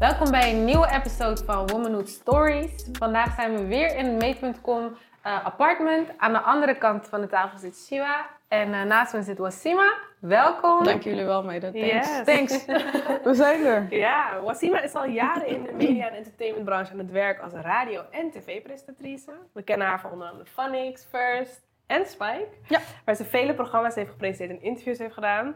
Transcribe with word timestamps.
Welkom 0.00 0.30
bij 0.30 0.52
een 0.52 0.64
nieuwe 0.64 0.90
episode 0.90 1.44
van 1.44 1.66
Womanhood 1.66 2.08
Stories. 2.08 2.88
Vandaag 2.92 3.34
zijn 3.34 3.54
we 3.56 3.66
weer 3.66 3.96
in 3.96 4.04
het 4.04 4.18
Meet.com 4.18 4.84
uh, 4.84 5.44
apartment. 5.44 6.08
Aan 6.16 6.32
de 6.32 6.40
andere 6.40 6.78
kant 6.78 7.08
van 7.08 7.20
de 7.20 7.26
tafel 7.26 7.58
zit 7.58 7.76
Shiva 7.76 8.26
en 8.48 8.68
uh, 8.68 8.82
naast 8.82 9.12
me 9.12 9.22
zit 9.22 9.38
Wasima. 9.38 9.92
Welkom. 10.18 10.84
Dank 10.84 11.02
jullie 11.02 11.24
wel, 11.24 11.42
meiden. 11.42 11.72
Thanks. 11.72 11.92
Yes. 11.92 12.24
Thanks. 12.34 12.64
We 13.24 13.34
zijn 13.34 13.64
er. 13.64 13.86
Ja, 13.90 14.40
Wasima 14.42 14.80
is 14.82 14.94
al 14.94 15.06
jaren 15.06 15.46
in 15.46 15.62
de 15.62 15.72
media- 15.72 16.08
en 16.08 16.16
entertainmentbranche 16.16 16.92
aan 16.92 16.98
het 16.98 17.10
werk 17.10 17.40
als 17.40 17.52
radio- 17.52 18.04
en 18.10 18.30
tv-presentatrice. 18.30 19.32
We 19.52 19.62
kennen 19.62 19.86
haar 19.86 20.00
van 20.00 20.10
onder 20.10 20.28
andere 20.28 20.48
Phonics, 20.50 21.06
First 21.10 21.60
en 21.86 22.06
Spike. 22.06 22.48
Ja. 22.68 22.80
Waar 23.04 23.14
ze 23.14 23.24
vele 23.24 23.54
programma's 23.54 23.94
heeft 23.94 24.10
gepresenteerd 24.10 24.58
en 24.58 24.64
interviews 24.66 24.98
heeft 24.98 25.14
gedaan. 25.14 25.54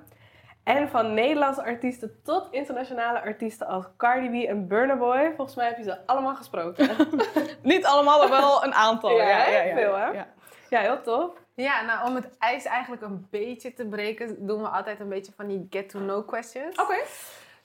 En 0.65 0.89
van 0.89 1.15
Nederlandse 1.15 1.65
artiesten 1.65 2.21
tot 2.23 2.49
internationale 2.51 3.23
artiesten 3.23 3.67
als 3.67 3.85
Cardi 3.97 4.29
B 4.29 4.49
en 4.49 4.69
Burna 4.69 4.97
Boy. 4.97 5.33
Volgens 5.37 5.57
mij 5.57 5.67
heb 5.67 5.77
je 5.77 5.83
ze 5.83 6.07
allemaal 6.07 6.35
gesproken. 6.35 6.89
Niet 7.63 7.85
allemaal, 7.85 8.19
maar 8.19 8.41
wel 8.41 8.65
een 8.65 8.75
aantal. 8.75 9.17
Ja, 9.17 9.25
hè? 9.25 9.75
Veel, 9.75 9.95
hè? 9.95 10.07
Ja. 10.07 10.27
ja, 10.71 10.81
heel 10.81 11.01
tof. 11.01 11.31
Ja, 11.55 11.83
nou 11.83 12.09
om 12.09 12.15
het 12.15 12.29
ijs 12.39 12.65
eigenlijk 12.65 13.03
een 13.03 13.27
beetje 13.31 13.75
te 13.75 13.87
breken, 13.87 14.47
doen 14.47 14.63
we 14.63 14.69
altijd 14.69 15.01
een 15.01 15.09
beetje 15.09 15.33
van 15.37 15.47
die 15.47 15.67
get 15.71 15.89
to 15.89 15.99
know 15.99 16.29
questions. 16.29 16.79
Oké. 16.79 16.97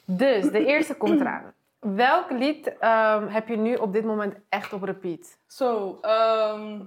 Dus 0.05 0.51
de 0.51 0.65
eerste 0.65 0.95
komt 0.95 1.19
eraan. 1.19 1.53
Welk 1.79 2.29
lied 2.29 2.77
ehm, 2.77 3.27
heb 3.27 3.47
je 3.47 3.57
nu 3.57 3.75
op 3.75 3.93
dit 3.93 4.03
moment 4.03 4.35
echt 4.49 4.73
op 4.73 4.83
repeat? 4.83 5.37
Zo, 5.47 5.97
ehm, 6.01 6.79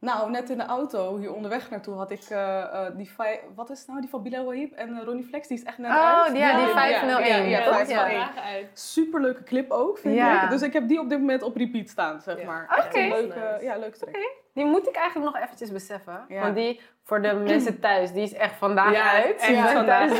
nou, 0.00 0.30
net 0.30 0.50
in 0.50 0.58
de 0.58 0.64
auto 0.64 1.16
hier 1.18 1.32
onderweg 1.34 1.70
naartoe 1.70 1.94
had 1.94 2.10
ik 2.10 2.22
eh, 2.28 2.58
eh, 2.62 2.96
die, 2.96 3.10
wat 3.54 3.70
is 3.70 3.78
het 3.78 3.88
nou, 3.88 4.00
die 4.00 4.10
van 4.10 4.22
Bilal 4.22 4.44
Wahib 4.44 4.72
en 4.72 4.96
eh, 4.96 5.04
Ronnie 5.04 5.24
Flex, 5.24 5.48
die 5.48 5.56
is 5.58 5.64
echt 5.64 5.78
net 5.78 5.90
Oh, 5.90 6.22
uit. 6.22 6.36
ja, 6.36 6.56
die 6.56 6.66
Ja, 6.66 6.72
501. 6.72 7.48
Ja, 7.48 7.58
ja, 7.58 7.64
toch? 7.64 7.74
501. 7.76 8.18
Ja. 8.18 8.42
uit. 8.42 8.66
Superleuke 8.78 9.42
clip 9.42 9.70
ook, 9.70 9.98
vind 9.98 10.14
Ja. 10.14 10.44
ik. 10.44 10.50
Dus 10.50 10.62
ik 10.62 10.72
heb 10.72 10.88
die 10.88 11.00
op 11.00 11.08
dit 11.08 11.18
moment 11.18 11.42
op 11.42 11.56
repeat 11.56 11.88
staan, 11.88 12.20
zeg 12.20 12.38
Ja. 12.40 12.46
maar. 12.46 12.84
Oké. 12.86 12.98
Leuke, 12.98 13.38
Nice. 13.52 13.64
ja, 13.64 13.76
leuke 13.76 13.98
track. 13.98 14.16
Die 14.52 14.64
moet 14.64 14.88
ik 14.88 14.94
eigenlijk 14.96 15.34
nog 15.34 15.42
eventjes 15.44 15.72
beseffen. 15.72 16.24
Ja. 16.28 16.40
Want 16.40 16.54
die, 16.56 16.80
voor 17.02 17.22
de 17.22 17.34
mensen 17.46 17.80
thuis, 17.80 18.12
die 18.12 18.22
is 18.22 18.32
echt 18.34 18.54
vandaag 18.54 18.92
Ja, 18.92 19.10
uit. 19.12 19.40
zijn 19.42 19.68
vandaag. 19.68 20.10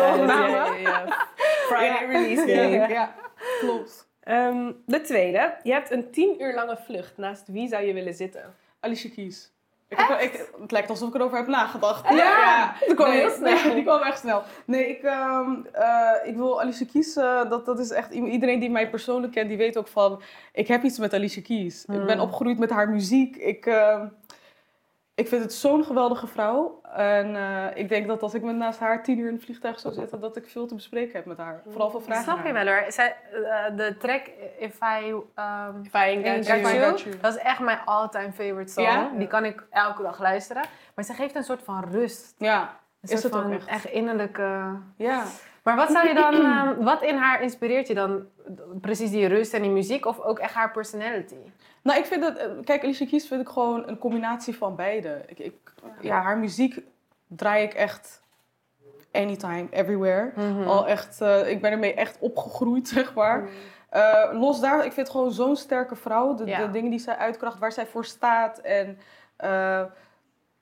Friday 1.68 2.06
release 2.06 2.46
Ja, 2.46 2.56
day. 2.56 2.88
ja, 2.88 3.14
klopt. 3.60 4.08
Ehm, 4.20 4.72
de 4.86 5.00
tweede. 5.00 5.54
Je 5.62 5.72
hebt 5.72 5.90
een 5.90 6.10
tien 6.10 6.42
uur 6.42 6.54
lange 6.54 6.76
vlucht. 6.76 7.16
Naast 7.16 7.48
wie 7.48 7.68
zou 7.68 7.84
je 7.84 7.92
willen 7.92 8.14
zitten? 8.14 8.54
Alicia 8.80 9.10
Keys. 9.14 9.54
Ik 9.88 9.98
heb, 9.98 10.20
ik, 10.20 10.48
het 10.60 10.70
lijkt 10.70 10.90
alsof 10.90 11.08
ik 11.08 11.14
erover 11.14 11.36
heb 11.36 11.46
nagedacht. 11.46 12.08
Ja, 12.14 12.74
dat 12.86 12.94
kwam 12.94 13.08
Nee, 13.08 13.18
heel 13.20 13.30
snel. 13.30 13.52
nee, 13.64 13.74
die 13.74 13.82
kwam 13.82 14.02
echt 14.02 14.18
snel. 14.18 14.42
Nee, 14.64 14.88
ik, 14.88 15.02
ehm, 15.02 15.50
eh, 15.72 16.10
ik 16.24 16.36
wil 16.36 16.60
Alicia 16.60 16.86
Keys. 16.92 17.16
eh, 17.16 17.50
dat, 17.50 17.66
dat 17.66 17.78
is 17.78 17.90
echt 17.90 18.12
iedereen 18.12 18.60
die 18.60 18.70
mij 18.70 18.90
persoonlijk 18.90 19.32
kent, 19.32 19.48
die 19.48 19.56
weet 19.56 19.78
ook 19.78 19.88
van. 19.88 20.22
Ik 20.52 20.68
heb 20.68 20.82
iets 20.82 20.98
met 20.98 21.14
Alicia 21.14 21.42
Keys. 21.42 21.80
Ik 21.84 22.04
ben 22.06 22.10
Hmm. 22.12 22.20
opgegroeid 22.20 22.58
met 22.58 22.70
haar 22.70 22.88
muziek. 22.88 23.36
Ik, 23.36 23.66
ehm, 23.66 24.06
ik 25.16 25.28
vind 25.28 25.42
het 25.42 25.52
zo'n 25.52 25.84
geweldige 25.84 26.26
vrouw. 26.26 26.80
En 26.92 27.36
eh, 27.36 27.66
ik 27.74 27.88
denk 27.88 28.06
dat 28.06 28.22
als 28.22 28.34
ik 28.34 28.42
met 28.42 28.56
naast 28.56 28.78
haar 28.78 29.02
tien 29.02 29.18
uur 29.18 29.28
in 29.28 29.34
het 29.34 29.44
vliegtuig 29.44 29.78
zou 29.78 29.94
zitten, 29.94 30.20
dat 30.20 30.36
ik 30.36 30.48
veel 30.48 30.66
te 30.66 30.74
bespreken 30.74 31.12
heb 31.12 31.24
met 31.24 31.36
haar. 31.36 31.62
Vooral 31.68 31.90
veel 31.90 32.00
vragen. 32.00 32.22
Snap 32.22 32.46
je 32.46 32.52
wel 32.52 32.66
hoor. 32.66 32.84
Zij, 32.88 33.16
eh, 33.32 33.76
de 33.76 33.96
track 33.96 34.26
If 34.58 34.78
I, 34.82 35.10
um, 35.10 35.80
If 35.82 35.94
I 35.94 36.22
Got 36.24 36.46
you. 36.46 36.60
You, 36.60 36.84
Got 36.90 37.00
You. 37.00 37.16
dat 37.20 37.34
is 37.34 37.42
echt 37.42 37.60
mijn 37.60 37.78
all-time 37.84 38.32
favorite 38.32 38.72
song. 38.72 38.84
Ja? 38.84 39.10
Die 39.16 39.26
kan 39.26 39.44
ik 39.44 39.66
elke 39.70 40.02
dag 40.02 40.20
luisteren. 40.20 40.62
Maar 40.94 41.04
ze 41.04 41.12
geeft 41.14 41.34
een 41.34 41.44
soort 41.44 41.62
van 41.62 41.84
rust. 41.90 42.34
Ja, 42.38 42.60
Een 42.60 42.68
Is 43.00 43.10
soort 43.10 43.22
het 43.22 43.34
ook 43.34 43.42
van 43.42 43.52
echt? 43.52 43.66
echt 43.66 43.84
innerlijke... 43.84 44.78
ja. 44.96 45.24
Maar 45.62 45.76
wat 45.76 45.90
zou 45.90 46.08
je 46.08 46.14
dan... 46.14 46.34
ehm, 46.44 46.84
wat 46.84 47.02
in 47.02 47.16
haar 47.16 47.42
inspireert 47.42 47.86
je 47.86 47.94
dan? 47.94 48.26
Precies 48.80 49.10
die 49.10 49.26
rust 49.26 49.54
en 49.54 49.62
die 49.62 49.70
muziek? 49.70 50.06
Of 50.06 50.20
ook 50.20 50.38
echt 50.38 50.54
haar 50.54 50.70
personality? 50.70 51.36
Nou, 51.86 51.98
ik 51.98 52.04
vind 52.06 52.22
dat, 52.22 52.36
eh, 52.36 52.46
kijk, 52.64 52.82
Alicia 52.84 53.06
Keys 53.06 53.26
vind 53.28 53.40
ik 53.40 53.48
gewoon 53.48 53.88
een 53.88 53.98
combinatie 53.98 54.56
van 54.56 54.76
beide. 54.76 55.22
Ik, 55.26 55.38
ik, 55.38 55.54
ja, 56.00 56.20
haar 56.20 56.38
muziek 56.38 56.80
draai 57.28 57.64
ik 57.64 57.74
echt 57.74 58.22
anytime, 59.12 59.66
everywhere. 59.70 60.32
Mhm. 60.36 60.62
Al 60.68 60.86
echt, 60.88 61.20
eh, 61.20 61.50
ik 61.50 61.60
ben 61.60 61.70
ermee 61.70 61.94
echt 61.94 62.16
opgegroeid, 62.20 62.88
zeg 62.98 63.14
maar. 63.14 63.48
Eh, 63.90 64.28
los 64.32 64.60
daar, 64.60 64.84
ik 64.84 64.92
vind 64.92 65.10
gewoon 65.10 65.32
zo'n 65.32 65.56
sterke 65.56 65.96
vrouw. 65.96 66.34
De, 66.34 66.44
Ja. 66.46 66.66
de 66.66 66.70
dingen 66.70 66.90
die 66.90 66.98
zij 66.98 67.16
uitkracht, 67.16 67.58
waar 67.58 67.72
zij 67.72 67.86
voor 67.86 68.04
staat. 68.04 68.58
En 68.58 68.98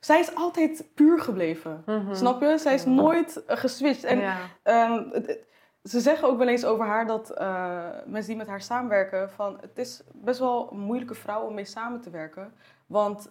zij 0.00 0.18
is 0.20 0.34
altijd 0.34 0.84
puur 0.94 1.20
gebleven. 1.20 1.82
Mhm. 1.86 2.14
Snap 2.14 2.40
je? 2.40 2.58
Zij 2.58 2.74
is 2.74 2.84
nooit 2.84 3.42
geswitcht. 3.46 4.04
En 4.04 4.18
ja. 4.20 4.36
Ehm, 4.62 5.02
het- 5.12 5.38
ze 5.84 6.00
zeggen 6.00 6.28
ook 6.28 6.38
wel 6.38 6.48
eens 6.48 6.64
over 6.64 6.86
haar 6.86 7.06
dat 7.06 7.30
eh, 7.30 7.84
mensen 8.06 8.28
die 8.28 8.36
met 8.36 8.46
haar 8.46 8.60
samenwerken, 8.60 9.30
van 9.30 9.58
het 9.60 9.78
is 9.78 10.02
best 10.12 10.38
wel 10.38 10.68
een 10.72 10.78
moeilijke 10.78 11.14
vrouw 11.14 11.42
om 11.42 11.54
mee 11.54 11.64
samen 11.64 12.00
te 12.00 12.10
werken, 12.10 12.52
want 12.86 13.30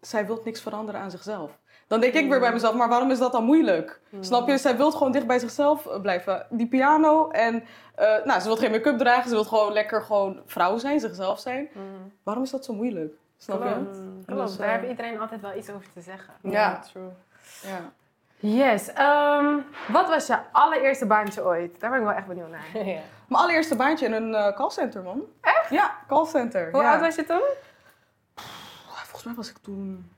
zij 0.00 0.26
wil 0.26 0.40
niks 0.44 0.60
veranderen 0.60 1.00
aan 1.00 1.10
zichzelf. 1.10 1.58
Dan 1.86 2.00
denk 2.00 2.14
ik 2.14 2.28
weer 2.28 2.40
bij 2.40 2.52
mezelf, 2.52 2.74
maar 2.74 2.88
waarom 2.88 3.10
is 3.10 3.18
dat 3.18 3.32
dan 3.32 3.44
moeilijk? 3.44 4.00
Snap 4.20 4.48
je? 4.48 4.58
Zij 4.58 4.76
wil 4.76 4.90
gewoon 4.90 5.12
dicht 5.12 5.26
bij 5.26 5.38
zichzelf 5.38 5.86
eh, 5.86 6.00
blijven. 6.00 6.46
Die 6.50 6.66
piano 6.66 7.28
en, 7.30 7.64
eh, 7.94 8.24
nou, 8.24 8.40
ze 8.40 8.46
wil 8.46 8.56
geen 8.56 8.70
make-up 8.70 8.98
dragen, 8.98 9.28
ze 9.28 9.34
wil 9.34 9.44
gewoon 9.44 9.72
lekker 9.72 10.02
gewoon 10.02 10.42
vrouw 10.46 10.78
zijn, 10.78 11.00
zichzelf 11.00 11.38
zijn. 11.40 11.68
Mhm. 11.72 11.84
Waarom 12.22 12.42
is 12.42 12.50
dat 12.50 12.64
zo 12.64 12.74
moeilijk? 12.74 13.14
Snap 13.36 13.62
je? 13.62 13.74
Klopt. 14.26 14.48
Dus, 14.48 14.56
daar 14.56 14.78
heeft 14.78 14.90
iedereen 14.90 15.20
altijd 15.20 15.40
wel 15.40 15.56
iets 15.56 15.70
over 15.70 15.92
te 15.92 16.00
zeggen. 16.00 16.34
Ja. 16.42 16.78
true. 16.78 17.08
Ja. 17.62 17.92
Yes. 18.42 18.92
ehm, 18.92 19.58
wat 19.88 20.08
was 20.08 20.26
je 20.26 20.38
allereerste 20.52 21.06
baantje 21.06 21.44
ooit? 21.44 21.80
Daar 21.80 21.90
ben 21.90 21.98
ik 21.98 22.04
wel 22.04 22.14
echt 22.14 22.26
benieuwd 22.26 22.50
naar. 22.50 22.66
ja. 22.86 23.00
Mijn 23.28 23.42
allereerste 23.42 23.76
baantje 23.76 24.06
in 24.06 24.12
een 24.12 24.34
eh, 24.34 24.54
callcenter, 24.56 25.02
man. 25.02 25.22
Echt? 25.40 25.70
Ja, 25.70 25.94
callcenter. 26.08 26.70
Hoe 26.70 26.82
ja. 26.82 26.92
oud 26.92 27.00
was 27.00 27.14
je 27.14 27.24
toen? 27.24 27.42
Volgens 28.94 29.24
mij 29.24 29.34
was 29.34 29.50
ik 29.50 29.56
toen 29.58 30.10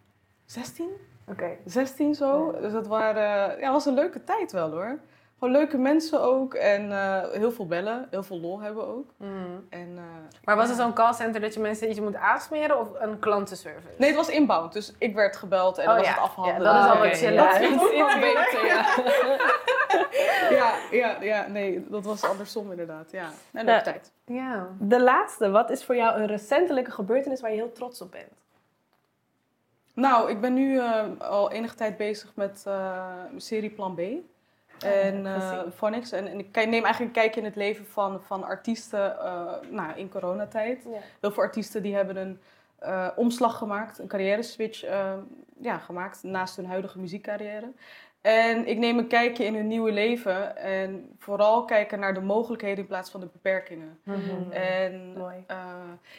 16, 0.46 0.90
Oké. 1.26 1.56
16 1.64 2.14
zo. 2.14 2.52
Dus 2.60 2.72
dat 2.72 2.86
waren, 2.86 3.60
ja, 3.60 3.72
was 3.72 3.86
een 3.86 3.94
leuke 3.94 4.24
tijd 4.24 4.52
wel 4.52 4.70
hoor. 4.70 4.98
Gewoon 5.44 5.58
leuke 5.58 5.78
mensen 5.78 6.20
ook 6.22 6.54
en 6.54 6.92
eh, 6.92 7.30
heel 7.32 7.52
veel 7.52 7.66
bellen, 7.66 8.06
heel 8.10 8.22
veel 8.22 8.40
lol 8.40 8.60
hebben 8.60 8.86
ook. 8.86 9.10
Mhm. 9.16 9.30
En, 9.68 9.92
eh, 9.96 10.02
Maar 10.44 10.56
was 10.56 10.68
het 10.68 10.78
zo'n 10.78 10.92
callcenter 10.92 11.40
dat 11.40 11.54
je 11.54 11.60
mensen 11.60 11.90
iets 11.90 12.00
moet 12.00 12.14
aansmeren 12.16 12.80
of 12.80 12.88
een 13.00 13.18
klantenservice? 13.18 13.94
Nee, 13.98 14.08
het 14.08 14.18
was 14.18 14.28
inbound, 14.28 14.72
dus 14.72 14.92
ik 14.98 15.14
werd 15.14 15.36
gebeld 15.36 15.78
en 15.78 15.82
Oh 15.82 15.88
dan 15.88 15.96
was 15.96 16.06
ja. 16.06 16.12
het 16.12 16.22
afhandelen. 16.22 16.72
Ja, 16.72 16.76
dat 16.78 16.84
is 16.84 17.00
al 17.00 17.08
wat 17.08 17.16
chiller. 17.16 17.36
dat 17.36 17.60
is 17.60 17.70
iets, 18.00 18.14
beter, 18.20 18.66
ja. 18.66 18.84
ja, 20.58 20.72
ja, 20.90 21.22
ja, 21.22 21.46
nee, 21.46 21.86
dat 21.88 22.04
was 22.04 22.22
andersom 22.24 22.70
inderdaad. 22.70 23.10
Ja, 23.10 23.28
leuke 23.50 23.70
Ja. 23.70 23.80
tijd. 23.82 24.12
Ja. 24.24 24.68
De 24.78 25.02
laatste. 25.02 25.50
Wat 25.50 25.70
is 25.70 25.84
voor 25.84 25.96
jou 25.96 26.18
een 26.20 26.26
recentelijke 26.26 26.90
gebeurtenis 26.90 27.40
waar 27.40 27.50
je 27.50 27.56
heel 27.56 27.72
trots 27.72 28.00
op 28.00 28.10
bent? 28.10 28.32
Nou, 29.94 30.30
ik 30.30 30.40
ben 30.40 30.54
nu 30.54 30.78
eh, 30.78 31.02
al 31.18 31.50
enige 31.50 31.74
tijd 31.74 31.96
bezig 31.96 32.32
met 32.34 32.62
eh, 32.66 33.06
mijn 33.28 33.40
serie 33.40 33.70
Plan 33.70 33.94
B. 33.94 34.00
En 34.78 35.26
eh 35.26 35.48
gezien. 35.48 35.72
Phonics. 35.72 36.12
En, 36.12 36.26
en 36.26 36.38
ik 36.38 36.54
neem 36.54 36.84
eigenlijk 36.84 37.00
een 37.00 37.10
kijkje 37.22 37.40
in 37.40 37.46
het 37.46 37.56
leven 37.56 37.86
van, 37.86 38.22
van 38.22 38.44
artiesten 38.44 39.18
eh, 39.20 39.52
nou, 39.70 39.98
in 39.98 40.08
coronatijd. 40.08 40.82
Ja. 40.92 40.98
Heel 41.20 41.32
veel 41.32 41.42
artiesten 41.42 41.82
die 41.82 41.94
hebben 41.94 42.16
een 42.16 42.40
eh, 42.78 43.08
omslag 43.16 43.58
gemaakt, 43.58 43.98
een 43.98 44.06
carrière 44.06 44.42
switch 44.42 44.84
eh, 44.84 45.12
ja, 45.60 45.78
gemaakt 45.78 46.22
naast 46.22 46.56
hun 46.56 46.66
huidige 46.66 46.98
muziekcarrière. 46.98 47.72
En 48.20 48.66
ik 48.66 48.78
neem 48.78 48.98
een 48.98 49.06
kijkje 49.06 49.44
in 49.44 49.54
hun 49.54 49.66
nieuwe 49.66 49.92
leven 49.92 50.56
en 50.56 51.14
vooral 51.18 51.64
kijken 51.64 52.00
naar 52.00 52.14
de 52.14 52.20
mogelijkheden 52.20 52.78
in 52.78 52.86
plaats 52.86 53.10
van 53.10 53.20
de 53.20 53.28
beperkingen. 53.32 53.98
Mhm. 54.02 54.52
En 54.52 55.12
Mooi. 55.18 55.44
eh, 55.46 55.56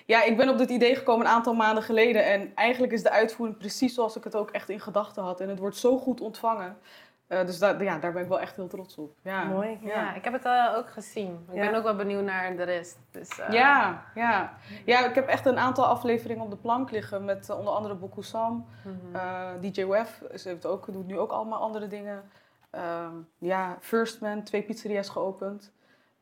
ja, 0.05 0.23
ik 0.23 0.37
ben 0.37 0.49
op 0.49 0.57
dit 0.57 0.69
idee 0.69 0.95
gekomen 0.95 1.25
een 1.25 1.31
aantal 1.31 1.53
maanden 1.53 1.83
geleden. 1.83 2.25
En 2.25 2.51
eigenlijk 2.55 2.93
is 2.93 3.03
de 3.03 3.09
uitvoering 3.09 3.57
precies 3.57 3.93
zoals 3.93 4.15
ik 4.15 4.23
het 4.23 4.35
ook 4.35 4.51
echt 4.51 4.69
in 4.69 4.79
gedachten 4.79 5.23
had. 5.23 5.39
En 5.39 5.49
het 5.49 5.59
wordt 5.59 5.77
zo 5.77 5.97
goed 5.97 6.21
ontvangen. 6.21 6.77
Eh, 7.27 7.45
dus 7.45 7.59
da- 7.59 7.79
ja, 7.79 7.97
daar 7.97 8.11
ben 8.13 8.21
ik 8.21 8.27
wel 8.27 8.39
echt 8.39 8.55
heel 8.55 8.67
trots 8.67 8.97
op. 8.97 9.15
Ja, 9.21 9.43
Mooi. 9.43 9.79
Ja, 9.81 10.13
ik 10.13 10.23
heb 10.23 10.33
het 10.33 10.45
eh, 10.45 10.73
ook 10.77 10.89
gezien. 10.89 11.45
Ik 11.49 11.55
Ja. 11.55 11.65
ben 11.69 11.75
ook 11.75 11.83
wel 11.83 11.95
benieuwd 11.95 12.23
naar 12.23 12.55
de 12.55 12.63
rest. 12.63 12.97
Dus, 13.11 13.39
eh, 13.39 13.49
Ja, 13.49 14.03
ja. 14.15 14.53
ja, 14.85 15.05
ik 15.05 15.15
heb 15.15 15.27
echt 15.27 15.45
een 15.45 15.57
aantal 15.57 15.85
afleveringen 15.85 16.43
op 16.43 16.49
de 16.49 16.57
plank 16.57 16.91
liggen 16.91 17.25
met 17.25 17.49
onder 17.49 17.73
andere 17.73 17.95
Boku 17.95 18.23
Sam, 18.23 18.65
mhm. 18.83 19.15
eh, 19.15 19.49
DJ 19.61 19.85
Wef, 19.85 20.21
ze 20.35 20.47
heeft 20.49 20.65
ook, 20.65 20.93
doet 20.93 21.07
nu 21.07 21.19
ook 21.19 21.31
allemaal 21.31 21.59
andere 21.59 21.87
dingen. 21.87 22.23
Ehm, 22.69 23.13
ja, 23.37 23.77
First 23.79 24.21
Man, 24.21 24.43
twee 24.43 24.61
pizzeria's 24.61 25.09
geopend. 25.09 25.73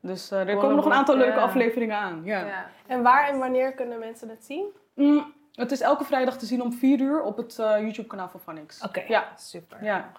Dus 0.01 0.31
eh, 0.31 0.47
er 0.47 0.57
komen 0.57 0.75
nog 0.75 0.85
een 0.85 0.93
aantal 0.93 1.15
leuke 1.17 1.39
afleveringen 1.39 1.97
aan. 1.97 2.21
Ja. 2.23 2.45
ja. 2.45 2.65
En 2.87 3.01
waar 3.03 3.27
en 3.29 3.39
wanneer 3.39 3.73
kunnen 3.73 3.99
mensen 3.99 4.27
dat 4.27 4.43
zien? 4.43 4.65
Mm, 4.95 5.33
het 5.55 5.71
is 5.71 5.81
elke 5.81 6.03
vrijdag 6.03 6.37
te 6.37 6.45
zien 6.45 6.61
om 6.61 6.73
4 6.73 6.99
uur 6.99 7.21
op 7.21 7.37
het 7.37 7.59
eh, 7.59 7.79
YouTube-kanaal 7.79 8.29
van 8.29 8.39
Phonics. 8.39 8.81
Oké. 8.81 9.03
Ja. 9.07 9.27
Super. 9.37 9.83
Ja. 9.83 10.11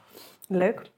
Leuk. 0.48 0.92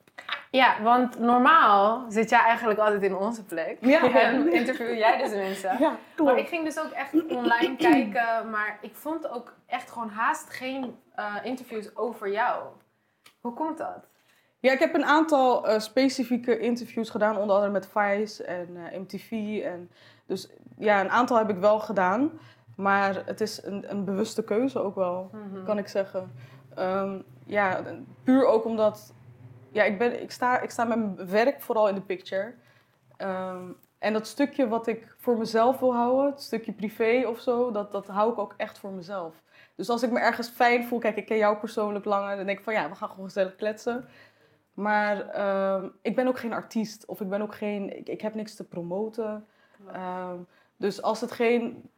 Ja, 0.50 0.82
want 0.82 1.18
normaal 1.18 2.06
zit 2.08 2.30
jij 2.30 2.38
eigenlijk 2.40 2.78
altijd 2.78 3.02
in 3.02 3.16
onze 3.16 3.44
plek. 3.44 3.76
Ja. 3.80 4.12
En 4.26 4.52
interview 4.52 4.94
jij 4.94 5.18
dus 5.18 5.30
mensen. 5.30 5.76
Ja, 5.78 5.96
Maar 6.24 6.38
ik 6.38 6.48
ging 6.48 6.64
dus 6.64 6.78
ook 6.78 6.90
echt 6.90 7.12
online 7.28 7.76
kijken, 7.90 8.50
maar 8.50 8.78
ik 8.80 8.94
vond 8.94 9.28
ook 9.28 9.54
echt 9.66 9.90
gewoon 9.90 10.08
haast 10.08 10.50
geen 10.50 10.96
eh, 11.14 11.34
interviews 11.42 11.96
over 11.96 12.30
jou. 12.30 12.62
Hoe 13.40 13.54
komt 13.54 13.78
dat? 13.78 14.08
Ja, 14.60 14.72
ik 14.72 14.78
heb 14.78 14.94
een 14.94 15.04
aantal 15.04 15.66
eh, 15.68 15.78
specifieke 15.78 16.58
interviews 16.58 17.10
gedaan, 17.10 17.36
onder 17.36 17.54
andere 17.54 17.72
met 17.72 17.88
Vice 17.92 18.44
en 18.44 18.68
eh, 18.76 18.98
MTV. 18.98 19.30
En 19.64 19.90
dus 20.26 20.48
ja, 20.78 21.00
een 21.00 21.10
aantal 21.10 21.36
heb 21.36 21.50
ik 21.50 21.56
wel 21.56 21.78
gedaan. 21.78 22.30
Maar 22.76 23.22
het 23.26 23.40
is 23.40 23.64
een, 23.64 23.90
een 23.90 24.04
bewuste 24.04 24.44
keuze 24.44 24.82
ook 24.82 24.94
wel, 24.94 25.30
Mhm. 25.32 25.64
kan 25.64 25.78
ik 25.78 25.88
zeggen. 25.88 26.32
Ehm, 26.74 27.18
ja, 27.46 27.82
puur 28.24 28.46
ook 28.46 28.64
omdat 28.64 29.14
ja, 29.70 29.82
ik, 29.84 29.98
ben, 29.98 30.22
ik, 30.22 30.30
sta, 30.30 30.60
ik 30.60 30.70
sta 30.70 30.84
met 30.84 30.98
mijn 30.98 31.28
werk 31.28 31.60
vooral 31.60 31.88
in 31.88 31.94
de 31.94 32.00
picture. 32.00 32.54
Ehm, 33.16 33.64
en 33.98 34.12
dat 34.12 34.26
stukje 34.26 34.68
wat 34.68 34.86
ik 34.86 35.14
voor 35.18 35.38
mezelf 35.38 35.78
wil 35.78 35.94
houden, 35.94 36.30
het 36.30 36.42
stukje 36.42 36.72
privé 36.72 37.24
of 37.26 37.40
zo, 37.40 37.70
dat, 37.70 37.92
dat 37.92 38.06
hou 38.06 38.32
ik 38.32 38.38
ook 38.38 38.54
echt 38.56 38.78
voor 38.78 38.90
mezelf. 38.92 39.42
Dus 39.74 39.88
als 39.88 40.02
ik 40.02 40.10
me 40.10 40.18
ergens 40.18 40.48
fijn 40.48 40.84
voel, 40.84 40.98
kijk, 40.98 41.16
ik 41.16 41.26
ken 41.26 41.36
jou 41.36 41.56
persoonlijk 41.56 42.04
langer, 42.04 42.36
dan 42.36 42.46
denk 42.46 42.58
ik 42.58 42.64
van 42.64 42.74
ja, 42.74 42.88
we 42.88 42.94
gaan 42.94 43.08
gewoon 43.08 43.24
gezellig 43.24 43.56
kletsen. 43.56 44.04
Maar 44.74 45.28
ehm, 45.28 45.88
ik 46.02 46.14
ben 46.16 46.26
ook 46.26 46.38
geen 46.38 46.52
artiest 46.52 47.06
of 47.06 47.20
ik 47.20 47.28
ben 47.28 47.42
ook 47.42 47.54
geen, 47.54 47.96
ik, 47.98 48.08
ik 48.08 48.20
heb 48.20 48.34
niks 48.34 48.54
te 48.54 48.64
promoten. 48.64 49.46
Dus 50.76 51.02
als 51.02 51.20
het 51.20 51.32
geen 51.32 51.90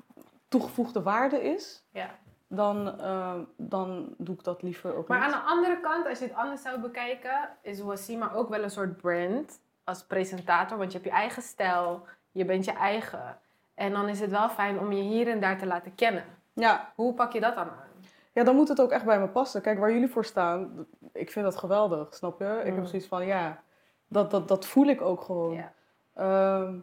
toegevoegde 0.49 1.03
waarde 1.03 1.43
is, 1.43 1.85
Ja. 1.91 2.11
dan, 2.49 3.01
ehm, 3.01 3.41
dan 3.57 4.15
doe 4.19 4.35
ik 4.35 4.45
dat 4.45 4.63
liever 4.63 4.95
ook 4.97 5.09
Maar 5.09 5.19
niet. 5.27 5.35
aan 5.35 5.41
de 5.43 5.47
andere 5.51 5.81
kant, 5.81 6.07
als 6.09 6.19
je 6.19 6.25
het 6.25 6.35
anders 6.35 6.63
zou 6.63 6.81
bekijken, 6.81 7.49
is 7.63 7.81
Wasima 7.81 8.33
ook 8.35 8.49
wel 8.49 8.63
een 8.63 8.71
soort 8.71 8.97
brand 8.97 9.61
als 9.85 10.05
presentator. 10.07 10.79
Want 10.79 10.93
je 10.93 10.99
hebt 10.99 11.11
je 11.11 11.17
eigen 11.17 11.43
stijl, 11.43 12.05
je 12.33 12.45
bent 12.45 12.65
je 12.65 12.73
eigen. 12.73 13.39
En 13.75 13.93
dan 13.93 14.09
is 14.09 14.21
het 14.21 14.31
wel 14.31 14.49
fijn 14.49 14.79
om 14.79 14.93
je 14.93 15.03
hier 15.03 15.29
en 15.29 15.41
daar 15.41 15.59
te 15.59 15.67
laten 15.67 15.95
kennen. 15.95 16.25
Ja, 16.53 16.93
Hoe 16.95 17.15
pak 17.15 17.33
je 17.33 17.41
dat 17.41 17.55
dan 17.55 17.65
aan? 17.69 17.87
Ja, 18.33 18.45
dan 18.45 18.55
moet 18.57 18.69
het 18.69 18.81
ook 18.81 18.91
echt 18.91 19.05
bij 19.05 19.21
me 19.21 19.29
passen. 19.29 19.63
Kijk, 19.63 19.79
waar 19.79 19.93
jullie 19.93 20.09
voor 20.09 20.25
staan, 20.25 20.87
ik 21.13 21.31
vind 21.31 21.45
dat 21.45 21.57
geweldig, 21.57 22.15
snap 22.15 22.39
je? 22.39 22.61
Ik 22.65 22.71
Mm. 22.73 22.79
heb 22.79 22.87
zoiets 22.87 23.09
van, 23.09 23.27
ja, 23.27 23.63
dat, 24.09 24.31
dat, 24.31 24.49
dat 24.49 24.67
voel 24.67 24.87
ik 24.87 25.01
ook 25.01 25.21
gewoon. 25.21 25.55
Ja. 25.55 25.73
Ehm, 26.15 26.79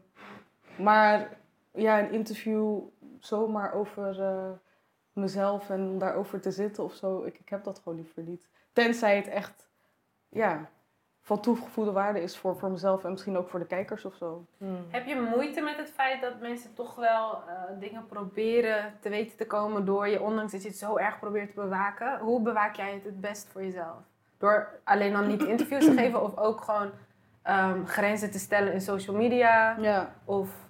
maar 0.78 1.38
ja, 1.72 2.00
een 2.00 2.12
interview 2.12 2.80
zomaar 3.26 3.74
over 3.74 4.22
eh, 4.22 4.52
mezelf 5.14 5.70
en 5.70 5.90
om 5.90 6.00
daarover 6.00 6.42
te 6.42 6.52
zitten 6.52 6.84
of 6.84 6.94
zo, 6.94 7.24
ik, 7.24 7.40
ik 7.40 7.50
heb 7.50 7.64
dat 7.64 7.80
gewoon 7.80 7.98
liever 7.98 8.24
niet. 8.24 8.48
Tenzij 8.74 9.16
het 9.16 9.28
echt, 9.28 9.70
ja, 10.30 10.70
van 11.22 11.40
toegevoegde 11.40 11.92
waarde 11.92 12.22
is 12.22 12.38
voor, 12.38 12.58
voor 12.58 12.72
mezelf 12.72 13.04
en 13.04 13.12
misschien 13.12 13.38
ook 13.38 13.50
voor 13.50 13.60
de 13.60 13.66
kijkers 13.66 14.06
of 14.06 14.16
zo. 14.16 14.46
Heb 14.88 15.06
je 15.06 15.30
moeite 15.36 15.62
met 15.62 15.78
het 15.78 15.90
feit 15.90 16.22
dat 16.22 16.40
mensen 16.40 16.74
toch 16.74 16.96
wel 16.96 17.34
eh, 17.34 17.80
dingen 17.80 18.06
proberen 18.06 18.94
te 19.00 19.10
weten 19.10 19.38
te 19.38 19.48
komen 19.48 19.86
door 19.86 20.08
je, 20.08 20.22
ondanks 20.22 20.52
dat 20.52 20.62
je 20.62 20.68
het 20.68 20.78
zo 20.78 20.98
erg 20.98 21.20
probeert 21.20 21.50
te 21.50 21.62
bewaken? 21.62 22.20
Hoe 22.20 22.42
bewaak 22.42 22.76
jij 22.76 22.94
het 22.94 23.04
het 23.04 23.22
best 23.22 23.48
voor 23.52 23.64
jezelf? 23.64 23.98
Door 24.38 24.80
alleen 24.84 25.14
dan 25.14 25.28
niet 25.28 25.44
interviews 25.44 25.86
te 25.86 25.94
geven 26.02 26.22
of 26.24 26.38
ook 26.38 26.62
gewoon 26.62 26.92
ehm, 27.42 27.86
grenzen 27.86 28.32
te 28.32 28.40
stellen 28.40 28.74
in 28.74 28.82
social 28.82 29.16
media? 29.16 29.78
Ja. 29.80 30.16
Of 30.26 30.65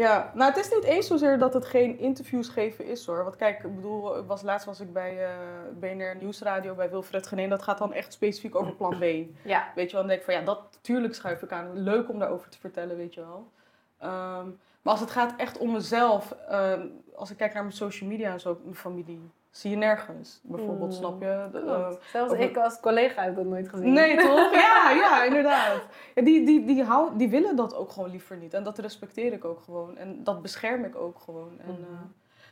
Ja, 0.00 0.30
nou 0.34 0.52
het 0.52 0.64
is 0.64 0.70
niet 0.70 0.84
eens 0.84 1.06
zozeer 1.06 1.38
dat 1.38 1.54
het 1.54 1.64
geen 1.64 1.98
interviews 1.98 2.48
geven 2.48 2.84
is 2.84 3.06
hoor. 3.06 3.24
Want 3.24 3.36
kijk, 3.36 3.64
ik 3.64 3.74
bedoel, 3.74 4.18
ik 4.18 4.26
was, 4.26 4.42
laatst 4.42 4.66
was 4.66 4.80
ik 4.80 4.92
bij 4.92 5.24
eh 5.24 5.30
BNR 5.78 6.16
Nieuwsradio 6.20 6.74
bij 6.74 6.90
Wilfred 6.90 7.26
Geneen. 7.26 7.48
Dat 7.48 7.62
gaat 7.62 7.78
dan 7.78 7.92
echt 7.92 8.12
specifiek 8.12 8.54
over 8.54 8.74
plan 8.74 8.98
B. 8.98 9.04
ja, 9.44 9.72
Weet 9.74 9.90
je 9.90 9.92
wel, 9.92 10.00
dan 10.00 10.06
denk 10.06 10.18
ik 10.18 10.24
van 10.24 10.34
ja, 10.34 10.40
dat 10.40 10.62
natuurlijk 10.72 11.14
schuif 11.14 11.42
ik 11.42 11.52
aan. 11.52 11.82
Leuk 11.82 12.08
om 12.08 12.18
daarover 12.18 12.50
te 12.50 12.58
vertellen, 12.58 12.96
weet 12.96 13.14
je 13.14 13.20
wel. 13.20 13.50
Ehm, 13.98 14.46
maar 14.82 14.92
als 14.92 15.00
het 15.00 15.10
gaat 15.10 15.34
echt 15.36 15.58
om 15.58 15.72
mezelf, 15.72 16.32
ehm, 16.48 16.86
als 17.14 17.30
ik 17.30 17.36
kijk 17.36 17.52
naar 17.52 17.62
mijn 17.62 17.74
social 17.74 18.08
media 18.08 18.32
en 18.32 18.40
zo, 18.40 18.60
mijn 18.62 18.74
familie, 18.74 19.30
zie 19.50 19.70
je 19.70 19.76
nergens. 19.76 20.40
Bijvoorbeeld, 20.42 20.90
Mm. 20.90 20.96
snap 20.96 21.20
je? 21.20 21.48
De- 21.52 21.60
klopt. 21.62 21.94
eh, 21.96 22.02
Zelfs 22.12 22.32
ik 22.32 22.56
als 22.56 22.80
collega 22.80 23.22
heb 23.22 23.36
dat 23.36 23.44
nooit 23.44 23.68
gezien. 23.68 23.92
Nee, 23.92 24.16
toch? 24.16 24.52
Ja, 24.64 24.90
ja, 24.90 25.24
inderdaad. 25.24 25.82
Ja, 26.14 26.22
die, 26.22 26.46
die, 26.46 26.64
die, 26.64 26.82
hou, 26.84 27.16
die 27.16 27.28
willen 27.28 27.56
dat 27.56 27.74
ook 27.76 27.90
gewoon 27.90 28.10
liever 28.10 28.36
niet. 28.36 28.54
En 28.54 28.62
dat 28.64 28.78
respecteer 28.78 29.32
ik 29.32 29.44
ook 29.44 29.60
gewoon. 29.60 29.96
En 29.96 30.24
dat 30.24 30.42
bescherm 30.42 30.84
ik 30.84 30.96
ook 30.96 31.20
gewoon. 31.20 31.52
En, 31.58 31.70
Mhm. 31.70 31.80
eh, 31.92 31.98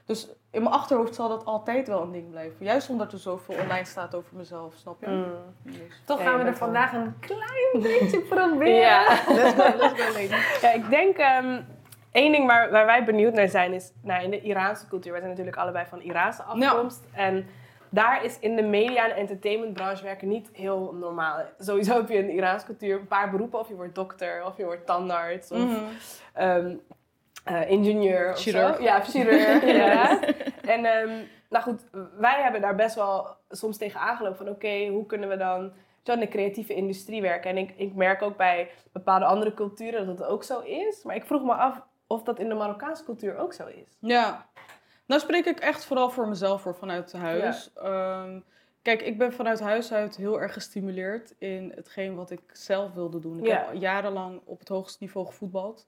dus 0.05 0.29
in 0.51 0.63
mijn 0.63 0.75
achterhoofd 0.75 1.15
zal 1.15 1.29
dat 1.29 1.45
altijd 1.45 1.89
wel 1.89 2.03
een 2.03 2.13
ding 2.13 2.31
blijven. 2.31 2.65
Juist 2.65 2.89
omdat 2.91 3.13
er 3.13 3.19
zoveel 3.19 3.55
online 3.63 3.85
staat 3.85 4.15
over 4.15 4.37
mezelf, 4.37 4.75
snap 4.77 5.01
je? 5.01 5.07
Mm. 5.11 5.25
Dus. 5.63 6.03
Toch 6.07 6.23
gaan 6.23 6.33
je 6.39 6.45
we 6.45 6.45
er 6.51 6.57
vandaag 6.57 6.93
een 6.93 7.15
klein 7.21 7.83
beetje 7.83 8.21
proberen. 8.35 8.75
Ja. 8.75 9.03
Let's 9.35 9.55
go, 9.55 9.77
let's 9.77 10.01
go, 10.03 10.13
ladies. 10.13 10.59
Ja, 10.61 10.73
ik 10.73 10.91
denk 10.91 11.17
ehm 11.17 11.61
één 12.13 12.33
ding 12.33 12.47
waar, 12.47 12.71
waar 12.71 12.87
wij 12.87 13.05
benieuwd 13.05 13.35
naar 13.35 13.49
zijn 13.49 13.73
is 13.73 13.93
nou, 14.03 14.23
in 14.23 14.31
de 14.31 14.41
Iraanse 14.41 14.89
cultuur. 14.89 15.11
Wij 15.11 15.21
zijn 15.21 15.33
natuurlijk 15.33 15.57
allebei 15.57 15.87
van 15.87 16.01
Iraanse 16.01 16.43
afkomst. 16.43 17.05
En 17.13 17.47
daar 17.91 18.25
is 18.25 18.39
in 18.39 18.57
de 18.57 18.63
media 18.63 19.09
en 19.09 19.17
entertainmentbranche 19.17 20.05
werken 20.05 20.29
niet 20.29 20.51
heel 20.53 20.95
normaal. 21.01 21.41
Sowieso 21.59 21.95
heb 21.95 22.09
je 22.09 22.19
in 22.19 22.27
de 22.27 22.33
Iraanse 22.33 22.67
cultuur 22.67 22.99
een 22.99 23.07
paar 23.07 23.31
beroepen. 23.31 23.59
Of 23.59 23.69
je 23.69 23.75
wordt 23.75 23.95
dokter, 23.95 24.45
of 24.45 24.57
je 24.57 24.65
wordt 24.65 24.87
tandarts, 24.87 25.51
of 25.51 25.71
ehm, 26.33 26.75
eh, 27.45 27.71
ingenieur. 27.71 28.31
Of 28.31 28.39
Chirurg. 28.39 28.77
Zo. 28.77 28.83
Ja, 28.83 28.99
of 28.99 29.09
chirurg, 29.09 29.63
inderdaad. 29.73 30.25
En 30.63 30.85
ehm, 30.85 31.11
nou 31.51 31.65
goed, 31.65 31.85
wij 32.19 32.43
hebben 32.43 32.61
daar 32.61 32.75
best 32.75 32.95
wel 32.95 33.27
soms 33.51 33.77
tegen 33.77 34.01
aangelopen 34.01 34.39
van 34.39 34.49
oké, 34.49 34.87
hoe 34.87 35.07
kunnen 35.07 35.29
we 35.29 35.37
dan 35.37 35.73
in 36.05 36.21
de 36.21 36.29
creatieve 36.29 36.75
industrie 36.75 37.23
werken? 37.23 37.51
En 37.51 37.57
ik, 37.57 37.75
ik 37.77 37.95
merk 37.95 38.23
ook 38.23 38.37
bij 38.37 38.71
bepaalde 38.93 39.25
andere 39.25 39.55
culturen 39.55 40.07
dat 40.07 40.19
het 40.19 40.29
ook 40.29 40.45
zo 40.45 40.61
is. 40.61 41.03
Maar 41.05 41.15
ik 41.15 41.25
vroeg 41.25 41.43
me 41.43 41.53
af 41.53 41.83
of 42.09 42.23
dat 42.23 42.39
in 42.39 42.49
de 42.49 42.55
Marokkaanse 42.55 43.05
cultuur 43.05 43.37
ook 43.37 43.53
zo 43.53 43.67
is. 43.67 43.97
Ja. 43.99 44.47
Nou 45.07 45.21
spreek 45.21 45.45
ik 45.47 45.59
echt 45.61 45.85
vooral 45.85 46.11
voor 46.11 46.29
mezelf 46.29 46.63
voor 46.63 46.75
vanuit 46.75 47.13
huis. 47.13 47.71
Ehm, 47.75 48.41
kijk, 48.83 49.03
ik 49.03 49.19
ben 49.19 49.33
vanuit 49.33 49.61
huis 49.61 49.93
uit 49.93 50.17
heel 50.17 50.41
erg 50.41 50.53
gestimuleerd 50.53 51.35
in 51.39 51.73
hetgeen 51.75 52.15
wat 52.15 52.31
ik 52.31 52.41
zelf 52.53 52.93
wilde 52.93 53.19
doen. 53.19 53.39
Ik 53.39 53.47
Ja. 53.47 53.65
heb 53.67 53.75
jarenlang 53.81 54.41
op 54.45 54.59
het 54.59 54.69
hoogste 54.69 54.97
niveau 55.01 55.27
gevoetbald. 55.27 55.87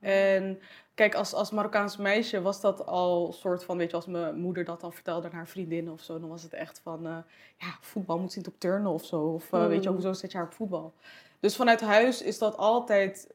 En 0.00 0.60
kijk, 0.94 1.14
als, 1.14 1.34
als 1.34 1.50
Marokkaans 1.50 1.96
meisje 1.96 2.42
was 2.42 2.60
dat 2.60 2.86
al 2.86 3.26
een 3.26 3.32
soort 3.32 3.64
van, 3.64 3.76
weet 3.76 3.90
je, 3.90 3.96
als 3.96 4.06
mijn 4.06 4.36
moeder 4.40 4.64
dat 4.64 4.80
dan 4.80 4.92
vertelde 4.92 5.26
aan 5.28 5.34
haar 5.34 5.46
vriendinnen 5.48 5.92
of 5.92 6.00
zo, 6.00 6.20
dan 6.20 6.28
was 6.28 6.42
het 6.42 6.52
echt 6.52 6.80
van, 6.82 7.06
eh, 7.06 7.16
ja, 7.56 7.76
voetbal 7.80 8.18
moet 8.18 8.36
niet 8.36 8.46
op 8.46 8.54
turnen 8.58 8.90
of 8.92 9.04
zo. 9.04 9.20
Of 9.22 9.52
eh, 9.52 9.66
weet 9.66 9.82
je, 9.82 9.88
Mm. 9.88 9.94
hoezo 9.94 10.12
zet 10.12 10.30
je 10.32 10.36
haar 10.38 10.46
op 10.46 10.52
voetbal? 10.52 10.92
Dus 11.40 11.56
vanuit 11.56 11.80
huis 11.80 12.22
is 12.22 12.38
dat 12.38 12.56
altijd, 12.56 13.28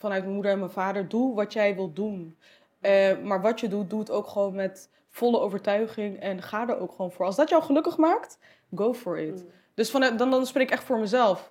vanuit 0.00 0.22
mijn 0.22 0.34
moeder 0.34 0.52
en 0.52 0.58
mijn 0.58 0.70
vader, 0.70 1.08
doe 1.08 1.34
wat 1.34 1.52
jij 1.52 1.74
wilt 1.74 1.96
doen. 1.96 2.36
Eh, 2.80 3.18
maar 3.18 3.40
wat 3.40 3.60
je 3.60 3.68
doet, 3.68 3.90
doe 3.90 4.00
het 4.00 4.10
ook 4.10 4.26
gewoon 4.26 4.54
met 4.54 4.90
volle 5.10 5.40
overtuiging 5.40 6.20
en 6.20 6.42
ga 6.42 6.68
er 6.68 6.78
ook 6.78 6.90
gewoon 6.90 7.12
voor. 7.12 7.26
Als 7.26 7.36
dat 7.36 7.48
jou 7.48 7.62
gelukkig 7.62 7.96
maakt, 7.96 8.38
go 8.74 8.94
for 8.94 9.18
it. 9.18 9.44
Dus 9.74 9.90
vanuit, 9.90 10.18
dan, 10.18 10.30
dan 10.30 10.46
spreek 10.46 10.66
ik 10.66 10.72
echt 10.72 10.84
voor 10.84 10.98
mezelf. 10.98 11.50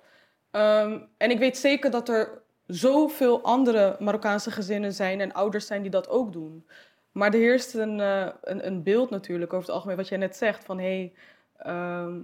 Ehm, 0.50 0.98
en 1.16 1.30
ik 1.30 1.38
weet 1.38 1.56
zeker 1.56 1.90
dat 1.90 2.08
er 2.08 2.42
zoveel 2.66 3.42
andere 3.42 3.96
Marokkaanse 3.98 4.50
gezinnen 4.50 4.92
zijn 4.92 5.20
en 5.20 5.32
ouders 5.32 5.66
zijn 5.66 5.82
die 5.82 5.90
dat 5.90 6.08
ook 6.08 6.32
doen. 6.32 6.66
Maar 7.12 7.32
er 7.32 7.38
heerst 7.38 7.74
een, 7.74 8.00
eh, 8.00 8.28
een, 8.42 8.66
een 8.66 8.82
beeld 8.82 9.10
natuurlijk 9.10 9.52
over 9.52 9.66
het 9.66 9.74
algemeen, 9.74 9.96
wat 9.96 10.08
jij 10.08 10.18
net 10.18 10.36
zegt, 10.36 10.64
van 10.64 10.78
hé, 10.78 10.84
hey, 10.84 11.12
ehm, 11.56 12.18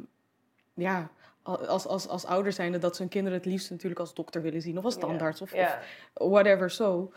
ja, 0.75 1.11
als, 1.47 1.87
als, 1.87 2.09
als 2.09 2.27
ouders 2.27 2.57
zijnde 2.57 2.79
dat 2.79 2.97
ze 2.97 3.03
hun 3.03 3.11
kinderen 3.11 3.39
het 3.39 3.47
liefst 3.49 3.71
natuurlijk 3.71 4.01
als 4.01 4.15
dokter 4.15 4.43
willen 4.43 4.61
zien 4.63 4.79
of 4.79 4.85
als 4.85 4.95
tandarts 5.09 5.43
of, 5.43 5.53
whatever 6.15 6.71
zo. 6.71 7.13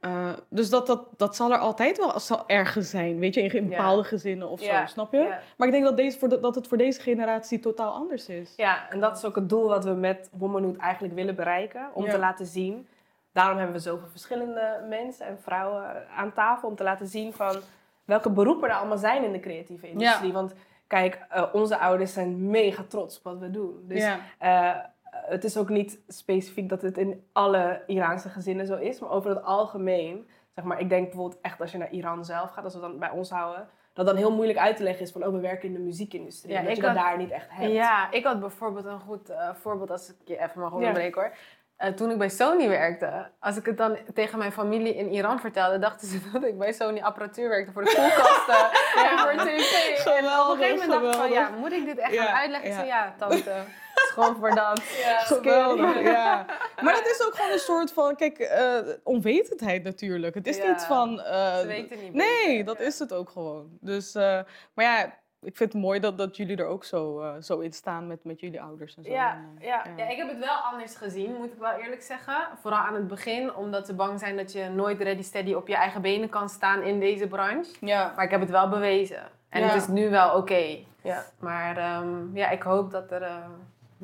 Eh, 0.00 0.28
dus 0.48 0.70
dat, 0.70 0.86
dat, 0.86 1.06
dat 1.16 1.36
zal 1.36 1.52
er 1.52 1.58
altijd 1.58 1.98
wel 1.98 2.20
zal 2.20 2.44
ergens 2.46 2.90
zijn, 2.90 3.18
weet 3.18 3.34
je, 3.34 3.40
in 3.42 3.68
bepaalde 3.68 4.04
gezinnen 4.04 4.48
of 4.48 4.60
zo, 4.60 4.86
snap 4.86 5.12
je? 5.12 5.18
Maar 5.56 5.66
ik 5.66 5.72
denk 5.72 5.84
dat, 5.84 5.96
deze, 5.96 6.18
voor 6.18 6.28
de- 6.28 6.40
dat 6.40 6.54
het 6.54 6.66
voor 6.66 6.76
deze 6.78 7.00
generatie 7.00 7.60
totaal 7.60 7.92
anders 7.92 8.28
is. 8.28 8.52
Ja, 8.56 8.90
en 8.90 9.00
dat 9.00 9.16
is 9.16 9.24
ook 9.24 9.34
het 9.34 9.48
doel 9.48 9.68
wat 9.68 9.84
we 9.84 9.90
met 9.90 10.28
Womanhood 10.32 10.76
eigenlijk 10.76 11.14
willen 11.14 11.34
bereiken. 11.34 11.88
Om 11.94 12.04
te 12.10 12.18
laten 12.18 12.46
zien. 12.46 12.88
Daarom 13.32 13.56
hebben 13.56 13.74
we 13.76 13.82
zoveel 13.82 14.08
verschillende 14.08 14.84
mensen 14.88 15.26
en 15.26 15.38
vrouwen 15.42 16.08
aan 16.16 16.32
tafel. 16.32 16.68
Om 16.68 16.76
te 16.76 16.82
laten 16.82 17.06
zien 17.06 17.32
van 17.32 17.56
welke 18.04 18.30
beroepen 18.30 18.68
er 18.68 18.74
allemaal 18.74 18.98
zijn 18.98 19.24
in 19.24 19.32
de 19.32 19.40
creatieve 19.40 19.88
industrie. 19.88 20.32
Want 20.32 20.54
kijk, 20.90 21.18
eh, 21.28 21.44
onze 21.52 21.78
ouders 21.78 22.12
zijn 22.12 22.50
mega 22.50 22.82
trots 22.88 23.18
op 23.18 23.24
wat 23.24 23.38
we 23.38 23.50
doen. 23.50 23.84
Dus 23.88 24.02
ja. 24.02 24.18
eh, 24.38 24.76
het 25.10 25.44
is 25.44 25.56
ook 25.56 25.68
niet 25.68 25.98
specifiek 26.08 26.68
dat 26.68 26.82
het 26.82 26.98
in 26.98 27.24
alle 27.32 27.82
Iraanse 27.86 28.28
gezinnen 28.28 28.66
zo 28.66 28.76
is. 28.76 29.00
Maar 29.00 29.10
over 29.10 29.30
het 29.30 29.42
algemeen. 29.42 30.28
Zeg 30.54 30.64
maar, 30.64 30.80
ik 30.80 30.88
denk 30.88 31.04
bijvoorbeeld 31.08 31.40
echt 31.40 31.60
als 31.60 31.72
je 31.72 31.78
naar 31.78 31.90
Iran 31.90 32.24
zelf 32.24 32.50
gaat. 32.50 32.64
Als 32.64 32.74
we 32.74 32.80
dan 32.80 32.98
bij 32.98 33.10
ons 33.10 33.30
houden. 33.30 33.68
Dat 33.92 34.06
dan 34.06 34.16
heel 34.16 34.32
moeilijk 34.34 34.58
uit 34.58 34.76
te 34.76 34.82
leggen 34.82 35.02
is 35.04 35.12
van, 35.12 35.24
oh, 35.26 35.32
we 35.32 35.40
werken 35.40 35.68
in 35.68 35.74
de 35.74 35.80
muziekindustrie. 35.80 36.52
Ja, 36.52 36.60
ik 36.60 36.68
je 36.76 36.82
dat 36.82 36.90
had- 36.90 37.04
daar 37.04 37.16
niet 37.16 37.30
echt 37.30 37.46
hebt. 37.50 37.72
Ja, 37.72 38.10
ik 38.10 38.24
had 38.24 38.40
bijvoorbeeld 38.40 38.84
een 38.84 39.00
goed 39.00 39.28
eh, 39.30 39.54
voorbeeld, 39.54 39.90
als 39.90 40.08
ik 40.10 40.16
je 40.24 40.38
even 40.38 40.60
mag 40.60 40.70
Ja. 40.70 40.76
onderbreken 40.76 41.20
hoor. 41.22 41.32
Eh, 41.80 41.92
toen 41.92 42.10
ik 42.10 42.18
bij 42.18 42.28
Sony 42.28 42.68
werkte, 42.68 43.30
als 43.38 43.56
ik 43.56 43.66
het 43.66 43.76
dan 43.76 43.98
tegen 44.14 44.38
mijn 44.38 44.52
familie 44.52 44.94
in 44.94 45.08
Iran 45.12 45.40
vertelde, 45.40 45.78
dachten 45.78 46.08
ze 46.08 46.18
dat 46.32 46.44
ik 46.44 46.58
bij 46.58 46.72
Sony 46.72 47.00
apparatuur 47.00 47.48
werkte 47.48 47.72
voor 47.72 47.84
de 47.84 47.92
koelkasten 47.94 48.70
en 49.10 49.18
voor 49.18 49.32
tv. 49.46 50.04
En 50.06 50.24
op 50.24 50.48
een 50.50 50.56
gegeven 50.56 50.88
moment 50.88 51.02
dacht 51.02 51.14
ik 51.14 51.20
van, 51.20 51.30
ja, 51.30 51.48
moet 51.48 51.72
ik 51.72 51.84
dit 51.84 51.98
echt 51.98 52.12
Ja, 52.12 52.24
gaan 52.24 52.36
uitleggen? 52.40 52.86
Ja. 52.86 53.14
tante, 53.18 53.50
het 53.50 54.04
is 54.04 54.10
gewoon 54.10 54.36
voor 54.36 54.54
dat. 54.54 54.80
Geweldig, 55.32 56.02
ja. 56.02 56.46
Maar 56.82 56.94
het 56.94 57.06
is 57.06 57.26
ook 57.26 57.34
gewoon 57.34 57.52
een 57.52 57.58
soort 57.58 57.92
van, 57.92 58.16
kijk, 58.16 58.38
eh, 58.38 58.78
onwetendheid 59.04 59.82
natuurlijk. 59.82 60.34
Het 60.34 60.46
is 60.46 60.62
niet 60.62 60.82
van... 60.82 61.20
eh, 61.20 61.58
Ze 61.58 61.66
weten 61.66 62.00
niet 62.00 62.14
Nee, 62.14 62.64
dat 62.64 62.80
is 62.80 62.98
het 62.98 63.12
ook 63.12 63.30
gewoon. 63.30 63.68
Dus, 63.80 64.12
maar 64.14 64.44
ja, 64.84 65.12
ik 65.42 65.56
vind 65.56 65.72
het 65.72 65.82
mooi 65.82 66.00
dat, 66.00 66.18
dat 66.18 66.36
jullie 66.36 66.56
er 66.56 66.66
ook 66.66 66.84
zo, 66.84 67.20
eh, 67.20 67.34
zo 67.40 67.58
in 67.58 67.72
staan 67.72 68.06
met, 68.06 68.24
met 68.24 68.40
jullie 68.40 68.62
ouders 68.62 68.96
en 68.96 69.04
zo. 69.04 69.10
Ja, 69.10 69.34
En, 69.34 69.56
eh, 69.58 69.66
ja. 69.66 69.84
Ja, 69.96 70.08
ik 70.08 70.16
heb 70.16 70.28
het 70.28 70.38
wel 70.38 70.54
anders 70.70 70.94
gezien, 70.96 71.34
moet 71.34 71.52
ik 71.52 71.58
wel 71.58 71.72
eerlijk 71.72 72.02
zeggen. 72.02 72.34
Vooral 72.60 72.80
aan 72.80 72.94
het 72.94 73.08
begin, 73.08 73.54
omdat 73.54 73.86
ze 73.86 73.94
bang 73.94 74.18
zijn 74.18 74.36
dat 74.36 74.52
je 74.52 74.68
nooit 74.68 75.00
ready 75.00 75.22
steady 75.22 75.52
op 75.52 75.68
je 75.68 75.76
eigen 75.76 76.02
benen 76.02 76.28
kan 76.28 76.48
staan 76.48 76.82
in 76.82 77.00
deze 77.00 77.26
branche. 77.26 77.72
ja. 77.80 78.12
Maar 78.16 78.24
ik 78.24 78.30
heb 78.30 78.40
het 78.40 78.50
wel 78.50 78.68
bewezen. 78.68 79.22
En 79.48 79.60
Ja. 79.60 79.66
het 79.66 79.76
is 79.82 79.88
nu 79.88 80.10
wel 80.10 80.36
oké. 80.36 80.76
Ja. 81.02 81.24
Maar 81.38 81.76
ehm, 81.76 82.36
ja, 82.36 82.50
ik 82.50 82.62
hoop 82.62 82.90
dat 82.90 83.10
er. 83.10 83.22
eh, 83.22 83.36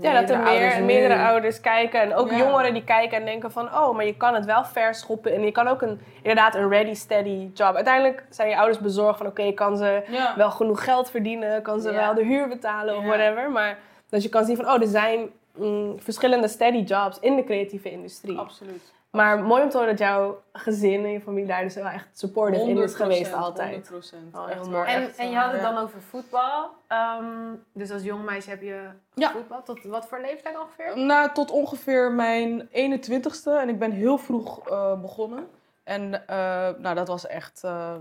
Ja, 0.00 0.20
dat 0.20 0.30
er 0.30 0.36
ouders 0.44 0.72
meer, 0.72 0.78
nu- 0.80 0.84
meerdere 0.86 1.22
ouders 1.26 1.60
kijken. 1.60 2.00
En 2.00 2.14
ook 2.14 2.30
Ja. 2.30 2.36
jongeren 2.36 2.74
die 2.74 2.84
kijken 2.84 3.18
en 3.18 3.24
denken 3.24 3.52
van... 3.52 3.64
Oh, 3.74 3.94
maar 3.96 4.04
je 4.06 4.16
kan 4.16 4.34
het 4.34 4.44
wel 4.44 4.64
verschoppen. 4.64 5.34
En 5.34 5.42
je 5.42 5.52
kan 5.52 5.68
ook 5.68 5.82
een, 5.82 6.00
inderdaad 6.16 6.54
een 6.54 6.68
ready, 6.68 6.94
steady 6.94 7.50
job. 7.54 7.74
Uiteindelijk 7.74 8.24
zijn 8.30 8.48
je 8.48 8.56
ouders 8.56 8.78
bezorgd 8.78 9.18
van... 9.18 9.26
Oké, 9.26 9.52
kan 9.52 9.76
ze 9.76 10.02
Ja. 10.08 10.34
wel 10.36 10.50
genoeg 10.50 10.84
geld 10.84 11.10
verdienen? 11.10 11.62
Kan 11.62 11.80
ze 11.80 11.90
Ja. 11.90 11.96
wel 11.96 12.14
de 12.14 12.24
huur 12.24 12.48
betalen 12.48 12.96
of 12.96 13.04
whatever? 13.04 13.50
Maar 13.50 13.78
dus 14.10 14.22
je 14.22 14.28
kan 14.28 14.44
zien 14.44 14.56
van... 14.56 14.66
Oh, 14.70 14.80
er 14.80 14.86
zijn 14.86 15.30
mm, 15.54 16.00
verschillende 16.00 16.48
steady 16.48 16.78
jobs 16.82 17.18
in 17.20 17.36
de 17.36 17.44
creatieve 17.44 17.90
industrie. 17.90 18.38
Absoluut. 18.38 18.92
Maar 19.16 19.38
mooi 19.38 19.62
om 19.62 19.68
te 19.68 19.76
horen 19.76 19.90
dat 19.96 20.08
jouw 20.08 20.42
gezin 20.52 21.04
en 21.04 21.11
je 21.11 21.20
familie 21.20 21.46
daar 21.46 21.62
dus 21.62 21.75
wel 21.75 21.87
echt 21.87 22.08
supportive 22.18 22.68
in 22.68 22.78
is 22.82 22.94
geweest 22.94 23.32
altijd. 23.32 23.90
100%. 23.90 23.92
Oh, 24.35 24.50
Echt 24.50 24.68
mooi. 24.70 24.88
En, 24.88 25.02
echt, 25.02 25.16
en 25.16 25.30
je 25.30 25.37
had 25.37 25.52
het 25.52 25.61
ja. 25.61 25.73
dan 25.73 25.82
over 25.82 26.00
voetbal. 26.00 26.70
Ehm, 26.87 27.25
dus 27.73 27.90
als 27.90 28.02
jong 28.02 28.25
meisje 28.25 28.50
heb 28.50 28.62
je 28.62 28.88
Ja. 29.14 29.30
voetbal. 29.30 29.62
Tot 29.62 29.85
wat 29.85 30.06
voor 30.06 30.20
leeftijd 30.20 30.58
ongeveer? 30.61 30.99
Nou, 30.99 31.32
tot 31.32 31.50
ongeveer 31.50 32.12
mijn 32.12 32.68
21ste. 32.70 33.50
En 33.50 33.68
ik 33.68 33.78
ben 33.78 33.90
heel 33.90 34.18
vroeg 34.18 34.68
eh, 34.68 35.00
begonnen. 35.00 35.49
En 35.85 36.26
eh, 36.28 36.37
nou, 36.78 36.94
dat 36.94 37.08
was 37.08 37.26
echt, 37.26 37.64
eh, 37.64 37.94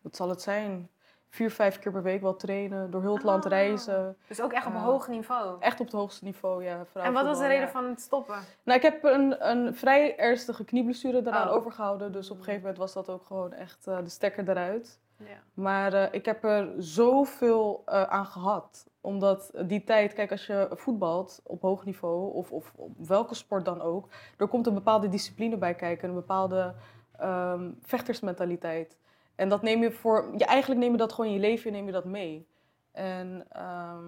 wat 0.00 0.16
zal 0.16 0.28
het 0.28 0.42
zijn? 0.42 0.88
Vier, 1.34 1.50
vijf 1.50 1.78
keer 1.78 1.92
per 1.92 2.02
week 2.02 2.20
wel 2.20 2.36
trainen, 2.36 2.90
door 2.90 3.00
heel 3.00 3.14
het 3.14 3.22
land 3.22 3.44
Ah. 3.44 3.50
reizen. 3.50 4.16
Dus 4.28 4.40
ook 4.40 4.52
echt 4.52 4.66
op 4.66 4.72
Eh, 4.74 4.82
hoog 4.82 5.08
niveau. 5.08 5.56
Echt 5.60 5.80
op 5.80 5.86
het 5.86 5.94
hoogste 5.94 6.24
niveau, 6.24 6.64
ja. 6.64 6.84
En 6.92 7.12
wat 7.12 7.24
was 7.24 7.38
de 7.38 7.46
reden 7.46 7.66
ja. 7.66 7.68
van 7.70 7.84
het 7.84 8.00
stoppen? 8.00 8.34
Nou, 8.62 8.78
ik 8.78 8.84
heb 8.84 9.04
een, 9.04 9.48
een 9.50 9.74
vrij 9.74 10.16
ernstige 10.18 10.64
knieblessure 10.64 11.22
daaraan 11.22 11.48
Oh. 11.48 11.54
overgehouden. 11.54 12.12
Dus 12.12 12.30
op 12.30 12.36
een 12.38 12.42
gegeven 12.44 12.60
moment 12.62 12.78
was 12.78 12.92
dat 12.92 13.10
ook 13.10 13.24
gewoon 13.24 13.52
echt 13.52 13.86
eh, 13.86 13.98
de 13.98 14.08
stekker 14.08 14.48
eruit. 14.48 15.00
Ja. 15.16 15.26
Maar 15.54 15.92
eh, 15.92 16.06
ik 16.10 16.24
heb 16.24 16.44
er 16.44 16.72
zoveel 16.78 17.82
eh, 17.86 18.02
aan 18.02 18.26
gehad. 18.26 18.86
Omdat 19.00 19.50
die 19.66 19.84
tijd, 19.84 20.12
kijk, 20.12 20.30
als 20.30 20.46
je 20.46 20.68
voetbalt 20.70 21.40
op 21.44 21.62
hoog 21.62 21.84
niveau, 21.84 22.32
of, 22.34 22.52
of 22.52 22.72
op 22.76 22.90
welke 23.06 23.34
sport 23.34 23.64
dan 23.64 23.80
ook, 23.80 24.08
er 24.36 24.48
komt 24.48 24.66
een 24.66 24.74
bepaalde 24.74 25.08
discipline 25.08 25.56
bij 25.56 25.74
kijken, 25.74 26.08
een 26.08 26.14
bepaalde 26.14 26.74
ehm, 27.18 27.70
vechtersmentaliteit. 27.82 28.98
En 29.36 29.48
dat 29.48 29.62
neem 29.62 29.82
je 29.82 29.90
voor, 29.92 30.34
ja, 30.36 30.46
eigenlijk 30.46 30.80
neem 30.80 30.92
je 30.92 30.98
dat 30.98 31.12
gewoon 31.12 31.30
in 31.30 31.36
je 31.36 31.40
leven, 31.40 31.72
neem 31.72 31.86
je 31.86 31.92
dat 31.92 32.04
mee. 32.04 32.48
En 32.92 33.46
ehm, 33.48 34.04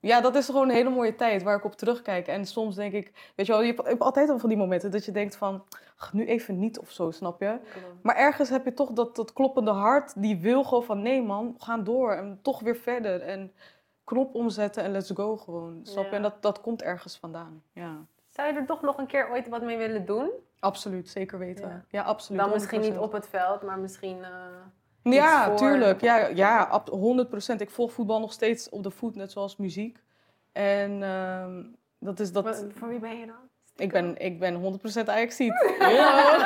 ja, 0.00 0.20
dat 0.20 0.34
is 0.34 0.46
gewoon 0.46 0.68
een 0.68 0.74
hele 0.74 0.90
mooie 0.90 1.14
tijd 1.14 1.42
waar 1.42 1.56
ik 1.56 1.64
op 1.64 1.74
terugkijk. 1.74 2.26
En 2.26 2.46
soms 2.46 2.74
denk 2.74 2.92
ik, 2.92 3.32
weet 3.36 3.46
je 3.46 3.52
wel, 3.52 3.60
je 3.60 3.66
hebt, 3.66 3.82
je 3.82 3.88
hebt 3.88 4.02
altijd 4.02 4.28
wel 4.28 4.38
van 4.38 4.48
die 4.48 4.58
momenten 4.58 4.90
dat 4.90 5.04
je 5.04 5.12
denkt 5.12 5.36
van, 5.36 5.64
ach, 5.96 6.12
nu 6.12 6.26
even 6.26 6.58
niet 6.58 6.78
of 6.78 6.90
zo, 6.90 7.10
snap 7.10 7.40
je? 7.40 7.58
Maar 8.02 8.16
ergens 8.16 8.48
heb 8.48 8.64
je 8.64 8.74
toch 8.74 8.90
dat, 8.92 9.16
dat 9.16 9.32
kloppende 9.32 9.70
hart, 9.70 10.22
die 10.22 10.36
wil 10.36 10.64
gewoon 10.64 10.84
van 10.84 11.02
nee 11.02 11.22
man, 11.22 11.52
we 11.58 11.64
gaan 11.64 11.84
door 11.84 12.12
en 12.12 12.38
toch 12.42 12.60
weer 12.60 12.76
verder. 12.76 13.20
En 13.20 13.52
knop 14.04 14.34
omzetten 14.34 14.82
en 14.82 14.90
let's 14.90 15.10
go 15.14 15.36
gewoon, 15.36 15.80
snap 15.82 16.04
je? 16.04 16.10
Ja. 16.10 16.16
En 16.16 16.22
dat, 16.22 16.42
dat 16.42 16.60
komt 16.60 16.82
ergens 16.82 17.16
vandaan, 17.16 17.62
ja. 17.72 18.06
Zou 18.32 18.52
je 18.52 18.58
er 18.58 18.66
toch 18.66 18.82
nog 18.82 18.98
een 18.98 19.06
keer 19.06 19.30
ooit 19.30 19.48
wat 19.48 19.62
mee 19.62 19.76
willen 19.78 20.04
doen? 20.06 20.30
Absoluut, 20.58 21.08
zeker 21.08 21.38
weten. 21.38 21.68
Ja. 21.68 21.84
Ja, 21.88 22.02
absoluut. 22.02 22.40
Dan 22.42 22.50
misschien 22.52 22.80
niet 22.80 22.94
100%. 22.94 22.98
op 22.98 23.12
het 23.12 23.28
veld, 23.28 23.62
maar 23.62 23.78
misschien... 23.78 24.24
eh, 24.24 24.30
Ja, 25.02 25.46
voor- 25.46 25.56
tuurlijk. 25.56 26.00
Ja, 26.00 26.16
ja, 26.26 26.62
ab- 26.62 26.90
100%. 26.90 27.60
Ik 27.60 27.70
volg 27.70 27.92
voetbal 27.92 28.20
nog 28.20 28.32
steeds 28.32 28.68
op 28.68 28.82
de 28.82 28.90
voet, 28.90 29.14
net 29.14 29.32
zoals 29.32 29.56
muziek. 29.56 30.02
En 30.52 31.02
ehm, 31.02 31.64
dat 31.98 32.20
is 32.20 32.32
dat... 32.32 32.44
wat- 32.44 32.64
voor 32.74 32.88
wie 32.88 32.98
ben 32.98 33.18
je 33.18 33.26
dan? 33.26 33.50
Ik 33.76 33.92
ben, 33.92 34.18
ik 34.18 34.38
ben 34.38 34.80
100% 35.04 35.04
Ajaxiet. 35.08 35.74
Hallo. 35.78 36.44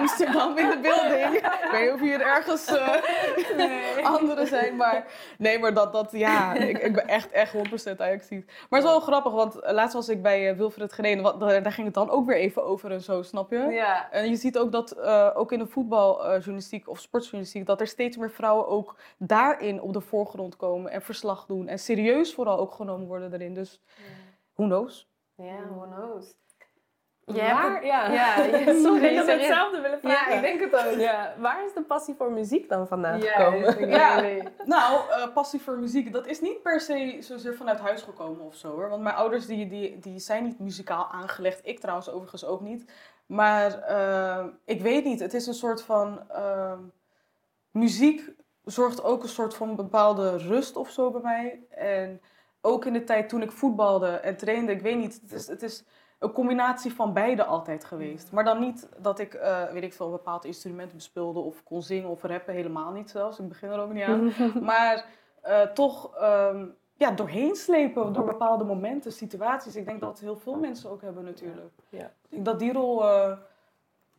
Amsterdam 0.00 0.58
in 0.58 0.70
de 0.70 0.78
building. 0.82 1.34
Ik 1.36 1.68
weet 1.70 1.80
niet 1.84 1.92
of 1.92 2.00
hier 2.00 2.20
ergens 2.20 2.66
eh 2.66 4.04
anderen 4.04 4.46
zijn, 4.46 4.76
maar... 4.76 5.04
Nee, 5.38 5.58
maar 5.58 5.74
dat, 5.74 5.92
dat 5.92 6.08
ja, 6.12 6.54
ik, 6.54 6.78
ik 6.78 6.94
ben 6.94 7.08
echt, 7.08 7.30
echt 7.30 7.54
100% 7.54 7.96
Ajaxiet. 7.96 8.46
Maar 8.46 8.80
het 8.80 8.88
is 8.88 8.94
wel 8.94 9.00
grappig, 9.00 9.32
want 9.32 9.58
eh, 9.60 9.72
laatst 9.72 9.94
was 9.94 10.08
ik 10.08 10.22
bij 10.22 10.50
eh, 10.50 10.56
Wilfred 10.56 10.92
Geneen. 10.92 11.22
wat- 11.22 11.40
Daar, 11.40 11.72
ging 11.72 11.86
het 11.86 11.94
dan 11.94 12.10
ook 12.10 12.26
weer 12.26 12.36
even 12.36 12.64
over 12.64 12.90
en 12.92 13.00
zo, 13.00 13.22
snap 13.22 13.50
je? 13.50 13.58
Ja. 13.58 14.10
En 14.10 14.28
je 14.28 14.36
ziet 14.36 14.58
ook 14.58 14.72
dat, 14.72 14.98
ook 15.34 15.52
in 15.52 15.58
de 15.58 15.66
voetbaljournalistiek 15.66 16.88
of 16.88 17.00
sportjournalistiek, 17.00 17.66
dat 17.66 17.80
er 17.80 17.86
steeds 17.86 18.16
meer 18.16 18.30
vrouwen 18.30 18.68
ook 18.68 18.96
daarin 19.18 19.80
op 19.80 19.92
de 19.92 20.00
voorgrond 20.00 20.56
komen 20.56 20.90
en 20.90 21.02
verslag 21.02 21.46
doen. 21.46 21.68
En 21.68 21.78
serieus 21.78 22.34
vooral 22.34 22.58
ook 22.58 22.72
genomen 22.72 23.06
worden 23.06 23.30
daarin. 23.30 23.54
Dus, 23.54 23.80
who 24.54 24.64
knows? 24.64 25.08
Ja, 25.42 25.56
who 25.70 25.86
knows. 25.86 26.34
Waar? 27.24 27.74
het- 27.74 27.84
ja. 27.84 28.12
ja, 28.20 28.42
je- 28.42 28.80
sorry, 28.82 29.04
ik 29.04 29.26
hetzelfde 29.26 29.80
willen 29.80 30.00
vragen. 30.00 30.30
Ja, 30.30 30.36
ik 30.36 30.40
denk 30.40 30.60
het 30.72 30.86
ook. 30.86 30.98
Ja, 31.00 31.34
waar 31.38 31.64
is 31.64 31.72
de 31.72 31.82
passie 31.82 32.14
voor 32.14 32.32
muziek 32.32 32.68
dan 32.68 32.86
vandaan 32.88 33.20
Ja, 33.20 33.32
gekomen? 33.32 33.78
ik 33.78 33.88
Ja. 33.96 34.20
Nou, 34.64 35.10
eh, 35.10 35.32
passie 35.32 35.60
voor 35.60 35.78
muziek, 35.78 36.12
dat 36.12 36.26
is 36.26 36.40
niet 36.40 36.62
per 36.62 36.80
se 36.80 37.16
zozeer 37.20 37.54
vanuit 37.54 37.78
huis 37.78 38.02
gekomen 38.02 38.40
of 38.44 38.54
zo 38.54 38.70
hoor. 38.70 38.88
Want 38.88 39.02
mijn 39.02 39.14
ouders 39.14 39.46
die, 39.46 39.68
die, 39.68 39.98
die 39.98 40.18
zijn 40.18 40.44
niet 40.44 40.58
muzikaal 40.58 41.08
aangelegd. 41.10 41.60
Ik 41.66 41.80
trouwens 41.80 42.10
overigens 42.10 42.44
ook 42.44 42.60
niet. 42.60 42.92
Maar 43.26 43.78
eh, 43.82 44.44
ik 44.64 44.80
weet 44.80 45.04
niet, 45.04 45.20
het 45.20 45.34
is 45.34 45.46
een 45.46 45.54
soort 45.54 45.82
van... 45.82 46.30
ehm, 46.30 46.78
muziek 47.70 48.30
zorgt 48.64 49.02
ook 49.02 49.22
een 49.22 49.28
soort 49.28 49.54
van 49.54 49.76
bepaalde 49.76 50.36
rust 50.36 50.76
of 50.76 50.90
zo 50.90 51.10
bij 51.10 51.20
mij. 51.20 51.60
En 51.70 52.20
ook 52.60 52.84
in 52.84 52.92
de 52.92 53.04
tijd 53.04 53.28
toen 53.28 53.42
ik 53.42 53.52
voetbalde 53.52 54.08
en 54.08 54.36
trainde, 54.36 54.72
ik 54.72 54.80
weet 54.80 54.96
niet, 54.96 55.20
het 55.22 55.32
is, 55.32 55.46
het 55.46 55.62
is 55.62 55.84
een 56.18 56.32
combinatie 56.32 56.92
van 56.92 57.12
beide 57.12 57.44
altijd 57.44 57.84
geweest. 57.84 58.32
Maar 58.32 58.44
dan 58.44 58.60
niet 58.60 58.88
dat 58.98 59.18
ik, 59.18 59.34
eh, 59.34 59.70
weet 59.70 59.82
ik 59.82 59.92
veel, 59.92 60.06
een 60.06 60.12
bepaald 60.12 60.44
instrument 60.44 60.92
bespeelde 60.92 61.38
of 61.38 61.62
kon 61.62 61.82
zingen 61.82 62.08
of 62.08 62.22
rappen, 62.22 62.54
helemaal 62.54 62.92
niet 62.92 63.10
zelfs. 63.10 63.38
Ik 63.38 63.48
begin 63.48 63.70
er 63.70 63.80
ook 63.80 63.92
niet 63.92 64.04
aan. 64.04 64.32
maar 64.62 65.04
eh, 65.42 65.62
toch 65.62 66.16
ehm, 66.16 66.66
ja, 66.94 67.10
doorheen 67.10 67.56
slepen 67.56 68.12
door 68.12 68.24
bepaalde 68.24 68.64
momenten, 68.64 69.12
situaties. 69.12 69.76
Ik 69.76 69.84
denk 69.84 70.00
dat 70.00 70.20
heel 70.20 70.36
veel 70.36 70.54
mensen 70.54 70.90
ook 70.90 71.02
hebben 71.02 71.24
natuurlijk. 71.24 71.72
Ja. 71.88 72.04
Ik 72.04 72.30
denk 72.30 72.44
dat 72.44 72.58
die 72.58 72.72
rol, 72.72 73.04
eh, 73.04 73.36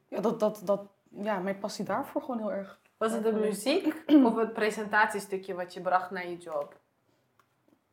ja, 0.08 0.20
dat, 0.22 0.40
dat, 0.40 0.62
dat, 0.66 0.82
ja, 1.10 1.40
mijn 1.40 1.60
passie 1.60 1.86
daarvoor 1.86 2.22
gewoon 2.22 2.40
heel 2.40 2.52
erg. 2.52 2.80
Was 2.98 3.12
het 3.12 3.24
de 3.24 3.34
muziek 3.34 4.04
of 4.28 4.36
het 4.36 4.54
presentatiestukje 4.54 5.54
wat 5.54 5.74
je 5.74 5.82
bracht 5.82 6.12
naar 6.12 6.28
je 6.28 6.38
job? 6.38 6.80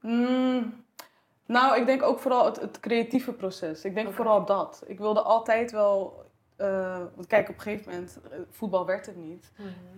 Mm, 0.07 0.85
nou, 1.47 1.81
ik 1.81 1.87
denk 1.87 2.03
ook 2.03 2.19
vooral 2.19 2.45
het, 2.45 2.61
het 2.61 2.81
creatieve 2.81 3.33
proces. 3.33 3.85
Ik 3.85 3.95
denk 3.95 4.13
vooral 4.13 4.45
dat. 4.45 4.83
Ik 4.87 4.99
wilde 4.99 5.21
altijd 5.23 5.71
wel. 5.71 6.25
eh, 6.57 6.99
want 7.15 7.27
kijk, 7.27 7.49
op 7.49 7.55
een 7.55 7.61
gegeven 7.61 7.93
moment, 7.93 8.21
eh, 8.31 8.39
voetbal 8.51 8.87
werd 8.87 9.07
het 9.07 9.17
niet. 9.17 9.53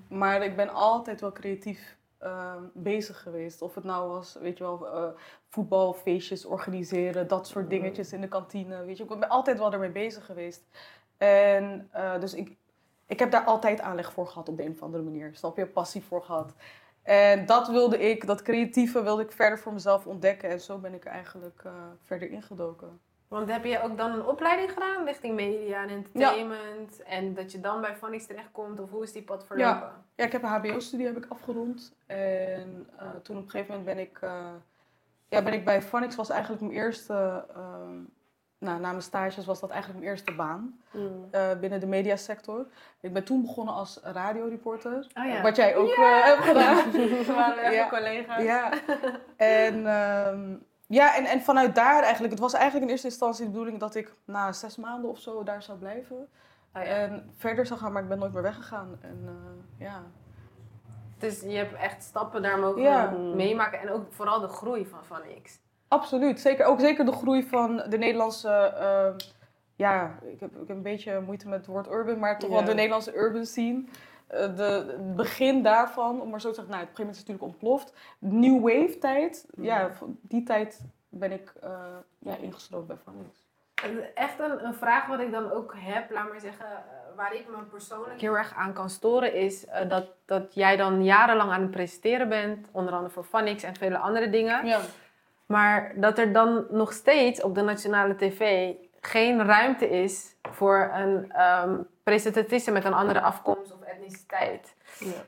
Maar 0.09 0.43
ik 0.45 0.57
ben 0.57 0.69
altijd 0.69 1.21
wel 1.21 1.33
creatief 1.33 1.97
eh, 2.19 2.55
bezig 2.75 3.23
geweest. 3.23 3.63
Of 3.63 3.75
het 3.75 3.85
nou 3.85 4.09
was, 4.09 4.37
weet 4.41 4.59
je 4.59 4.65
wel, 4.65 4.89
eh, 4.89 5.09
voetbalfeestjes 5.49 6.45
organiseren, 6.45 7.29
dat 7.29 7.47
soort 7.47 7.71
dingetjes 7.71 8.13
in 8.13 8.21
de 8.21 8.29
kantine. 8.29 8.85
Weet 8.85 8.97
je, 8.97 9.03
ik 9.03 9.09
ben 9.09 9.29
altijd 9.29 9.59
wel 9.59 9.73
ermee 9.73 9.91
bezig 9.91 10.25
geweest. 10.27 10.63
En 11.17 11.91
dus 12.21 12.35
ik, 12.35 12.57
ik 13.07 13.19
heb 13.19 13.31
daar 13.31 13.45
altijd 13.45 13.81
aanleg 13.81 14.13
voor 14.13 14.27
gehad 14.27 14.49
op 14.49 14.57
de 14.57 14.65
een 14.65 14.73
of 14.73 14.83
andere 14.83 15.03
manier. 15.03 15.31
Snap 15.35 15.57
je? 15.57 15.67
Passie 15.67 16.03
voor 16.05 16.23
gehad. 16.23 16.55
En 17.03 17.47
dat 17.47 17.69
wilde 17.69 17.99
ik, 17.99 18.27
dat 18.27 18.43
creatieve 18.43 19.03
wilde 19.03 19.23
ik 19.23 19.33
verder 19.33 19.59
voor 19.59 19.73
mezelf 19.73 20.07
ontdekken. 20.07 20.49
En 20.49 20.61
zo 20.61 20.79
ben 20.79 20.95
ik 20.95 21.05
eigenlijk 21.05 21.61
eh, 21.65 21.73
verder 22.03 22.31
ingedoken. 22.31 23.01
Want 23.29 23.51
heb 23.51 23.65
je 23.65 23.83
ook 23.83 23.97
dan 23.97 24.13
een 24.13 24.27
opleiding 24.27 24.73
gedaan 24.73 25.05
richting 25.05 25.35
media 25.35 25.83
en 25.83 25.89
entertainment? 25.89 27.03
En 27.03 27.35
dat 27.35 27.53
je 27.53 27.61
dan 27.61 27.81
bij 27.81 27.97
Phonics 27.97 28.27
terechtkomt? 28.27 28.81
Of 28.81 28.91
hoe 28.91 29.03
is 29.03 29.13
die 29.13 29.23
pad 29.23 29.47
verlopen? 29.47 29.93
Ja, 30.17 30.25
ik 30.25 30.33
heb 30.33 30.43
een 30.43 30.49
HBO-studie 30.49 31.07
heb 31.07 31.17
ik 31.17 31.27
afgerond. 31.29 31.95
En 32.07 32.89
eh, 32.99 33.09
toen 33.23 33.37
op 33.37 33.43
een 33.43 33.51
gegeven 33.51 33.77
moment 33.77 33.97
ben 33.97 34.05
ik, 34.05 34.19
eh, 34.21 34.53
ja, 35.29 35.43
ben 35.43 35.53
ik 35.53 35.65
bij 35.65 35.83
Phonics 35.83 36.17
was 36.17 36.31
eigenlijk 36.31 36.63
mijn 36.63 36.75
eerste, 36.75 37.45
nou, 38.59 38.81
na 38.81 38.89
mijn 38.91 39.03
stages 39.03 39.47
was 39.47 39.61
dat 39.61 39.71
eigenlijk 39.71 40.01
mijn 40.01 40.13
eerste 40.13 40.35
baan 40.35 40.81
Mm. 40.93 41.29
eh, 41.31 41.59
binnen 41.61 41.81
de 41.81 41.87
mediasector. 41.87 42.67
Ik 43.01 43.13
ben 43.13 43.25
toen 43.25 43.43
begonnen 43.43 43.75
als 43.75 44.01
radioreporter, 44.03 45.07
Oh 45.15 45.25
ja. 45.27 45.43
wat 45.43 45.57
jij 45.57 45.77
ook 45.77 45.89
eh, 45.89 46.25
hebt 46.25 46.43
gedaan. 46.45 46.91
We 47.27 47.33
waren 47.35 47.73
Ja. 47.73 47.89
collega's. 47.89 48.43
Ja, 48.43 48.71
en, 49.37 49.87
ehm, 49.87 50.57
ja 50.87 51.17
en, 51.17 51.25
en 51.25 51.41
vanuit 51.41 51.75
daar 51.75 52.03
eigenlijk, 52.03 52.33
het 52.33 52.41
was 52.43 52.53
eigenlijk 52.53 52.85
in 52.85 52.91
eerste 52.91 53.07
instantie 53.09 53.45
de 53.45 53.51
bedoeling 53.51 53.79
dat 53.81 53.95
ik 53.95 54.15
na 54.25 54.53
zes 54.53 54.77
maanden 54.77 55.11
of 55.11 55.19
zo 55.19 55.43
daar 55.43 55.63
zou 55.63 55.79
blijven. 55.79 56.17
Oh 56.17 56.83
ja. 56.83 56.89
En 56.89 57.31
verder 57.37 57.67
zou 57.67 57.81
gaan, 57.81 57.93
maar 57.93 58.03
ik 58.03 58.09
ben 58.09 58.19
nooit 58.19 58.33
meer 58.33 58.43
weggegaan. 58.43 58.99
En 59.01 59.23
eh, 59.27 59.87
ja. 59.87 60.03
Dus 61.19 61.41
je 61.41 61.57
hebt 61.57 61.75
echt 61.75 62.03
stappen 62.03 62.43
daar 62.43 62.59
mogen 62.59 63.37
meemaken. 63.37 63.81
En 63.81 63.91
ook 63.91 64.07
vooral 64.13 64.41
de 64.41 64.49
groei 64.49 64.87
van 64.87 65.05
Phonics. 65.05 65.59
Absoluut. 65.89 66.41
Zeker, 66.41 66.65
ook 66.67 66.81
zeker 66.81 67.05
de 67.05 67.13
groei 67.13 67.43
van 67.49 67.83
de 67.89 67.99
Nederlandse. 67.99 68.49
ehm, 68.51 69.13
ja, 69.77 70.19
ik 70.23 70.41
heb, 70.41 70.51
ik 70.51 70.69
heb 70.69 70.77
een 70.77 70.83
beetje 70.83 71.21
moeite 71.21 71.49
met 71.49 71.59
het 71.59 71.67
woord 71.67 71.89
urban, 71.91 72.19
maar 72.19 72.39
toch 72.39 72.49
Ja. 72.51 72.55
wel 72.57 72.65
de 72.65 72.75
Nederlandse 72.75 73.15
urban 73.17 73.45
scene. 73.47 73.85
eh, 74.29 74.57
de, 74.57 74.63
het 74.63 75.17
begin 75.17 75.63
daarvan, 75.63 76.21
om 76.21 76.31
maar 76.31 76.41
zo 76.41 76.49
te 76.49 76.55
zeggen, 76.55 76.73
nou, 76.75 76.85
op 76.85 76.89
een 76.91 76.97
gegeven 76.97 77.15
moment 77.15 77.15
is 77.17 77.19
het 77.19 77.29
natuurlijk 77.29 77.53
ontploft. 77.53 77.93
New 78.19 78.61
Wave 78.63 78.99
tijd, 78.99 79.47
ja, 79.57 79.91
die 80.21 80.43
tijd 80.43 80.81
ben 81.09 81.33
ik 81.33 81.53
eh 81.63 81.71
ja, 82.19 82.37
ingesloten 82.41 82.87
bij 82.87 82.97
Phonics. 83.05 83.47
Echt 84.15 84.39
een, 84.39 84.65
een 84.65 84.75
vraag 84.75 85.07
wat 85.07 85.21
ik 85.21 85.31
dan 85.33 85.51
ook 85.53 85.75
heb, 85.77 86.11
laat 86.11 86.29
maar 86.31 86.41
zeggen, 86.41 86.67
eh, 86.67 87.17
waar 87.17 87.35
ik 87.35 87.47
me 87.49 87.63
persoonlijk 87.71 88.21
heel 88.21 88.37
erg 88.37 88.55
aan 88.55 88.73
kan 88.73 88.91
storen, 88.91 89.35
is 89.35 89.67
eh, 89.67 89.89
dat, 89.89 90.07
dat 90.25 90.55
jij 90.55 90.77
dan 90.77 91.05
jarenlang 91.05 91.51
aan 91.51 91.63
het 91.63 91.71
presenteren 91.71 92.29
bent, 92.29 92.69
onder 92.73 92.93
andere 92.95 93.13
voor 93.13 93.25
Phonics 93.25 93.63
en 93.63 93.77
vele 93.77 93.99
andere 93.99 94.31
dingen. 94.31 94.67
Ja. 94.67 94.81
Maar 95.49 95.93
dat 95.97 96.19
er 96.19 96.33
dan 96.33 96.67
nog 96.71 96.93
steeds 96.93 97.43
op 97.43 97.55
de 97.55 97.63
nationale 97.63 98.17
tv 98.17 98.73
geen 99.01 99.45
ruimte 99.45 99.91
is 99.91 100.37
voor 100.43 100.91
een 100.95 101.33
ehm 101.33 101.77
presentatrice 102.03 102.71
met 102.71 102.85
een 102.85 102.95
andere 102.95 103.21
afkomst 103.21 103.73
of 103.73 103.81
etniciteit. 103.81 104.75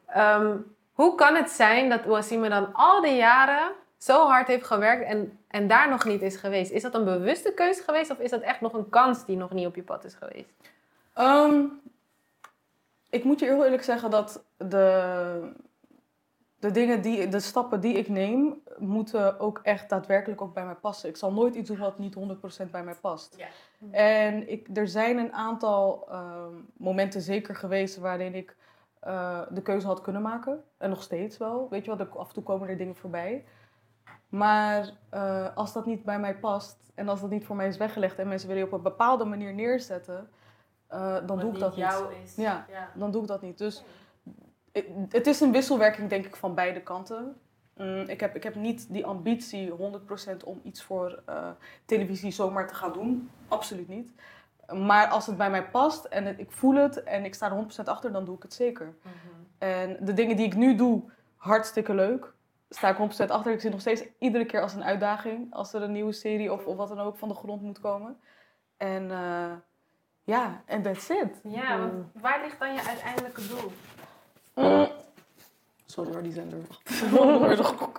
Ehm, 0.06 0.56
hoe 0.92 1.14
kan 1.14 1.34
het 1.34 1.50
zijn 1.50 1.88
dat 1.88 2.06
Ouassime 2.06 2.48
dan 2.48 2.72
al 2.72 3.00
die 3.00 3.16
jaren 3.16 3.72
zo 3.98 4.26
hard 4.26 4.46
heeft 4.46 4.66
gewerkt 4.66 5.04
en, 5.04 5.38
en 5.48 5.68
daar 5.68 5.88
nog 5.88 6.04
niet 6.04 6.22
is 6.22 6.36
geweest? 6.36 6.70
Is 6.70 6.82
dat 6.82 6.94
een 6.94 7.04
bewuste 7.04 7.52
keuze 7.54 7.82
geweest 7.82 8.10
of 8.10 8.18
is 8.18 8.30
dat 8.30 8.40
echt 8.40 8.60
nog 8.60 8.72
een 8.72 8.88
kans 8.88 9.24
die 9.24 9.36
nog 9.36 9.50
niet 9.50 9.66
op 9.66 9.74
je 9.74 9.82
pad 9.82 10.04
is 10.04 10.14
geweest? 10.14 10.50
Ehm, 11.12 11.64
ik 13.10 13.24
moet 13.24 13.40
je 13.40 13.46
heel 13.46 13.64
eerlijk 13.64 13.84
zeggen 13.84 14.10
dat 14.10 14.44
de, 14.56 15.52
de 16.60 16.70
dingen 16.70 17.02
die, 17.02 17.28
de 17.28 17.40
stappen 17.40 17.80
die 17.80 17.94
ik 17.94 18.08
neem, 18.08 18.62
moeten 18.78 19.40
ook 19.40 19.60
echt 19.62 19.88
daadwerkelijk 19.88 20.40
ook 20.40 20.54
bij 20.54 20.64
mij 20.64 20.74
passen. 20.74 21.08
Ik 21.08 21.16
zal 21.16 21.32
nooit 21.32 21.54
iets 21.54 21.68
doen 21.68 21.78
wat 21.78 21.98
niet 21.98 22.16
100% 22.66 22.70
bij 22.70 22.84
mij 22.84 22.94
past. 22.94 23.36
Ja. 23.38 23.46
En 23.90 24.50
ik, 24.50 24.68
er 24.76 24.88
zijn 24.88 25.18
een 25.18 25.32
aantal 25.32 26.06
ehm, 26.08 26.54
momenten 26.76 27.20
zeker 27.20 27.54
geweest 27.54 27.96
waarin 27.96 28.34
ik 28.34 28.56
eh, 29.00 29.40
de 29.50 29.62
keuze 29.62 29.86
had 29.86 30.00
kunnen 30.00 30.22
maken. 30.22 30.64
En 30.78 30.90
nog 30.90 31.02
steeds 31.02 31.38
wel. 31.38 31.68
Weet 31.70 31.84
je 31.84 31.96
wel, 31.96 32.06
af 32.06 32.28
en 32.28 32.34
toe 32.34 32.42
komen 32.42 32.68
er 32.68 32.76
dingen 32.76 32.96
voorbij. 32.96 33.44
Maar 34.28 34.90
eh, 35.08 35.56
als 35.56 35.72
dat 35.72 35.86
niet 35.86 36.04
bij 36.04 36.18
mij 36.18 36.38
past 36.38 36.90
en 36.94 37.08
als 37.08 37.20
dat 37.20 37.30
niet 37.30 37.44
voor 37.44 37.56
mij 37.56 37.68
is 37.68 37.76
weggelegd 37.76 38.18
en 38.18 38.28
mensen 38.28 38.48
willen 38.48 38.62
je 38.62 38.68
op 38.68 38.76
een 38.76 38.82
bepaalde 38.82 39.24
manier 39.24 39.54
neerzetten, 39.54 40.30
eh, 40.86 41.16
dan 41.26 41.38
doe 41.38 41.52
ik 41.52 41.58
dat 41.58 41.76
niet. 41.76 41.86
is. 42.24 42.36
Ja. 42.36 42.66
Dan 42.94 43.10
doe 43.10 43.22
ik 43.22 43.28
dat 43.28 43.42
niet. 43.42 43.58
Dus 43.58 43.84
het 45.08 45.26
is 45.26 45.40
een 45.40 45.52
wisselwerking, 45.52 46.08
denk 46.08 46.24
ik, 46.26 46.36
van 46.36 46.54
beide 46.54 46.80
kanten. 46.82 47.40
Mm, 47.76 48.00
ik, 48.00 48.20
heb, 48.20 48.34
ik 48.36 48.42
heb 48.42 48.54
niet 48.54 48.92
die 48.92 49.06
ambitie 49.06 49.70
100% 49.70 50.44
om 50.44 50.60
iets 50.62 50.82
voor 50.82 51.22
eh, 51.26 51.48
televisie 51.84 52.30
zomaar 52.30 52.68
te 52.68 52.74
gaan 52.74 52.92
doen. 52.92 53.30
Absoluut 53.48 53.88
niet. 53.88 54.12
Maar 54.72 55.06
als 55.08 55.26
het 55.26 55.36
bij 55.36 55.50
mij 55.50 55.64
past 55.70 56.04
en 56.04 56.24
het- 56.24 56.38
ik 56.38 56.50
voel 56.50 56.74
het 56.74 57.02
en 57.02 57.24
ik 57.24 57.34
sta 57.34 57.46
er 57.46 57.52
100% 57.52 57.88
achter, 57.88 58.12
dan 58.12 58.24
doe 58.24 58.36
ik 58.36 58.42
het 58.42 58.54
zeker. 58.54 58.94
En 59.58 59.96
de 60.00 60.12
dingen 60.12 60.36
die 60.36 60.46
ik 60.46 60.54
nu 60.56 60.74
doe, 60.74 61.02
hartstikke 61.36 61.94
leuk. 61.94 62.32
Sta 62.68 62.88
ik 62.88 62.96
100% 62.96 63.30
achter. 63.30 63.52
Ik 63.52 63.60
zie 63.60 63.70
nog 63.70 63.80
steeds 63.80 64.02
iedere 64.18 64.44
keer 64.44 64.60
als 64.62 64.74
een 64.74 64.84
uitdaging. 64.84 65.54
Als 65.54 65.72
er 65.72 65.82
een 65.82 65.92
nieuwe 65.92 66.12
serie 66.12 66.52
of, 66.52 66.66
of 66.66 66.76
wat 66.76 66.88
dan 66.88 66.98
ook 67.00 67.16
van 67.18 67.28
de 67.28 67.34
grond 67.34 67.62
moet 67.62 67.80
komen. 67.80 68.18
En 68.76 69.10
eh, 69.10 69.52
ja, 70.24 70.62
en 70.64 70.82
that's 70.82 71.08
it. 71.08 71.40
Ja, 71.44 71.78
want 71.78 71.92
waar 72.12 72.40
ligt 72.42 72.58
dan 72.58 72.72
je 72.74 72.82
uiteindelijke 72.88 73.46
doel? 73.48 73.72
Mm. 74.60 74.88
Sorry 75.86 76.12
hoor, 76.12 76.22
die 76.22 76.32
zender. 76.32 76.58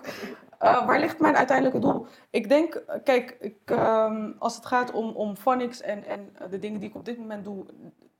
Eh, 0.62 0.86
waar 0.86 1.00
ligt 1.00 1.20
mijn 1.20 1.36
uiteindelijke 1.36 1.80
doel? 1.80 2.06
Ik 2.30 2.48
denk, 2.48 2.82
kijk, 3.04 3.36
ik, 3.40 3.56
ehm, 3.64 4.32
als 4.38 4.56
het 4.56 4.66
gaat 4.66 4.92
om, 4.92 5.10
om 5.10 5.36
Phonics 5.36 5.80
en, 5.80 6.04
en 6.04 6.36
de 6.50 6.58
dingen 6.58 6.80
die 6.80 6.88
ik 6.88 6.94
op 6.94 7.04
dit 7.04 7.18
moment 7.18 7.44
doe, 7.44 7.64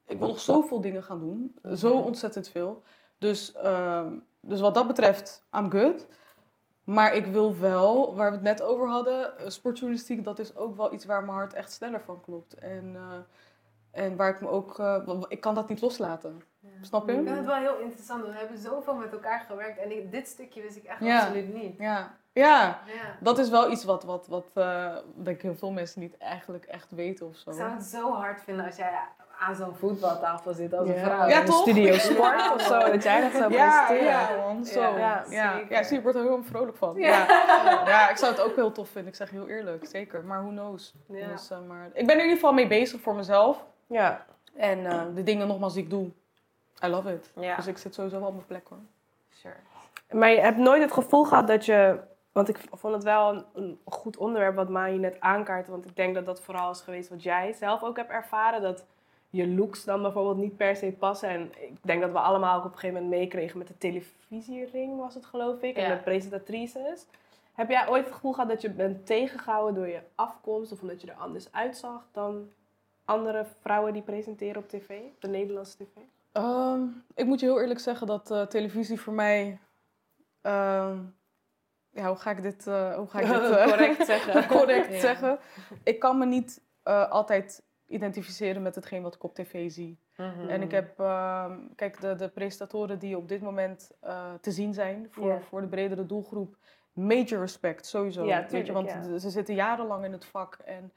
ik 0.06 0.18
wil 0.18 0.28
nog 0.28 0.40
zoveel 0.40 0.80
dingen 0.80 1.02
gaan 1.02 1.18
doen. 1.18 1.54
Zo 1.76 1.92
ontzettend 1.92 2.48
veel. 2.48 2.82
Dus, 3.18 3.52
ehm, 3.52 4.12
dus 4.40 4.60
wat 4.60 4.74
dat 4.74 4.86
betreft, 4.86 5.44
I'm 5.56 5.70
good. 5.70 6.06
Maar 6.84 7.14
ik 7.14 7.26
wil 7.26 7.58
wel, 7.58 8.14
waar 8.14 8.30
we 8.30 8.36
het 8.36 8.44
net 8.44 8.62
over 8.62 8.88
hadden, 8.88 9.38
eh, 9.38 9.48
sportjournalistiek, 9.48 10.24
dat 10.24 10.38
is 10.38 10.56
ook 10.56 10.76
wel 10.76 10.92
iets 10.92 11.04
waar 11.04 11.24
mijn 11.24 11.36
hart 11.36 11.52
echt 11.52 11.72
sneller 11.72 12.00
van 12.00 12.20
klopt. 12.20 12.54
En, 12.54 12.96
eh, 12.96 14.02
en 14.04 14.16
waar 14.16 14.30
ik 14.34 14.40
me 14.40 14.48
ook, 14.48 14.82
ik 15.28 15.40
kan 15.40 15.54
dat 15.54 15.68
niet 15.68 15.80
loslaten. 15.80 16.42
Snap 16.82 17.06
je? 17.08 17.12
Ik 17.12 17.24
vind 17.26 17.36
het 17.36 17.46
wel 17.46 17.54
heel 17.54 17.78
interessant. 17.78 18.20
want 18.20 18.32
We 18.32 18.38
hebben 18.38 18.58
zoveel 18.58 18.94
met 18.94 19.12
elkaar 19.12 19.40
gewerkt 19.48 19.78
en 19.78 19.90
ik- 19.90 20.10
dit 20.12 20.28
stukje 20.28 20.62
wist 20.62 20.76
ik 20.76 20.84
echt 20.84 21.00
Ja. 21.00 21.18
absoluut 21.20 21.54
niet. 21.54 21.78
Ja, 21.78 22.14
ja. 22.32 22.78
Ja. 22.86 23.16
dat 23.20 23.38
is 23.38 23.48
wel 23.50 23.70
iets 23.70 23.84
wat, 23.84 24.04
wat, 24.04 24.26
wat 24.26 24.46
eh, 24.54 24.96
denk 25.14 25.36
ik 25.36 25.42
heel 25.42 25.54
veel 25.56 25.70
mensen 25.70 26.00
niet 26.00 26.16
eigenlijk 26.18 26.64
echt 26.64 26.90
weten 26.90 27.26
of 27.26 27.36
zo. 27.36 27.50
Ik 27.50 27.56
zou 27.56 27.70
het 27.70 27.82
zo 27.84 28.12
hard 28.12 28.42
vinden 28.42 28.64
als 28.66 28.76
jij 28.76 28.92
aan 29.38 29.54
zo'n 29.54 29.74
voetbaltafel 29.74 30.52
zit 30.54 30.74
als 30.74 30.88
een 30.88 30.94
Ja. 30.94 31.00
vrouw. 31.04 31.28
Ja, 31.28 31.38
in 31.38 31.44
de 31.44 31.50
toch? 31.50 31.60
studio 31.60 31.94
sport 32.12 32.52
of 32.54 32.62
zo, 32.62 32.78
dat 32.78 33.02
jij 33.02 33.20
dat 33.20 33.32
zou 33.32 33.52
ja, 33.52 33.84
presenteren. 33.86 34.36
ja, 34.36 34.36
man, 34.46 34.64
zo. 34.64 34.80
Ja, 34.80 34.96
Ja, 34.98 35.24
ja, 35.30 35.60
ja. 35.68 35.82
zie, 35.82 35.96
ik 35.96 36.02
word 36.02 36.14
er 36.14 36.22
heel 36.22 36.42
vrolijk 36.44 36.76
van. 36.76 36.96
Ja. 36.96 37.08
Ja. 37.08 37.82
Ja. 37.86 38.10
ik 38.10 38.16
zou 38.16 38.32
het 38.32 38.40
ook 38.40 38.54
heel 38.56 38.72
tof 38.72 38.88
vinden. 38.88 39.10
Ik 39.10 39.16
zeg 39.16 39.30
heel 39.30 39.48
eerlijk, 39.48 39.86
zeker. 39.86 40.24
Maar 40.24 40.40
who 40.42 40.50
knows. 40.50 40.94
Ja. 41.08 41.26
Dus, 41.26 41.50
eh, 41.50 41.58
maar 41.68 41.86
ik 41.86 41.92
ben 41.92 42.08
er 42.08 42.10
in 42.10 42.18
ieder 42.18 42.34
geval 42.34 42.52
mee 42.52 42.66
bezig 42.66 43.00
voor 43.00 43.14
mezelf. 43.14 43.64
Ja. 43.86 44.24
En 44.56 44.86
eh, 44.86 45.00
de 45.14 45.22
dingen 45.22 45.46
nogmaals 45.46 45.74
die 45.74 45.82
ik 45.82 45.90
doe, 45.90 46.10
I 46.84 46.86
love 46.86 47.12
it. 47.12 47.30
Ja. 47.34 47.56
Dus 47.56 47.66
ik 47.66 47.78
zit 47.78 47.94
sowieso 47.94 48.18
wel 48.18 48.28
op 48.28 48.34
mijn 48.34 48.46
plek 48.46 48.68
hoor. 48.68 48.78
Sure. 49.30 49.54
Maar 50.10 50.30
je 50.30 50.40
hebt 50.40 50.58
nooit 50.58 50.82
het 50.82 50.92
gevoel 50.92 51.24
gehad 51.24 51.46
dat 51.46 51.64
je... 51.64 51.98
Want 52.32 52.48
ik 52.48 52.58
vond 52.70 52.94
het 52.94 53.02
wel 53.02 53.32
een, 53.34 53.44
een 53.54 53.78
goed 53.84 54.16
onderwerp 54.16 54.54
wat 54.54 54.68
Maan 54.68 54.92
je 54.92 54.98
net 54.98 55.16
aankaart. 55.20 55.68
Want 55.68 55.84
ik 55.84 55.96
denk 55.96 56.14
dat 56.14 56.26
dat 56.26 56.40
vooral 56.40 56.70
is 56.70 56.80
geweest 56.80 57.08
wat 57.08 57.22
jij 57.22 57.52
zelf 57.52 57.82
ook 57.82 57.96
hebt 57.96 58.10
ervaren. 58.10 58.62
Dat 58.62 58.84
je 59.30 59.48
looks 59.48 59.84
dan 59.84 60.02
bijvoorbeeld 60.02 60.36
niet 60.36 60.56
per 60.56 60.76
se 60.76 60.92
passen. 60.98 61.28
En 61.28 61.52
ik 61.60 61.76
denk 61.80 62.00
dat 62.00 62.10
we 62.12 62.18
allemaal 62.18 62.58
ook 62.58 62.64
op 62.64 62.72
een 62.72 62.78
gegeven 62.78 63.02
moment 63.02 63.20
meekregen 63.20 63.58
met 63.58 63.68
de 63.68 63.78
televisiering, 63.78 64.98
was 64.98 65.14
het 65.14 65.24
geloof 65.26 65.60
ik. 65.62 65.76
En 65.76 65.82
Ja. 65.82 65.94
de 65.94 66.02
presentatrices. 66.02 67.06
Heb 67.54 67.70
jij 67.70 67.88
ooit 67.88 68.04
het 68.04 68.14
gevoel 68.14 68.32
gehad 68.32 68.48
dat 68.48 68.60
je 68.60 68.70
bent 68.70 69.06
tegengehouden 69.06 69.74
door 69.74 69.88
je 69.88 70.00
afkomst? 70.14 70.72
Of 70.72 70.80
omdat 70.80 71.00
je 71.00 71.10
er 71.10 71.16
anders 71.16 71.52
uitzag 71.52 72.06
dan 72.12 72.48
andere 73.04 73.46
vrouwen 73.60 73.92
die 73.92 74.02
presenteren 74.02 74.62
op 74.62 74.68
tv? 74.68 75.00
Op 75.00 75.20
de 75.20 75.28
Nederlandse 75.28 75.76
tv? 75.76 76.00
Ehm, 76.32 76.82
ik 77.14 77.26
moet 77.26 77.40
je 77.40 77.46
heel 77.46 77.60
eerlijk 77.60 77.80
zeggen 77.80 78.06
dat 78.06 78.30
eh, 78.30 78.42
televisie 78.42 79.00
voor 79.00 79.12
mij. 79.12 79.58
ehm, 80.40 80.98
ja, 81.90 82.06
hoe 82.08 82.16
ga 82.16 82.30
ik 82.30 82.42
dit, 82.42 82.66
eh, 82.66 82.94
hoe 82.94 83.06
ga 83.06 83.20
ik 83.20 83.26
dit 83.26 83.50
eh, 83.50 83.66
Correct 83.68 84.06
zeggen. 84.06 84.46
correct 84.58 84.92
Ja. 84.92 85.00
zeggen? 85.00 85.38
Ik 85.84 85.98
kan 85.98 86.18
me 86.18 86.26
niet 86.26 86.62
altijd 87.08 87.62
identificeren 87.86 88.62
met 88.62 88.74
hetgeen 88.74 89.02
wat 89.02 89.14
ik 89.14 89.22
op 89.22 89.34
tv 89.34 89.70
zie. 89.70 89.98
Mhm. 90.16 90.48
En 90.48 90.62
ik 90.62 90.70
heb, 90.70 91.00
ehm, 91.00 91.58
kijk, 91.76 92.00
de, 92.00 92.14
de 92.14 92.28
presentatoren 92.28 92.98
die 92.98 93.16
op 93.16 93.28
dit 93.28 93.40
moment 93.42 93.90
te 94.40 94.50
zien 94.50 94.74
zijn 94.74 95.06
voor, 95.10 95.42
voor 95.42 95.60
de 95.60 95.68
bredere 95.68 96.06
doelgroep, 96.06 96.56
major 96.92 97.40
respect 97.40 97.86
sowieso. 97.86 98.24
Ja, 98.24 98.46
weet 98.48 98.66
je, 98.66 98.72
want 98.72 98.88
ja. 98.88 99.18
ze 99.18 99.30
zitten 99.30 99.54
jarenlang 99.54 100.04
in 100.04 100.12
het 100.12 100.24
vak 100.24 100.54
en 100.64 100.92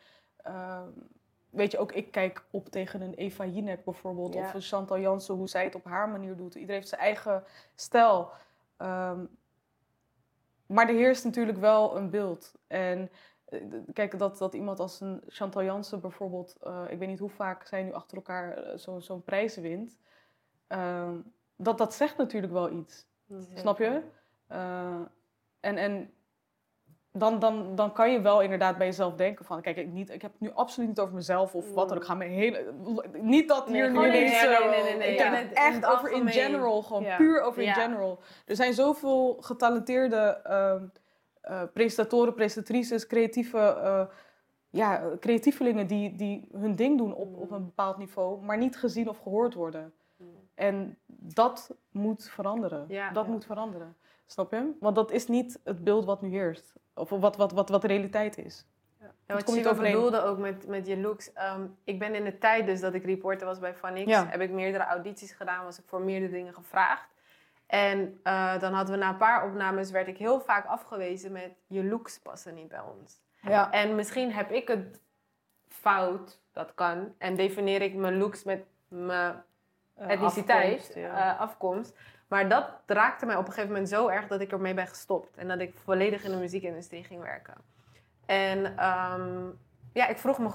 weet 1.55 1.71
je, 1.71 1.77
ook 1.77 1.91
ik 1.91 2.11
kijk 2.11 2.45
op 2.51 2.69
tegen 2.69 3.01
een 3.01 3.13
Eva 3.13 3.45
Jinek 3.45 3.83
bijvoorbeeld 3.83 4.33
Ja. 4.33 4.39
of 4.41 4.53
een 4.53 4.61
Chantal 4.61 4.99
Jansen, 4.99 5.35
hoe 5.35 5.47
zij 5.49 5.63
het 5.63 5.75
op 5.75 5.83
haar 5.85 6.09
manier 6.09 6.35
doet. 6.35 6.53
Iedereen 6.55 6.75
heeft 6.75 6.87
zijn 6.89 7.01
eigen 7.01 7.43
stijl. 7.75 8.29
Ehm, 8.77 9.25
maar 10.65 10.89
er 10.89 10.95
heerst 10.95 11.23
natuurlijk 11.23 11.57
wel 11.57 11.97
een 11.97 12.09
beeld. 12.09 12.53
En 12.67 13.09
eh, 13.45 13.61
kijk, 13.93 14.19
dat, 14.19 14.37
dat 14.37 14.53
iemand 14.53 14.79
als 14.79 15.01
een 15.01 15.21
Chantal 15.27 15.63
Jansen 15.63 15.99
bijvoorbeeld, 16.01 16.55
eh, 16.61 16.83
ik 16.89 16.99
weet 16.99 17.07
niet 17.07 17.19
hoe 17.19 17.29
vaak 17.29 17.65
zij 17.65 17.83
nu 17.83 17.93
achter 17.93 18.17
elkaar 18.17 18.57
eh, 18.57 18.77
zo- 18.77 18.99
zo'n 18.99 19.23
prijs 19.23 19.55
wint, 19.55 19.97
ehm, 20.67 21.15
dat, 21.55 21.77
dat 21.77 21.93
zegt 21.93 22.17
natuurlijk 22.17 22.53
wel 22.53 22.71
iets. 22.71 23.07
Snap 23.53 23.77
je? 23.77 24.01
En 25.59 25.77
en 25.77 26.13
dan, 27.17 27.39
dan, 27.39 27.75
dan 27.75 27.91
kan 27.93 28.11
je 28.11 28.21
wel 28.21 28.41
inderdaad 28.41 28.77
bij 28.77 28.85
jezelf 28.87 29.15
denken 29.15 29.45
van... 29.45 29.61
Kijk, 29.61 29.77
ik, 29.77 29.87
niet, 29.91 30.09
ik 30.09 30.21
heb 30.21 30.31
het 30.31 30.41
nu 30.41 30.51
absoluut 30.53 30.87
niet 30.89 30.99
over 30.99 31.13
mezelf 31.15 31.55
of 31.55 31.73
wat 31.73 31.87
dan 31.87 31.97
ook. 31.97 32.03
Ik 32.03 32.09
ga 32.09 32.15
mijn 32.15 32.31
hele... 32.31 32.73
Niet 33.21 33.47
dat 33.47 33.67
hier 33.67 33.91
Nee, 33.91 34.11
nu 34.11 34.25
eh, 34.27 34.69
Nee, 34.69 34.83
nee, 34.83 34.97
nee, 34.97 35.11
Ik 35.11 35.19
ja. 35.19 35.31
heb 35.33 35.47
het 35.47 35.57
echt 35.57 35.75
in 35.75 35.81
het 35.81 35.85
over 35.91 36.11
in 36.11 36.27
general. 36.27 36.81
Gewoon 36.81 37.03
Ja. 37.03 37.17
puur 37.17 37.41
over 37.41 37.61
in 37.61 37.73
general. 37.73 38.19
Er 38.45 38.55
zijn 38.55 38.73
zoveel 38.73 39.37
getalenteerde 39.39 40.39
ehm, 40.43 40.83
eh, 41.41 41.61
presentatoren, 41.73 42.33
presentatrices, 42.33 43.07
creatieve... 43.07 43.57
eh, 43.57 44.05
ja, 44.69 45.01
creatievelingen 45.19 45.87
die, 45.87 46.15
die 46.15 46.47
hun 46.51 46.75
ding 46.75 46.97
doen 46.97 47.13
op, 47.15 47.37
op 47.37 47.51
een 47.51 47.65
bepaald 47.65 47.97
niveau... 47.97 48.41
maar 48.43 48.57
niet 48.57 48.77
gezien 48.77 49.09
of 49.09 49.17
gehoord 49.17 49.53
worden. 49.53 49.93
En 50.55 50.97
dat 51.07 51.75
moet 51.91 52.29
veranderen. 52.29 52.85
Ja. 52.87 53.11
dat 53.11 53.25
Ja. 53.25 53.31
moet 53.31 53.45
veranderen. 53.45 53.95
Snap 54.25 54.51
je? 54.51 54.71
Want 54.79 54.95
dat 54.95 55.11
is 55.11 55.27
niet 55.27 55.59
het 55.63 55.83
beeld 55.83 56.05
wat 56.05 56.21
nu 56.21 56.29
heerst. 56.29 56.73
Of 56.95 57.09
wat, 57.09 57.35
wat, 57.35 57.51
wat, 57.51 57.69
wat 57.69 57.81
de 57.81 57.87
realiteit 57.87 58.37
is. 58.37 58.65
Ja, 58.99 59.33
wat 59.33 59.55
je 59.55 59.73
bedoelde 59.75 60.21
ook 60.21 60.37
met, 60.37 60.67
met 60.67 60.87
je 60.87 60.97
looks. 60.97 61.33
ehm, 61.33 61.67
ik 61.83 61.99
ben 61.99 62.15
in 62.15 62.23
de 62.23 62.37
tijd 62.37 62.65
dus 62.65 62.79
dat 62.79 62.93
ik 62.93 63.05
reporter 63.05 63.47
was 63.47 63.59
bij 63.59 63.73
Vanix. 63.73 64.09
Ja. 64.09 64.25
Heb 64.27 64.41
ik 64.41 64.51
meerdere 64.51 64.83
audities 64.83 65.31
gedaan. 65.31 65.63
Was 65.63 65.79
ik 65.79 65.83
voor 65.87 66.01
meerdere 66.01 66.31
dingen 66.31 66.53
gevraagd. 66.53 67.13
En 67.67 68.19
eh, 68.23 68.59
dan 68.59 68.73
hadden 68.73 68.93
we 68.93 69.01
na 69.01 69.09
een 69.09 69.17
paar 69.17 69.45
opnames... 69.45 69.91
werd 69.91 70.07
ik 70.07 70.17
heel 70.17 70.39
vaak 70.39 70.65
afgewezen 70.65 71.31
met... 71.31 71.51
je 71.67 71.83
looks 71.83 72.19
passen 72.19 72.53
niet 72.53 72.67
bij 72.67 72.81
ons. 72.99 73.21
Ja. 73.41 73.71
En 73.71 73.95
misschien 73.95 74.31
heb 74.31 74.51
ik 74.51 74.67
het 74.67 74.99
fout. 75.67 76.39
Dat 76.51 76.73
kan. 76.73 77.13
En 77.17 77.35
defineer 77.35 77.81
ik 77.81 77.95
mijn 77.95 78.17
looks 78.17 78.43
met 78.43 78.65
mijn 78.87 79.43
eh, 79.93 80.09
etniciteit, 80.11 80.79
afkomst, 80.79 80.95
ja. 80.95 81.33
eh, 81.33 81.39
afkomst. 81.39 81.97
Maar 82.27 82.49
dat 82.49 82.69
raakte 82.85 83.25
mij 83.25 83.35
op 83.35 83.45
een 83.45 83.53
gegeven 83.53 83.69
moment 83.69 83.89
zo 83.89 84.07
erg 84.07 84.27
dat 84.27 84.41
ik 84.41 84.51
ermee 84.51 84.73
ben 84.73 84.87
gestopt. 84.87 85.37
En 85.37 85.47
dat 85.47 85.59
ik 85.59 85.77
volledig 85.83 86.23
in 86.23 86.31
de 86.31 86.37
muziekindustrie 86.37 87.03
ging 87.03 87.21
werken. 87.21 87.55
En 88.25 88.77
ehm, 88.77 89.47
ja, 89.93 90.07
ik 90.07 90.17
vroeg 90.17 90.39
me, 90.39 90.49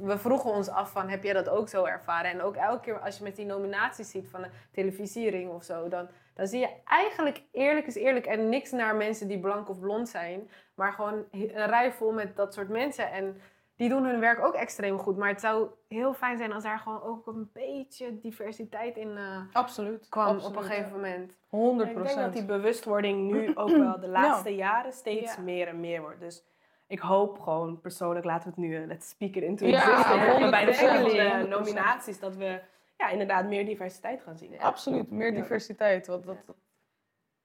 we 0.00 0.18
vroegen 0.18 0.50
ons 0.50 0.68
af 0.68 0.90
van, 0.90 1.08
heb 1.08 1.22
jij 1.22 1.32
dat 1.32 1.48
ook 1.48 1.68
zo 1.68 1.84
ervaren? 1.84 2.30
En 2.30 2.42
ook 2.42 2.56
elke 2.56 2.80
keer 2.80 2.98
als 2.98 3.18
je 3.18 3.24
met 3.24 3.36
die 3.36 3.46
nominaties 3.46 4.10
ziet 4.10 4.28
van 4.28 4.42
een 4.42 4.50
televisiering 4.70 5.50
of 5.50 5.64
zo, 5.64 5.88
dan, 5.88 6.08
dan 6.34 6.46
zie 6.46 6.60
je 6.60 6.70
eigenlijk 6.84 7.42
eerlijk 7.52 7.86
is 7.86 7.94
eerlijk 7.94 8.26
en 8.26 8.48
niks 8.48 8.70
naar 8.70 8.96
mensen 8.96 9.28
die 9.28 9.40
blank 9.40 9.68
of 9.68 9.80
blond 9.80 10.08
zijn. 10.08 10.50
Maar 10.74 10.92
gewoon 10.92 11.24
een 11.30 11.66
rij 11.66 11.92
vol 11.92 12.12
met 12.12 12.36
dat 12.36 12.54
soort 12.54 12.68
mensen. 12.68 13.10
En 13.10 13.40
die 13.76 13.88
doen 13.88 14.04
hun 14.04 14.20
werk 14.20 14.44
ook 14.44 14.54
extreem 14.54 14.98
goed. 14.98 15.16
Maar 15.16 15.28
het 15.28 15.40
zou 15.40 15.68
heel 15.88 16.14
fijn 16.14 16.38
zijn 16.38 16.52
als 16.52 16.62
daar 16.62 16.78
gewoon 16.78 17.02
ook 17.02 17.26
een 17.26 17.50
beetje 17.52 18.18
diversiteit 18.20 18.96
in 18.96 19.16
eh, 19.16 19.40
Absoluut. 19.52 20.08
kwam 20.08 20.26
Absoluut, 20.26 20.56
op 20.56 20.62
een 20.62 20.68
gegeven 20.68 20.92
moment. 20.92 21.36
100 21.48 21.90
Ik 21.90 21.96
denk 22.04 22.16
dat 22.18 22.32
die 22.32 22.44
bewustwording 22.44 23.30
nu 23.32 23.50
ook 23.54 23.68
wel 23.76 24.00
de 24.00 24.08
laatste 24.08 24.54
jaren 24.54 24.92
steeds 24.92 25.34
Ja. 25.34 25.42
meer 25.42 25.68
en 25.68 25.80
meer 25.80 26.00
wordt. 26.00 26.20
Dus 26.20 26.44
ik 26.86 26.98
hoop 26.98 27.38
gewoon 27.40 27.80
persoonlijk, 27.80 28.24
laten 28.24 28.44
we 28.44 28.60
het 28.60 28.70
nu, 28.70 28.80
uh, 28.80 28.86
let's 28.86 29.08
speak 29.08 29.34
it 29.34 29.42
into 29.42 29.66
Ja, 29.66 29.80
existence. 29.80 30.40
Maar 30.40 30.50
bij 30.50 30.64
de 30.64 30.72
100%, 30.72 30.76
volgende 30.76 31.46
100%. 31.46 31.48
nominaties 31.48 32.18
dat 32.20 32.36
we 32.36 32.60
ja, 32.96 33.08
inderdaad 33.08 33.46
meer 33.46 33.64
diversiteit 33.66 34.22
gaan 34.22 34.36
zien. 34.36 34.60
Absoluut, 34.60 35.10
meer 35.10 35.32
Ja. 35.32 35.40
diversiteit. 35.40 36.06
Want 36.06 36.24
dat, 36.26 36.36
dat- 36.46 36.56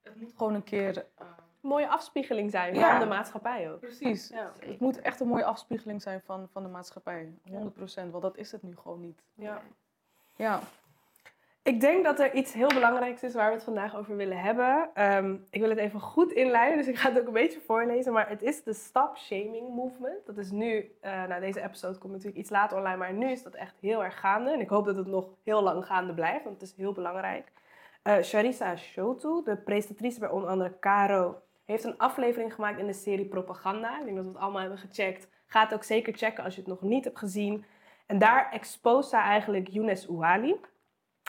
het 0.02 0.20
moet 0.20 0.32
gewoon 0.36 0.54
een 0.54 0.64
keer... 0.64 1.06
mooie 1.62 1.88
afspiegeling 1.88 2.50
zijn 2.50 2.74
Ja. 2.74 2.90
van 2.90 3.00
de 3.00 3.14
maatschappij 3.14 3.72
ook. 3.72 3.80
precies. 3.80 4.28
Ja. 4.28 4.52
Het 4.66 4.80
moet 4.80 5.00
echt 5.00 5.20
een 5.20 5.28
mooie 5.28 5.44
afspiegeling 5.44 6.02
zijn 6.02 6.20
van, 6.24 6.48
van 6.52 6.62
de 6.62 6.68
maatschappij. 6.68 7.32
100 7.50 7.74
procent, 7.74 8.10
want 8.10 8.22
dat 8.22 8.36
is 8.36 8.52
het 8.52 8.62
nu 8.62 8.76
gewoon 8.76 9.00
niet. 9.00 9.22
Ja. 9.34 9.60
Ja. 10.36 10.60
Ik 11.64 11.80
denk 11.80 12.04
dat 12.04 12.20
er 12.20 12.34
iets 12.34 12.52
heel 12.52 12.68
belangrijks 12.68 13.22
is 13.22 13.34
waar 13.34 13.48
we 13.48 13.54
het 13.54 13.64
vandaag 13.64 13.96
over 13.96 14.16
willen 14.16 14.38
hebben. 14.38 14.90
Ehm, 14.94 15.36
ik 15.50 15.60
wil 15.60 15.68
het 15.70 15.78
even 15.78 16.00
goed 16.00 16.32
inleiden, 16.32 16.78
dus 16.78 16.86
ik 16.88 16.96
ga 16.98 17.08
het 17.08 17.20
ook 17.20 17.26
een 17.26 17.32
beetje 17.32 17.60
voorlezen. 17.60 18.12
Maar 18.12 18.28
het 18.28 18.42
is 18.42 18.62
de 18.62 18.72
Stop 18.72 19.16
Shaming 19.18 19.68
Movement. 19.74 20.26
Dat 20.26 20.36
is 20.38 20.50
nu, 20.50 20.96
eh 21.00 21.24
nou 21.24 21.40
deze 21.40 21.62
episode 21.62 21.98
komt 21.98 22.12
natuurlijk 22.12 22.38
iets 22.38 22.50
later 22.50 22.76
online, 22.78 22.96
maar 22.96 23.12
nu 23.12 23.30
is 23.30 23.42
dat 23.42 23.54
echt 23.54 23.74
heel 23.80 24.04
erg 24.04 24.20
gaande. 24.20 24.50
En 24.52 24.60
ik 24.60 24.68
hoop 24.68 24.84
dat 24.84 24.96
het 24.96 25.06
nog 25.06 25.28
heel 25.44 25.62
lang 25.62 25.86
gaande 25.86 26.14
blijft, 26.14 26.44
want 26.44 26.60
het 26.60 26.70
is 26.70 26.76
heel 26.76 26.92
belangrijk. 26.92 27.52
Eh 28.02 28.22
Sharissa 28.22 28.76
Shotu, 28.76 29.42
de 29.44 29.56
presentatrice 29.56 30.18
bij 30.20 30.28
onder 30.30 30.50
andere 30.50 30.78
Caro, 30.80 31.40
heeft 31.64 31.84
een 31.84 31.98
aflevering 31.98 32.54
gemaakt 32.54 32.78
in 32.78 32.86
de 32.86 32.92
serie 32.92 33.28
Propaganda. 33.28 33.98
Ik 33.98 34.04
denk 34.04 34.16
dat 34.16 34.24
we 34.24 34.30
het 34.30 34.40
allemaal 34.40 34.60
hebben 34.60 34.78
gecheckt. 34.78 35.28
Ga 35.46 35.62
het 35.62 35.74
ook 35.74 35.84
zeker 35.84 36.16
checken 36.16 36.44
als 36.44 36.54
je 36.54 36.60
het 36.60 36.70
nog 36.70 36.82
niet 36.82 37.04
hebt 37.04 37.18
gezien. 37.18 37.64
En 38.06 38.18
daar 38.18 38.50
exposed 38.50 39.10
zij 39.10 39.20
eigenlijk 39.20 39.68
Younes 39.68 40.08
Ouali. 40.08 40.60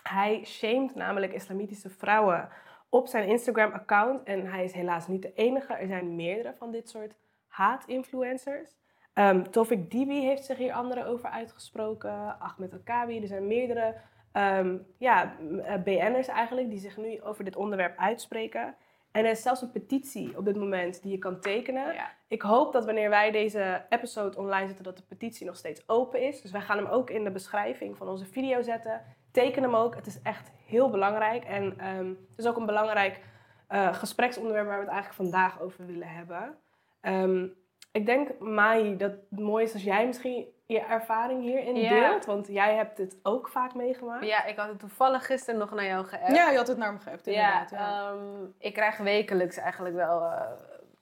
Hij 0.04 0.44
shamed 0.46 0.96
namelijk 0.96 1.34
islamitische 1.34 1.90
vrouwen 1.90 2.50
op 2.90 3.08
zijn 3.08 3.28
Instagram-account. 3.28 4.24
En 4.24 4.46
hij 4.46 4.64
is 4.64 4.74
helaas 4.74 5.08
niet 5.08 5.22
de 5.22 5.34
enige. 5.34 5.74
Er 5.74 5.88
zijn 5.88 6.16
meerdere 6.16 6.54
van 6.54 6.72
dit 6.72 6.90
soort 6.90 7.16
haat-influencers. 7.48 8.76
Ehm 9.14 9.44
Tofik 9.44 9.92
Dibi 9.92 10.22
heeft 10.22 10.46
zich 10.46 10.58
hier 10.58 10.74
anderen 10.74 11.06
over 11.06 11.30
uitgesproken. 11.30 12.40
Ahmed 12.40 12.74
Akabi. 12.74 13.22
Er 13.22 13.28
zijn 13.28 13.48
meerdere 13.48 13.96
ehm, 14.32 14.78
ja, 14.98 15.36
eh, 15.64 15.84
BN'ers 15.84 16.28
eigenlijk 16.28 16.70
die 16.70 16.80
zich 16.80 16.98
nu 16.98 17.22
over 17.22 17.44
dit 17.44 17.56
onderwerp 17.56 17.98
uitspreken. 17.98 18.76
En 19.14 19.26
er 19.26 19.32
is 19.32 19.42
zelfs 19.42 19.62
een 19.62 19.72
petitie 19.72 20.38
op 20.38 20.46
dit 20.46 20.56
moment 20.56 21.02
die 21.02 21.12
je 21.12 21.18
kan 21.18 21.40
tekenen. 21.40 21.94
Ja. 21.94 22.12
Ik 22.28 22.42
hoop 22.42 22.74
dat 22.74 22.86
wanneer 22.86 23.10
wij 23.10 23.32
deze 23.32 23.86
episode 23.90 24.38
online 24.38 24.68
zetten, 24.68 24.84
dat 24.84 24.98
de 24.98 25.04
petitie 25.04 25.46
nog 25.46 25.56
steeds 25.56 25.90
open 25.90 26.22
is. 26.22 26.42
Dus 26.42 26.52
wij 26.52 26.62
gaan 26.62 26.78
hem 26.78 26.88
ook 26.88 27.10
in 27.10 27.24
de 27.24 27.32
beschrijving 27.32 27.98
van 27.98 28.10
onze 28.10 28.26
video 28.26 28.62
zetten. 28.62 29.02
Teken 29.32 29.64
hem 29.64 29.76
ook. 29.76 29.96
Het 29.96 30.06
is 30.06 30.22
echt 30.22 30.52
heel 30.66 30.90
belangrijk. 30.90 31.44
En 31.44 31.80
ehm, 31.80 32.08
het 32.08 32.38
is 32.38 32.48
ook 32.48 32.58
een 32.58 32.66
belangrijk 32.66 33.20
eh, 33.68 33.94
gespreksonderwerp 33.94 34.68
waar 34.68 34.80
we 34.80 34.84
het 34.84 34.94
eigenlijk 34.94 35.22
vandaag 35.22 35.62
over 35.62 35.86
willen 35.86 36.10
hebben. 36.10 36.58
Ehm, 37.02 37.48
ik 37.92 38.06
denk, 38.06 38.40
Mai, 38.40 38.98
dat 38.98 39.12
het 39.30 39.40
mooi 39.40 39.64
is 39.64 39.74
als 39.74 39.84
jij 39.84 40.06
misschien 40.08 40.46
je 40.66 40.80
ervaring 40.80 41.42
hierin 41.42 41.76
Ja. 41.76 41.90
deelt. 42.10 42.26
Want 42.26 42.48
jij 42.48 42.76
hebt 42.76 42.98
het 42.98 43.18
ook 43.24 43.48
vaak 43.48 43.74
meegemaakt. 43.76 44.26
Ja, 44.26 44.46
ik 44.46 44.58
had 44.58 44.68
het 44.68 44.80
toevallig 44.80 45.26
gisteren 45.26 45.60
nog 45.60 45.72
naar 45.72 45.86
jou 45.86 46.06
geappt. 46.06 46.36
ja, 46.36 46.50
je 46.50 46.58
had 46.58 46.68
het 46.68 46.78
naar 46.78 46.94
me 46.94 47.00
geappt 47.00 47.26
Ja, 47.26 47.32
inderdaad. 47.32 47.70
Ja, 47.70 48.10
ehm, 48.12 48.46
ik 48.58 48.74
krijg 48.74 48.98
wekelijks 48.98 49.58
eigenlijk 49.58 49.96
wel 49.96 50.22
eh, 50.22 50.42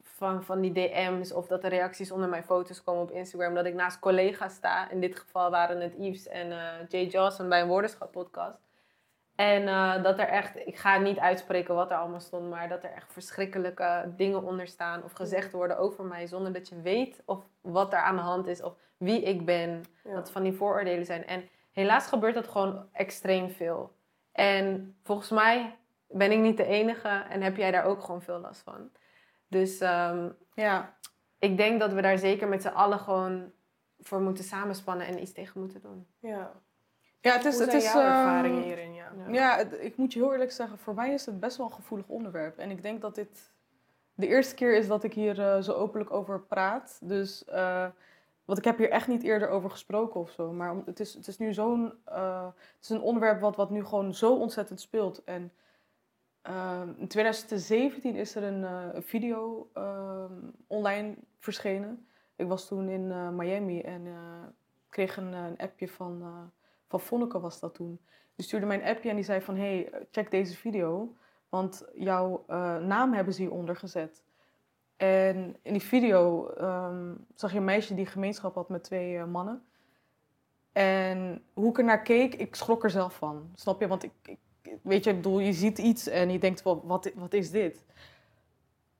van, 0.03 0.43
van 0.43 0.61
die 0.61 0.71
DM's 0.71 1.31
of 1.31 1.47
dat 1.47 1.63
er 1.63 1.69
reacties 1.69 2.11
onder 2.11 2.29
mijn 2.29 2.43
foto's 2.43 2.83
komen 2.83 3.01
op 3.01 3.11
Instagram. 3.11 3.53
Dat 3.53 3.65
ik 3.65 3.73
naast 3.73 3.99
collega's 3.99 4.53
sta. 4.53 4.89
In 4.89 4.99
dit 4.99 5.19
geval 5.19 5.49
waren 5.51 5.79
het 5.81 5.93
Yves 5.97 6.27
en 6.27 6.51
eh, 6.51 6.87
Jay 6.87 7.05
Johnson 7.05 7.49
bij 7.49 7.61
een 7.61 7.67
woordenschap 7.67 8.11
podcast. 8.11 8.59
En 9.35 9.67
eh, 9.67 10.03
dat 10.03 10.19
er 10.19 10.27
echt, 10.27 10.55
ik 10.67 10.77
ga 10.77 10.97
niet 10.97 11.19
uitspreken 11.19 11.75
wat 11.75 11.91
er 11.91 11.97
allemaal 11.97 12.19
stond, 12.19 12.49
maar 12.49 12.69
dat 12.69 12.83
er 12.83 12.91
echt 12.91 13.13
verschrikkelijke 13.13 14.13
dingen 14.15 14.43
onder 14.43 14.67
staan 14.67 15.03
of 15.03 15.11
gezegd 15.11 15.51
worden 15.51 15.77
over 15.77 16.03
mij 16.03 16.27
zonder 16.27 16.53
dat 16.53 16.69
je 16.69 16.81
weet 16.81 17.21
of 17.25 17.45
wat 17.61 17.93
er 17.93 17.99
aan 17.99 18.15
de 18.15 18.21
hand 18.21 18.47
is 18.47 18.61
of 18.63 18.73
wie 19.01 19.21
ik 19.21 19.45
ben. 19.45 19.83
Ja. 20.03 20.13
Dat 20.13 20.31
van 20.31 20.43
die 20.43 20.53
vooroordelen 20.53 21.05
zijn. 21.05 21.25
En 21.25 21.49
helaas 21.71 22.07
gebeurt 22.07 22.33
dat 22.35 22.47
gewoon 22.47 22.87
extreem 22.91 23.49
veel. 23.49 23.95
En 24.31 24.95
volgens 25.03 25.29
mij 25.29 25.77
ben 26.07 26.31
ik 26.31 26.39
niet 26.39 26.57
de 26.57 26.65
enige 26.65 27.07
en 27.07 27.41
heb 27.41 27.57
jij 27.57 27.71
daar 27.71 27.83
ook 27.83 28.03
gewoon 28.03 28.21
veel 28.21 28.39
last 28.39 28.61
van. 28.61 28.89
Dus 29.47 29.79
ehm, 29.79 30.29
ja. 30.53 30.97
ik 31.39 31.57
denk 31.57 31.79
dat 31.79 31.93
we 31.93 32.01
daar 32.01 32.17
zeker 32.17 32.47
met 32.47 32.61
z'n 32.61 32.67
allen 32.67 32.99
gewoon 32.99 33.51
voor 33.99 34.21
moeten 34.21 34.43
samenspannen 34.43 35.07
en 35.07 35.21
iets 35.21 35.31
tegen 35.33 35.59
moeten 35.59 35.81
doen. 35.81 36.07
Ja. 36.19 36.51
Ja, 37.19 37.33
het 37.33 37.45
is... 37.45 37.55
Hoe 37.55 37.63
het 37.65 37.73
is 37.73 37.83
jouw 37.83 38.01
ehm, 38.01 38.09
ervaringen 38.11 38.63
hierin? 38.63 38.93
Ja. 38.93 39.11
Ja, 39.27 39.57
het- 39.57 39.77
ik 39.81 39.97
moet 39.97 40.13
je 40.13 40.19
heel 40.19 40.31
eerlijk 40.31 40.51
zeggen, 40.51 40.77
voor 40.77 40.93
mij 40.93 41.13
is 41.13 41.25
het 41.25 41.39
best 41.39 41.57
wel 41.57 41.65
een 41.65 41.73
gevoelig 41.73 42.07
onderwerp. 42.07 42.57
En 42.57 42.69
ik 42.69 42.81
denk 42.81 43.01
dat 43.01 43.15
dit 43.15 43.51
de 44.13 44.27
eerste 44.27 44.55
keer 44.55 44.75
is 44.77 44.87
dat 44.87 45.03
ik 45.03 45.13
hier 45.13 45.39
eh, 45.39 45.61
zo 45.61 45.71
openlijk 45.73 46.11
over 46.11 46.39
praat. 46.41 46.99
Dus, 47.03 47.45
eh, 47.45 47.85
want 48.51 48.63
ik 48.63 48.69
heb 48.69 48.79
hier 48.79 48.89
echt 48.89 49.07
niet 49.07 49.23
eerder 49.23 49.49
over 49.49 49.69
gesproken 49.69 50.19
of 50.19 50.31
zo. 50.31 50.51
Maar 50.51 50.75
het 50.85 50.99
is, 50.99 51.13
het 51.13 51.27
is 51.27 51.37
nu 51.37 51.53
zo'n, 51.53 51.93
eh, 52.05 52.45
het 52.45 52.83
is 52.83 52.89
een 52.89 53.01
onderwerp 53.01 53.39
wat, 53.39 53.55
wat 53.55 53.69
nu 53.69 53.85
gewoon 53.85 54.13
zo 54.13 54.35
ontzettend 54.35 54.81
speelt. 54.81 55.23
En 55.23 55.51
ehm, 56.41 56.89
in 56.97 57.07
2017 57.07 58.15
is 58.15 58.35
er 58.35 58.43
een, 58.43 58.63
eh, 58.63 59.01
video 59.01 59.69
ehm, 59.73 60.33
online 60.67 61.15
verschenen. 61.39 62.07
Ik 62.35 62.47
was 62.47 62.67
toen 62.67 62.89
in 62.89 63.11
eh, 63.11 63.29
Miami 63.29 63.81
en 63.81 64.07
kreeg 64.89 65.17
een, 65.17 65.33
een 65.33 65.57
appje 65.57 65.87
van, 65.87 66.23
van 66.87 66.99
Vonneke 66.99 67.39
was 67.39 67.59
dat 67.59 67.73
toen. 67.73 67.99
Die 68.35 68.45
stuurde 68.45 68.65
mij 68.65 68.75
een 68.81 68.95
appje 68.95 69.09
en 69.09 69.15
die 69.15 69.25
zei 69.25 69.41
van... 69.41 69.55
hey, 69.55 69.91
check 70.11 70.31
deze 70.31 70.55
video, 70.55 71.15
want 71.49 71.85
jouw 71.93 72.43
naam 72.79 73.13
hebben 73.13 73.33
ze 73.33 73.41
hieronder 73.41 73.75
gezet. 73.75 74.23
En 75.01 75.55
in 75.61 75.73
die 75.73 75.81
video 75.81 76.47
ehm, 76.49 77.13
zag 77.35 77.51
je 77.51 77.57
een 77.57 77.63
meisje 77.63 77.93
die 77.93 78.05
gemeenschap 78.05 78.55
had 78.55 78.69
met 78.69 78.83
twee 78.83 79.17
eh, 79.17 79.25
mannen. 79.25 79.63
En 80.71 81.43
hoe 81.53 81.69
ik 81.69 81.77
er 81.77 81.83
naar 81.83 82.01
keek, 82.01 82.35
ik 82.35 82.55
schrok 82.55 82.83
er 82.83 82.89
zelf 82.89 83.15
van. 83.15 83.51
Snap 83.55 83.79
je? 83.79 83.87
Want 83.87 84.03
ik, 84.03 84.11
ik 84.21 84.37
weet 84.81 85.03
je, 85.03 85.13
bedoel, 85.13 85.39
je 85.39 85.53
ziet 85.53 85.77
iets 85.77 86.07
en 86.07 86.29
je 86.29 86.39
denkt 86.39 86.63
wel, 86.63 86.81
wat, 86.85 87.11
wat 87.15 87.33
is 87.33 87.51
dit? 87.51 87.83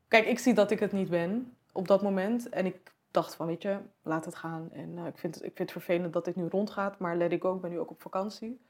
Kijk, 0.08 0.26
ik 0.26 0.40
zie 0.40 0.54
dat 0.54 0.72
ik 0.72 0.80
het 0.80 0.92
niet 0.92 1.10
ben 1.10 1.58
op 1.72 1.88
dat 1.88 2.02
moment. 2.02 2.50
En 2.50 2.66
ik 2.66 2.94
dacht 3.12 3.36
van, 3.36 3.48
weet 3.48 3.62
je, 3.62 3.78
laat 4.02 4.26
het 4.26 4.36
gaan. 4.36 4.70
En 4.72 4.98
eh, 4.98 5.06
ik, 5.06 5.18
vind 5.18 5.36
ik 5.36 5.42
vind 5.42 5.58
het 5.58 5.72
vervelend 5.72 6.14
dat 6.14 6.26
dit 6.26 6.36
nu 6.36 6.48
rondgaat, 6.48 7.00
maar 7.00 7.16
let 7.16 7.32
ik 7.32 7.42
go, 7.42 7.56
ik 7.56 7.62
ben 7.62 7.72
nu 7.72 7.80
ook 7.80 7.92
op 7.92 8.02
vakantie. 8.02 8.62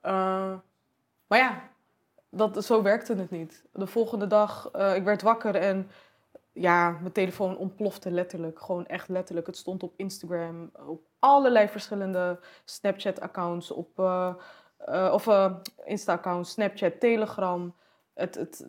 Eh, 0.00 0.54
maar 1.26 1.38
ja, 1.38 1.68
dat, 2.28 2.64
zo 2.64 2.82
werkte 2.82 3.14
het 3.14 3.30
niet. 3.30 3.64
De 3.72 3.86
volgende 3.86 4.26
dag, 4.26 4.70
eh, 4.72 4.94
ik 4.94 5.04
werd 5.04 5.22
wakker 5.22 5.54
en 5.54 5.90
ja, 6.52 6.90
mijn 6.90 7.12
telefoon 7.12 7.56
ontplofte 7.56 8.10
letterlijk. 8.10 8.60
Gewoon 8.60 8.86
echt 8.86 9.08
letterlijk. 9.08 9.46
Het 9.46 9.56
stond 9.56 9.82
op 9.82 9.92
Instagram, 9.96 10.70
op 10.86 11.02
allerlei 11.18 11.68
verschillende 11.68 12.40
Snapchat-accounts, 12.64 13.70
op, 13.70 13.98
eh, 13.98 14.34
eh, 14.78 15.10
of 15.12 15.26
eh, 15.26 15.54
Insta-accounts, 15.84 16.50
Snapchat, 16.50 17.00
Telegram. 17.00 17.74
Het, 18.14 18.34
het, 18.34 18.66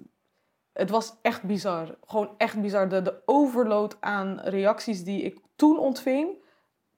het 0.73 0.89
was 0.89 1.13
echt 1.21 1.43
bizar. 1.43 1.95
Gewoon 2.05 2.29
echt 2.37 2.61
bizar. 2.61 2.89
De, 2.89 3.21
overload 3.25 3.97
aan 3.99 4.39
reacties 4.39 5.03
die 5.03 5.21
ik 5.21 5.39
toen 5.55 5.77
ontving, 5.77 6.43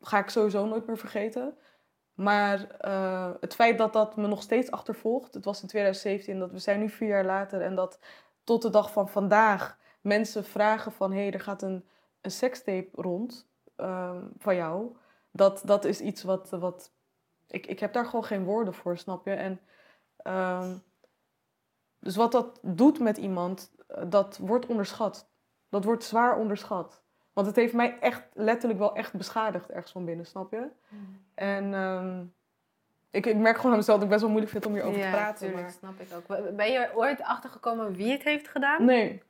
ga 0.02 0.20
ik 0.20 0.30
sowieso 0.30 0.66
nooit 0.66 0.88
meer 0.88 0.98
vergeten. 0.98 1.58
Maar 2.14 2.60
het 3.40 3.56
feit 3.56 3.78
dat 3.78 3.94
dat 3.94 4.16
me 4.16 4.28
nog 4.28 4.42
steeds 4.42 4.72
achtervolgt, 4.72 5.34
het 5.34 5.46
was 5.46 5.62
in 5.62 5.68
2017, 5.68 6.40
dat 6.40 6.52
we 6.52 6.60
zijn 6.60 6.80
nu 6.80 6.90
vier 6.90 7.08
jaar 7.08 7.26
later 7.26 7.62
en 7.62 7.76
dat 7.76 8.00
tot 8.44 8.62
de 8.62 8.70
dag 8.70 8.92
van 8.92 9.10
vandaag 9.10 9.78
mensen 10.06 10.46
vragen 10.46 10.92
van 10.92 11.12
hé, 11.12 11.22
hey, 11.22 11.32
er 11.32 11.40
gaat 11.40 11.62
een, 11.62 11.86
een 12.22 12.32
sekstape 12.32 12.90
rond 12.94 13.48
ehm, 13.76 14.24
van 14.38 14.56
jou. 14.56 14.96
Dat, 15.32 15.62
dat 15.66 15.86
is 15.86 16.02
iets 16.02 16.24
wat, 16.24 16.50
wat 16.50 16.92
ik, 17.48 17.68
ik 17.68 17.80
heb 17.80 17.94
daar 17.94 18.06
gewoon 18.06 18.26
geen 18.26 18.44
woorden 18.44 18.74
voor, 18.74 18.98
snap 18.98 19.26
je? 19.26 19.34
En 19.34 19.60
ehm, 20.18 20.76
dus 22.00 22.16
wat 22.16 22.32
dat 22.32 22.60
doet 22.62 23.00
met 23.00 23.18
iemand, 23.18 23.72
eh, 23.88 24.04
dat 24.08 24.38
wordt 24.38 24.66
onderschat. 24.66 25.30
Dat 25.70 25.84
wordt 25.84 26.04
zwaar 26.04 26.38
onderschat. 26.38 27.04
Want 27.34 27.48
het 27.48 27.56
heeft 27.56 27.74
mij 27.74 28.00
echt 28.00 28.24
letterlijk 28.34 28.80
wel 28.80 28.96
echt 28.96 29.14
beschadigd 29.14 29.70
ergens 29.70 29.92
van 29.92 30.06
binnen, 30.06 30.26
snap 30.26 30.52
je? 30.52 30.68
En 31.34 31.74
ehm, 31.74 32.24
ik, 33.10 33.26
ik 33.26 33.36
merk 33.36 33.56
gewoon 33.56 33.72
aan 33.72 33.78
mezelf 33.78 33.98
dat 33.98 34.06
ik 34.06 34.12
best 34.12 34.22
wel 34.22 34.32
moeilijk 34.32 34.52
vind 34.52 34.66
om 34.66 34.74
hierover 34.74 35.00
ja, 35.00 35.06
te 35.06 35.18
praten. 35.18 35.48
tuurlijk, 35.48 35.62
Maar... 35.62 35.72
snap 35.72 36.00
ik 36.00 36.08
ook. 36.14 36.56
Ben 36.56 36.72
je 36.72 36.92
ooit 36.96 37.22
achtergekomen 37.22 37.94
wie 37.94 38.12
het 38.12 38.24
heeft 38.24 38.48
gedaan? 38.48 38.86
Nee, 38.86 39.24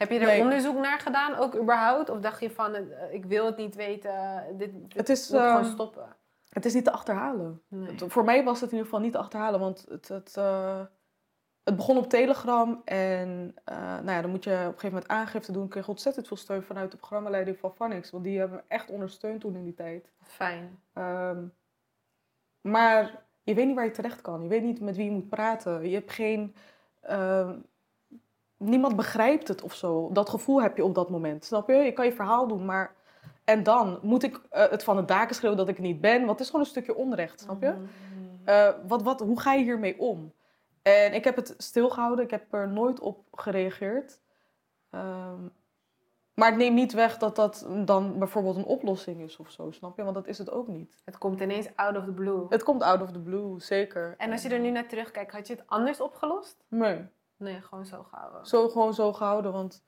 Heb 0.00 0.10
je 0.10 0.18
er 0.18 0.26
Nee. 0.26 0.40
onderzoek 0.40 0.76
naar 0.78 0.98
gedaan, 1.00 1.34
ook 1.34 1.56
überhaupt? 1.56 2.10
Of 2.10 2.18
dacht 2.18 2.40
je 2.40 2.50
van, 2.50 2.74
eh, 2.74 3.12
ik 3.12 3.24
wil 3.24 3.46
het 3.46 3.56
niet 3.56 3.74
weten, 3.74 4.44
dit, 4.56 4.72
dit 4.72 4.96
het 4.96 5.08
is, 5.08 5.28
moet 5.30 5.40
gewoon 5.40 5.56
ehm, 5.62 5.70
stoppen? 5.70 6.16
het 6.48 6.64
is 6.64 6.74
niet 6.74 6.84
te 6.84 6.90
achterhalen. 6.92 7.62
Nee. 7.68 7.90
Het- 7.90 8.04
voor 8.12 8.24
mij 8.24 8.44
was 8.44 8.60
het 8.60 8.70
in 8.70 8.76
ieder 8.76 8.84
geval 8.90 9.00
niet 9.04 9.12
te 9.12 9.18
achterhalen, 9.18 9.60
want 9.60 9.86
het, 9.88 10.08
het, 10.08 10.36
eh, 10.36 10.80
het 11.64 11.76
begon 11.76 11.96
op 11.96 12.08
Telegram 12.08 12.82
en 12.84 13.54
eh, 13.64 13.76
nou 13.78 14.10
ja, 14.10 14.20
dan 14.20 14.30
moet 14.30 14.44
je 14.44 14.50
op 14.50 14.56
een 14.56 14.64
gegeven 14.64 14.88
moment 14.88 15.08
aangifte 15.08 15.52
doen. 15.52 15.64
Ik 15.64 15.70
kreeg 15.70 15.88
ontzettend 15.88 16.28
veel 16.28 16.36
steun 16.36 16.62
vanuit 16.62 16.90
de 16.90 16.96
programmaleiding 16.96 17.58
van 17.58 17.74
Phonics, 17.74 18.10
want 18.10 18.24
die 18.24 18.38
hebben 18.38 18.56
me 18.56 18.62
echt 18.68 18.90
ondersteund 18.90 19.40
toen 19.40 19.54
in 19.56 19.64
die 19.64 19.74
tijd. 19.74 20.10
Fijn. 20.22 20.82
Ehm, 20.92 21.44
maar 22.60 23.22
je 23.42 23.54
weet 23.54 23.66
niet 23.66 23.74
waar 23.74 23.84
je 23.84 23.90
terecht 23.90 24.20
kan. 24.20 24.42
Je 24.42 24.48
weet 24.48 24.62
niet 24.62 24.80
met 24.80 24.96
wie 24.96 25.04
je 25.04 25.10
moet 25.10 25.28
praten. 25.28 25.88
Je 25.88 25.94
hebt 25.94 26.12
geen. 26.12 26.54
ehm, 27.00 27.58
niemand 28.60 28.96
begrijpt 28.96 29.48
het 29.48 29.62
of 29.62 29.74
zo. 29.74 30.10
Dat 30.12 30.28
gevoel 30.28 30.62
heb 30.62 30.76
je 30.76 30.84
op 30.84 30.94
dat 30.94 31.10
moment. 31.10 31.44
Snap 31.44 31.68
je? 31.68 31.74
Je 31.74 31.92
kan 31.92 32.04
je 32.04 32.12
verhaal 32.12 32.46
doen, 32.46 32.64
maar. 32.64 32.94
En 33.44 33.62
dan 33.62 33.98
moet 34.02 34.22
ik 34.22 34.40
eh, 34.50 34.70
het 34.70 34.84
van 34.84 34.96
de 34.96 35.04
daken 35.04 35.34
schreeuwen 35.34 35.58
dat 35.58 35.68
ik 35.68 35.76
het 35.76 35.84
niet 35.84 36.00
ben. 36.00 36.18
Want 36.18 36.30
het 36.30 36.40
is 36.40 36.46
gewoon 36.46 36.60
een 36.60 36.70
stukje 36.70 36.94
onrecht, 36.94 37.40
snap 37.40 37.62
je? 37.62 37.68
Mhm. 37.68 37.84
Eh, 38.44 38.68
wat, 38.86 39.02
wat, 39.02 39.20
hoe 39.20 39.40
ga 39.40 39.52
je 39.52 39.62
hiermee 39.62 39.98
om? 39.98 40.32
En 40.82 41.14
ik 41.14 41.24
heb 41.24 41.36
het 41.36 41.54
stilgehouden. 41.58 42.24
Ik 42.24 42.30
heb 42.30 42.52
er 42.52 42.68
nooit 42.68 43.00
op 43.00 43.24
gereageerd. 43.32 44.20
Ehm, 44.90 45.40
maar 46.34 46.48
het 46.48 46.58
neemt 46.58 46.74
niet 46.74 46.92
weg 46.92 47.18
dat 47.18 47.36
dat 47.36 47.66
dan 47.84 48.18
bijvoorbeeld 48.18 48.56
een 48.56 48.64
oplossing 48.64 49.20
is 49.20 49.36
of 49.36 49.50
zo, 49.50 49.70
snap 49.70 49.96
je? 49.96 50.02
Want 50.02 50.14
dat 50.14 50.26
is 50.26 50.38
het 50.38 50.50
ook 50.50 50.68
niet. 50.68 51.02
Het 51.04 51.18
komt 51.18 51.40
ineens 51.40 51.68
out 51.74 51.96
of 51.96 52.04
the 52.04 52.12
blue. 52.12 52.46
Het 52.48 52.62
komt 52.62 52.82
out 52.82 53.02
of 53.02 53.12
the 53.12 53.18
blue, 53.18 53.60
zeker. 53.60 54.14
En 54.18 54.32
als 54.32 54.42
je 54.42 54.48
er 54.48 54.60
nu 54.60 54.70
naar 54.70 54.86
terugkijkt, 54.86 55.32
had 55.32 55.46
je 55.46 55.54
het 55.54 55.62
anders 55.66 56.00
opgelost? 56.00 56.64
Nee, 56.68 57.06
Nee, 57.40 57.60
gewoon 57.60 57.86
zo 57.86 58.02
gehouden. 58.02 58.46
zo 58.46 58.68
gewoon 58.68 58.94
zo 58.94 59.12
gehouden, 59.12 59.52
want 59.52 59.84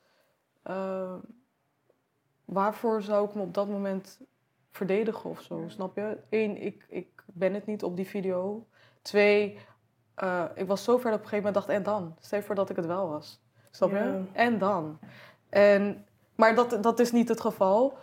eh, 0.62 1.14
waarvoor 2.44 3.02
zou 3.02 3.28
ik 3.28 3.34
me 3.34 3.42
op 3.42 3.54
dat 3.54 3.68
moment 3.68 4.20
verdedigen 4.70 5.30
of 5.30 5.40
zo, 5.40 5.64
snap 5.66 5.96
je? 5.96 6.18
Eén, 6.30 6.62
ik, 6.62 6.86
ik 6.88 7.24
ben 7.26 7.54
het 7.54 7.66
niet 7.66 7.82
op 7.82 7.96
die 7.96 8.06
video. 8.06 8.66
Twee, 9.02 9.58
eh, 10.14 10.44
ik 10.54 10.66
was 10.66 10.84
zo 10.84 10.98
ver 10.98 11.10
dat 11.10 11.18
op 11.18 11.24
een 11.24 11.28
gegeven 11.28 11.52
moment 11.52 11.54
dacht, 11.54 11.68
en 11.68 11.82
dan? 11.82 12.16
Stel 12.20 12.38
je 12.38 12.44
voor 12.44 12.54
dat 12.54 12.70
ik 12.70 12.76
het 12.76 12.86
wel 12.86 13.08
was. 13.08 13.42
Snap 13.70 13.90
je? 13.90 13.96
Ja. 13.96 14.22
En 14.32 14.58
dan? 14.58 14.98
En, 15.48 16.06
maar 16.34 16.54
dat, 16.54 16.82
dat 16.82 16.98
is 16.98 17.12
niet 17.12 17.28
het 17.28 17.40
geval. 17.40 17.98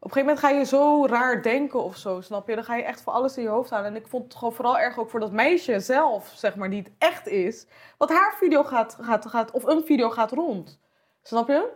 Op 0.00 0.12
een 0.16 0.22
gegeven 0.22 0.34
moment 0.34 0.38
ga 0.38 0.48
je 0.48 0.64
zo 0.64 1.06
raar 1.06 1.42
denken 1.42 1.82
of 1.82 1.96
zo, 1.96 2.20
snap 2.20 2.48
je? 2.48 2.54
Dan 2.54 2.64
ga 2.64 2.76
je 2.76 2.82
echt 2.82 3.02
voor 3.02 3.12
alles 3.12 3.36
in 3.36 3.42
je 3.42 3.48
hoofd 3.48 3.70
halen. 3.70 3.86
En 3.90 3.96
ik 3.96 4.06
vond 4.08 4.24
het 4.24 4.34
gewoon 4.34 4.52
vooral 4.54 4.78
erg 4.78 4.98
ook 4.98 5.10
voor 5.10 5.20
dat 5.20 5.32
meisje 5.32 5.80
zelf, 5.80 6.32
zeg 6.34 6.56
maar, 6.56 6.70
die 6.70 6.82
het 6.82 6.92
echt 6.98 7.26
is. 7.26 7.66
Want 7.98 8.10
haar 8.10 8.34
video 8.38 8.64
gaat, 8.64 8.98
gaat, 9.00 9.26
gaat 9.26 9.50
of 9.50 9.64
een 9.64 9.82
video 9.84 10.10
gaat 10.10 10.30
rond. 10.32 10.80
Snap 11.22 11.48
je? 11.48 11.68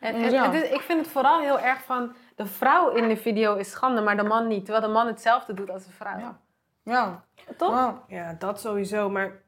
En, 0.00 0.14
en- 0.14 0.30
ja. 0.30 0.50
het 0.50 0.62
is- 0.62 0.70
ik 0.70 0.80
vind 0.80 1.00
het 1.00 1.08
vooral 1.08 1.40
heel 1.40 1.58
erg 1.60 1.82
van, 1.82 2.12
de 2.36 2.46
vrouw 2.46 2.90
in 2.90 3.08
de 3.08 3.16
video 3.16 3.54
is 3.56 3.70
schande, 3.70 4.00
maar 4.00 4.16
de 4.16 4.22
man 4.22 4.46
niet. 4.46 4.64
Terwijl 4.64 4.86
de 4.86 4.92
man 4.92 5.06
hetzelfde 5.06 5.54
doet 5.54 5.70
als 5.70 5.84
de 5.84 5.92
vrouw. 5.92 6.18
Ja. 6.18 6.40
Ja. 6.82 7.24
Toch? 7.56 7.70
Ja. 7.70 8.02
Ja, 8.08 8.36
dat 8.38 8.60
sowieso. 8.60 9.10
Maar 9.10 9.42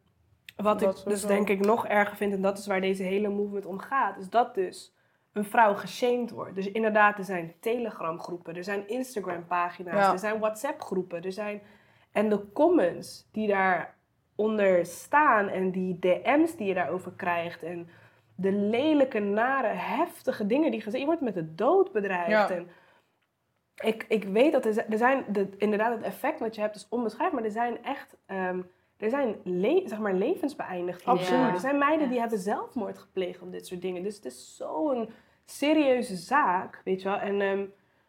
wat 0.57 0.81
Dat 0.81 0.99
ik 0.99 1.05
dus 1.05 1.23
denk 1.27 1.49
ik 1.49 1.61
nog 1.67 1.87
erger 1.87 2.17
vind, 2.17 2.33
en 2.33 2.43
dat 2.43 2.59
is 2.59 2.67
waar 2.67 2.81
deze 2.81 3.03
hele 3.03 3.29
movement 3.29 3.67
om 3.67 3.79
gaat, 3.79 4.19
is 4.19 4.29
dat 4.31 4.55
dus 4.55 4.92
een 5.33 5.45
vrouw 5.45 5.75
geshamed 5.75 6.31
wordt. 6.31 6.55
Dus 6.55 6.71
inderdaad, 6.71 7.19
er 7.19 7.25
zijn 7.25 7.55
Telegram-groepen, 7.61 8.57
er 8.57 8.65
zijn 8.65 8.89
Instagram-pagina's, 8.89 9.95
Ja. 9.95 10.13
er 10.13 10.19
zijn 10.19 10.39
WhatsApp-groepen, 10.39 11.23
er 11.23 11.33
zijn... 11.33 11.63
En 12.13 12.29
de 12.29 12.53
comments 12.53 13.29
die 13.33 13.49
daaronder 13.49 14.87
staan 14.87 15.49
en 15.49 15.71
die 15.71 15.99
DM's 15.99 16.57
die 16.57 16.67
je 16.67 16.75
daarover 16.75 17.13
krijgt 17.13 17.63
en 17.63 17.89
de 18.35 18.53
lelijke, 18.53 19.19
nare, 19.19 19.67
heftige 19.75 20.47
dingen 20.47 20.71
die 20.71 20.81
gezegd... 20.81 21.03
Je 21.03 21.07
wordt 21.09 21.21
met 21.23 21.35
de 21.35 21.55
dood 21.55 21.93
bedreigd 21.93 22.31
Ja. 22.31 22.51
en... 22.51 22.69
Ik, 23.85 24.05
ik 24.09 24.25
weet 24.25 24.53
dat 24.53 24.65
er, 24.65 24.87
er 24.91 24.99
zijn, 24.99 25.25
de, 25.29 25.49
inderdaad, 25.57 25.95
het 25.95 26.03
effect 26.05 26.41
wat 26.41 26.55
je 26.55 26.61
hebt 26.61 26.77
is 26.77 26.87
onbeschrijfbaar, 26.91 27.35
maar 27.41 27.45
er 27.49 27.55
zijn 27.55 27.85
echt, 27.85 28.17
ehm, 28.27 28.61
er 29.03 29.11
zijn 29.11 29.37
zeg 29.85 29.99
maar 29.99 30.15
levens 30.15 30.57
beëindigd. 30.57 31.05
Absoluut. 31.05 31.53
Er 31.55 31.61
zijn 31.61 31.79
meiden 31.79 32.09
die 32.09 32.21
hebben 32.21 32.39
zelfmoord 32.39 32.99
gepleegd 32.99 33.43
om 33.43 33.51
dit 33.51 33.67
soort 33.67 33.83
dingen. 33.83 34.03
Dus 34.03 34.17
het 34.17 34.25
is 34.25 34.57
zo'n 34.57 35.11
serieuze 35.45 36.17
zaak, 36.17 36.81
weet 36.85 37.03
je 37.03 37.09
wel. 37.09 37.19
En 37.19 37.41
ehm, 37.41 37.65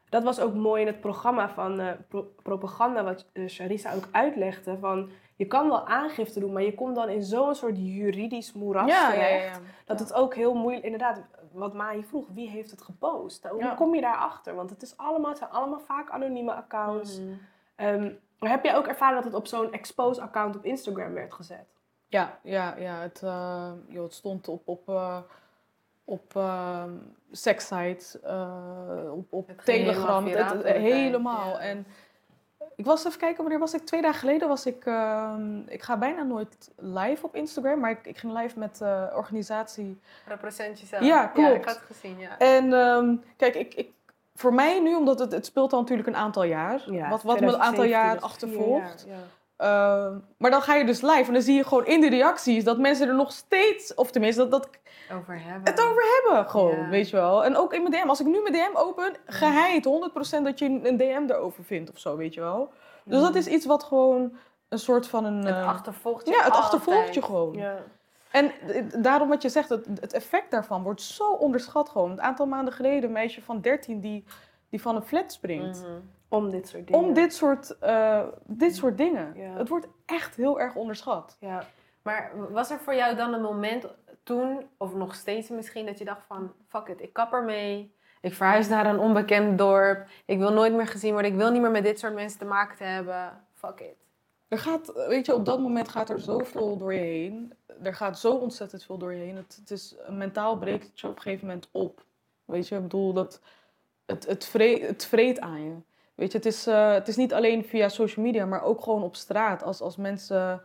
dat 0.09 0.23
was 0.23 0.39
ook 0.39 0.53
mooi 0.53 0.81
in 0.81 0.87
het 0.87 0.99
programma 0.99 1.49
van 1.49 1.79
eh, 1.79 1.91
pro- 2.07 2.27
propaganda, 2.43 3.03
wat 3.03 3.25
eh, 3.33 3.43
Charissa 3.47 3.93
ook 3.93 4.07
uitlegde. 4.11 4.77
Van, 4.77 5.09
je 5.35 5.45
kan 5.45 5.67
wel 5.69 5.87
aangifte 5.87 6.39
doen, 6.39 6.53
maar 6.53 6.63
je 6.63 6.73
komt 6.73 6.95
dan 6.95 7.09
in 7.09 7.23
zo'n 7.23 7.55
soort 7.55 7.77
juridisch 7.77 8.53
moeras 8.53 8.87
Ja, 8.89 9.11
terecht. 9.11 9.55
ja. 9.55 9.61
Dat 9.85 9.99
het 9.99 10.13
ook 10.13 10.35
heel 10.35 10.53
moeilijk, 10.53 10.83
inderdaad, 10.85 11.21
wat 11.51 11.73
Mai 11.73 12.03
vroeg, 12.03 12.27
wie 12.33 12.49
heeft 12.49 12.71
het 12.71 12.81
gepost? 12.81 13.47
Hoe 13.47 13.73
kom 13.75 13.95
je 13.95 14.01
daarachter? 14.01 14.55
Want 14.55 14.69
het, 14.69 14.81
is 14.81 14.97
allemaal, 14.97 15.29
het 15.29 15.37
zijn 15.37 15.49
allemaal 15.49 15.79
vaak 15.79 16.09
anonieme 16.09 16.53
accounts. 16.53 17.19
Ehm, 17.75 18.11
maar 18.43 18.51
heb 18.51 18.63
jij 18.63 18.75
ook 18.75 18.87
ervaren 18.87 19.15
dat 19.15 19.23
het 19.23 19.33
op 19.33 19.47
zo'n 19.47 19.71
expose-account 19.71 20.55
op 20.55 20.65
Instagram 20.65 21.13
werd 21.13 21.33
gezet? 21.33 21.65
Ja, 22.07 22.39
ja, 22.43 22.75
ja. 22.77 22.99
Het, 22.99 23.21
eh, 23.23 23.71
joh, 23.87 24.03
het 24.03 24.13
stond 24.13 24.47
op, 24.47 24.67
op, 24.67 24.89
eh, 24.89 25.17
op 26.05 26.35
eh, 26.35 26.83
sekssites, 27.31 28.21
eh, 28.21 29.11
op, 29.11 29.33
op 29.33 29.47
Het 29.47 29.65
Telegram, 29.65 30.25
helemaal 30.25 30.57
het, 30.57 30.65
helemaal. 30.65 31.49
ja. 31.49 31.59
En 31.59 31.85
ik 32.75 32.85
was 32.85 33.05
even 33.05 33.19
kijken, 33.19 33.41
wanneer 33.41 33.59
was 33.59 33.73
ik? 33.73 33.81
Twee 33.85 34.01
dagen 34.01 34.19
geleden 34.19 34.47
was 34.47 34.65
ik, 34.65 34.85
ehm, 34.85 35.57
ik 35.67 35.81
ga 35.81 35.97
bijna 35.97 36.23
nooit 36.23 36.71
live 36.75 37.25
op 37.25 37.35
Instagram, 37.35 37.79
maar 37.79 37.91
ik, 37.91 38.05
ik 38.05 38.17
ging 38.17 38.33
live 38.39 38.59
met 38.59 38.77
de 38.77 39.09
organisatie. 39.15 39.99
Represent 40.27 40.79
jezelf. 40.79 41.03
Ja, 41.03 41.07
Ja, 41.07 41.23
ik 41.27 41.33
klopt. 41.33 41.65
had 41.65 41.75
het 41.75 41.83
gezien, 41.85 42.19
ja. 42.19 42.37
En 42.37 42.73
ehm, 42.73 43.15
kijk, 43.37 43.55
ik, 43.55 43.73
ik, 43.73 43.91
voor 44.33 44.53
mij 44.53 44.79
nu, 44.79 44.95
omdat 44.95 45.19
het, 45.19 45.31
het 45.31 45.45
speelt 45.45 45.73
al 45.73 45.79
natuurlijk 45.79 46.07
een 46.07 46.15
aantal 46.15 46.43
jaar, 46.43 46.83
wat, 47.09 47.23
wat 47.23 47.39
me 47.39 47.47
een 47.47 47.61
aantal 47.61 47.83
jaar 47.83 48.19
achtervolgt. 48.19 49.05
Ja, 49.07 49.13
ja. 49.13 49.19
Ehm, 49.57 50.17
maar 50.37 50.51
dan 50.51 50.61
ga 50.61 50.75
je 50.75 50.85
dus 50.85 51.01
live 51.01 51.23
en 51.27 51.33
dan 51.33 51.41
zie 51.41 51.55
je 51.55 51.63
gewoon 51.63 51.85
in 51.85 52.01
de 52.01 52.09
reacties 52.09 52.63
dat 52.63 52.77
mensen 52.77 53.07
er 53.07 53.15
nog 53.15 53.31
steeds, 53.31 53.93
of 53.93 54.11
tenminste 54.11 54.41
dat, 54.47 54.51
dat 54.51 54.69
Over 55.17 55.41
hebben. 55.41 55.73
het 55.73 55.81
over 55.81 56.03
hebben 56.21 56.49
gewoon, 56.49 56.77
Ja. 56.77 56.89
weet 56.89 57.09
je 57.09 57.15
wel. 57.15 57.45
En 57.45 57.57
ook 57.57 57.73
in 57.73 57.83
mijn 57.83 58.03
DM, 58.03 58.09
als 58.09 58.19
ik 58.19 58.27
nu 58.27 58.41
mijn 58.41 58.53
DM 58.53 58.75
open, 58.77 59.13
geheid, 59.25 59.85
100% 59.85 60.43
dat 60.43 60.59
je 60.59 60.65
een 60.65 60.97
DM 60.97 61.23
erover 61.27 61.63
vindt 61.63 61.91
of 61.91 61.99
zo, 61.99 62.17
weet 62.17 62.33
je 62.33 62.41
wel. 62.41 62.71
Dus 63.05 63.21
dat 63.21 63.35
is 63.35 63.47
iets 63.47 63.65
wat 63.65 63.83
gewoon 63.83 64.33
een 64.69 64.79
soort 64.79 65.07
van 65.07 65.25
een... 65.25 65.45
Het 65.45 65.55
eh, 65.55 65.67
achtervolgt 65.67 66.27
je 66.27 66.31
ja, 66.31 66.37
het 66.37 66.45
altijd. 66.45 66.63
achtervolgt 66.63 67.13
je 67.13 67.21
gewoon. 67.21 67.63
En 68.33 68.51
eh, 68.51 68.83
daarom 69.01 69.29
wat 69.29 69.41
je 69.41 69.49
zegt, 69.49 69.69
het, 69.69 69.85
het 69.99 70.13
effect 70.13 70.51
daarvan 70.51 70.83
wordt 70.83 71.01
zo 71.01 71.31
onderschat 71.31 71.89
gewoon. 71.89 72.11
Een 72.11 72.21
aantal 72.21 72.45
maanden 72.45 72.73
geleden 72.73 73.03
een 73.03 73.11
meisje 73.11 73.41
van 73.41 73.61
13 73.61 73.99
die, 73.99 74.23
die 74.69 74.81
van 74.81 74.95
een 74.95 75.01
flat 75.01 75.31
springt. 75.31 75.81
Mhm. 75.81 75.91
Om 76.27 76.49
dit 76.49 76.67
soort 76.67 76.87
dingen. 76.87 77.03
Om 77.03 77.13
dit 77.13 77.33
soort, 77.33 77.77
eh, 77.79 78.23
dit 78.45 78.75
soort 78.75 78.97
dingen. 78.97 79.33
Ja. 79.35 79.57
Het 79.57 79.69
wordt 79.69 79.87
echt 80.05 80.35
heel 80.35 80.59
erg 80.59 80.75
onderschat. 80.75 81.37
Ja. 81.39 81.63
Maar 82.01 82.31
was 82.51 82.71
er 82.71 82.79
voor 82.79 82.95
jou 82.95 83.15
dan 83.15 83.33
een 83.33 83.41
moment 83.41 83.87
toen, 84.23 84.67
of 84.77 84.93
nog 84.93 85.15
steeds 85.15 85.49
misschien, 85.49 85.85
dat 85.85 85.97
je 85.97 86.05
dacht 86.05 86.25
van... 86.27 86.53
Fuck 86.67 86.87
it, 86.87 87.01
ik 87.01 87.13
kap 87.13 87.33
ermee. 87.33 87.95
Ik 88.21 88.33
verhuis 88.33 88.67
naar 88.67 88.85
een 88.85 88.99
onbekend 88.99 89.57
dorp. 89.57 90.07
Ik 90.25 90.37
wil 90.37 90.51
nooit 90.53 90.73
meer 90.73 90.87
gezien 90.87 91.11
worden. 91.11 91.31
Ik 91.31 91.37
wil 91.37 91.51
niet 91.51 91.61
meer 91.61 91.71
met 91.71 91.83
dit 91.83 91.99
soort 91.99 92.13
mensen 92.13 92.39
te 92.39 92.45
maken 92.45 92.77
te 92.77 92.83
hebben. 92.83 93.45
Fuck 93.53 93.79
it. 93.79 94.02
Er 94.53 94.59
gaat, 94.59 94.93
weet 95.07 95.25
je, 95.25 95.33
op 95.33 95.45
dat 95.45 95.59
moment 95.59 95.89
gaat 95.89 96.09
er 96.09 96.19
zoveel 96.19 96.77
door 96.77 96.93
je 96.93 96.99
heen. 96.99 97.53
Er 97.81 97.95
gaat 97.95 98.19
zo 98.19 98.35
ontzettend 98.35 98.83
veel 98.83 98.97
door 98.97 99.13
je 99.13 99.19
heen. 99.23 99.35
Het, 99.35 99.55
het 99.59 99.71
is, 99.71 99.95
mentaal 100.09 100.57
breekt 100.57 100.87
het 100.87 100.99
je 100.99 101.07
op 101.07 101.15
een 101.15 101.21
gegeven 101.21 101.47
moment 101.47 101.69
op. 101.71 102.03
Weet 102.45 102.67
je, 102.67 102.75
ik 102.75 102.81
bedoel, 102.81 103.13
dat, 103.13 103.41
het, 104.05 104.25
het, 104.25 104.45
vreet, 104.45 104.87
het 104.87 105.05
vreet 105.05 105.39
aan 105.39 105.63
je. 105.63 105.75
Weet 106.15 106.31
je, 106.31 106.37
het 106.37 106.45
is, 106.47 106.67
eh, 106.67 106.91
het 106.91 107.07
is 107.07 107.15
niet 107.15 107.33
alleen 107.33 107.65
via 107.65 107.89
social 107.89 108.25
media, 108.25 108.45
maar 108.45 108.63
ook 108.63 108.81
gewoon 108.81 109.03
op 109.03 109.15
straat. 109.15 109.63
Als, 109.63 109.81
als 109.81 109.95
mensen 109.95 110.63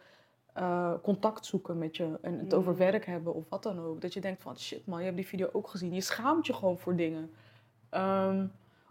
eh, 0.53 0.93
contact 1.03 1.47
zoeken 1.47 1.79
met 1.79 1.97
je 1.97 2.19
en 2.23 2.39
het 2.39 2.55
over 2.55 2.73
Mhm. 2.73 2.81
werk 2.81 3.07
hebben 3.07 3.35
of 3.35 3.45
wat 3.49 3.63
dan 3.63 3.81
ook. 3.81 4.01
Dat 4.01 4.15
je 4.15 4.21
denkt 4.21 4.43
van, 4.43 4.59
shit 4.59 4.87
man, 4.87 4.99
je 4.99 5.05
hebt 5.05 5.17
die 5.17 5.27
video 5.27 5.49
ook 5.53 5.69
gezien. 5.69 5.95
Je 5.95 6.01
schaamt 6.01 6.47
je 6.47 6.53
gewoon 6.53 6.79
voor 6.79 6.97
dingen. 6.97 7.31
Ehm, 7.91 8.47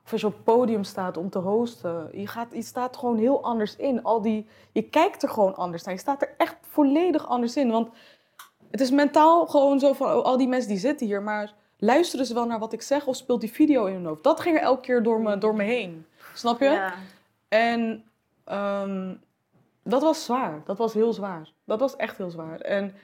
of 0.08 0.14
als 0.14 0.22
je 0.22 0.28
op 0.28 0.34
het 0.34 0.44
podium 0.44 0.84
staat 0.84 1.18
om 1.18 1.30
te 1.30 1.40
hosten. 1.40 2.10
Je, 2.14 2.28
gaat, 2.28 2.48
je 2.52 2.62
staat 2.62 2.98
gewoon 2.98 3.18
heel 3.18 3.44
anders 3.44 3.76
in. 3.76 4.04
Al 4.04 4.22
die, 4.22 4.48
je 4.72 4.82
kijkt 4.82 5.24
er 5.24 5.30
gewoon 5.30 5.56
anders 5.56 5.84
naar. 5.84 5.94
Je 5.94 6.00
staat 6.00 6.22
er 6.22 6.34
echt 6.38 6.56
volledig 6.62 7.28
anders 7.28 7.56
in. 7.56 7.72
Want 7.72 7.90
het 8.72 8.82
is 8.82 8.92
mentaal 8.92 9.48
gewoon 9.48 9.80
zo 9.80 9.94
van, 9.94 10.08
oh, 10.08 10.24
al 10.24 10.38
die 10.38 10.48
mensen 10.48 10.70
die 10.70 10.80
zitten 10.80 11.08
hier, 11.08 11.22
maar 11.22 11.54
luisteren 11.78 12.26
ze 12.26 12.34
wel 12.34 12.46
naar 12.46 12.60
wat 12.60 12.74
ik 12.74 12.82
zeg 12.82 13.08
of 13.08 13.16
speelt 13.16 13.42
die 13.42 13.52
video 13.52 13.86
in 13.86 13.94
hun 13.94 14.06
hoofd? 14.06 14.24
Dat 14.24 14.40
ging 14.40 14.56
er 14.56 14.62
elke 14.62 14.82
keer 14.82 15.04
door 15.04 15.22
me, 15.22 15.38
door 15.38 15.56
me 15.56 15.64
heen. 15.64 16.06
Snap 16.34 16.60
je? 16.60 16.70
Ja. 16.70 16.94
En 17.48 18.04
ehm, 18.44 19.16
dat 19.84 20.02
was 20.02 20.24
zwaar. 20.24 20.62
Dat 20.66 20.78
was 20.78 20.94
heel 20.94 21.14
zwaar. 21.14 21.52
Dat 21.66 21.80
was 21.80 21.96
echt 21.96 22.18
heel 22.18 22.30
zwaar. 22.30 22.60
En 22.60 22.96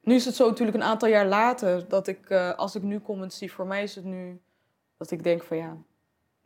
nu 0.00 0.14
is 0.14 0.24
het 0.24 0.34
zo 0.34 0.48
natuurlijk 0.48 0.76
een 0.76 0.82
aantal 0.82 1.08
jaar 1.08 1.26
later 1.26 1.88
dat 1.88 2.06
ik, 2.06 2.30
eh, 2.30 2.54
als 2.54 2.74
ik 2.74 2.82
nu 2.82 3.00
comments 3.00 3.38
zie, 3.38 3.52
voor 3.52 3.66
mij 3.66 3.82
is 3.82 3.94
het 3.94 4.04
nu 4.04 4.40
dat 5.00 5.10
ik 5.10 5.22
denk 5.22 5.42
van 5.42 5.56
ja, 5.56 5.76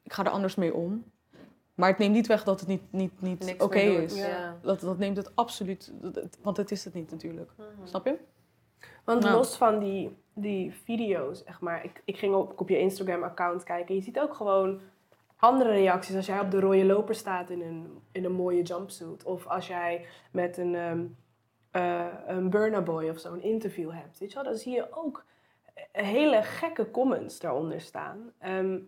ik 0.03 0.13
ga 0.13 0.25
er 0.25 0.31
anders 0.31 0.55
mee 0.55 0.75
om. 0.75 1.05
Maar 1.75 1.89
het 1.89 1.99
neemt 1.99 2.15
niet 2.15 2.27
weg 2.27 2.45
dat 2.45 2.61
het 2.61 2.69
niet, 2.69 2.93
niet, 2.93 3.21
niet 3.21 3.55
oké 3.59 3.79
is. 3.79 4.17
Ja. 4.17 4.57
Dat, 4.63 4.81
dat 4.81 4.99
neemt 4.99 5.17
het 5.17 5.37
absoluut, 5.37 5.93
want 6.43 6.57
het 6.57 6.71
is 6.71 6.85
het 6.85 6.95
niet 6.95 7.11
natuurlijk. 7.11 7.51
Mhm. 7.57 7.87
Snap 7.87 8.07
je? 8.07 8.19
Want 9.05 9.25
los 9.25 9.57
van 9.57 9.79
die, 9.79 10.17
die 10.33 10.73
video's, 10.73 11.43
zeg 11.45 11.61
maar, 11.61 11.85
ik, 11.85 12.03
ik 12.05 12.17
ging 12.17 12.35
op, 12.35 12.61
op 12.61 12.69
je 12.69 12.79
Instagram-account 12.79 13.63
kijken. 13.63 13.95
Je 13.95 14.01
ziet 14.01 14.19
ook 14.19 14.35
gewoon 14.35 14.81
andere 15.37 15.71
reacties 15.71 16.17
als 16.17 16.27
jij 16.27 16.41
op 16.41 16.51
de 16.51 16.61
rode 16.61 16.85
loper 16.85 17.15
staat 17.15 17.51
in 17.51 17.61
een, 17.61 17.99
in 18.13 18.25
een 18.25 18.33
mooie 18.33 18.63
jumpsuit. 18.63 19.25
Of 19.25 19.47
als 19.47 19.67
jij 19.67 20.07
met 20.31 20.57
een, 20.57 20.75
ehm 20.75 21.01
eh, 21.71 22.07
een 22.27 22.51
Burna 22.51 22.81
Boy 22.81 23.09
of 23.09 23.19
zo 23.19 23.33
een 23.33 23.43
interview 23.43 23.91
hebt. 23.93 24.19
Weet 24.19 24.29
je 24.29 24.35
wel, 24.35 24.45
dan 24.45 24.55
zie 24.57 24.73
je 24.73 24.87
ook 24.93 25.25
hele 25.93 26.43
gekke 26.43 26.91
comments 26.91 27.39
daaronder 27.39 27.81
staan. 27.81 28.33
Ehm, 28.39 28.79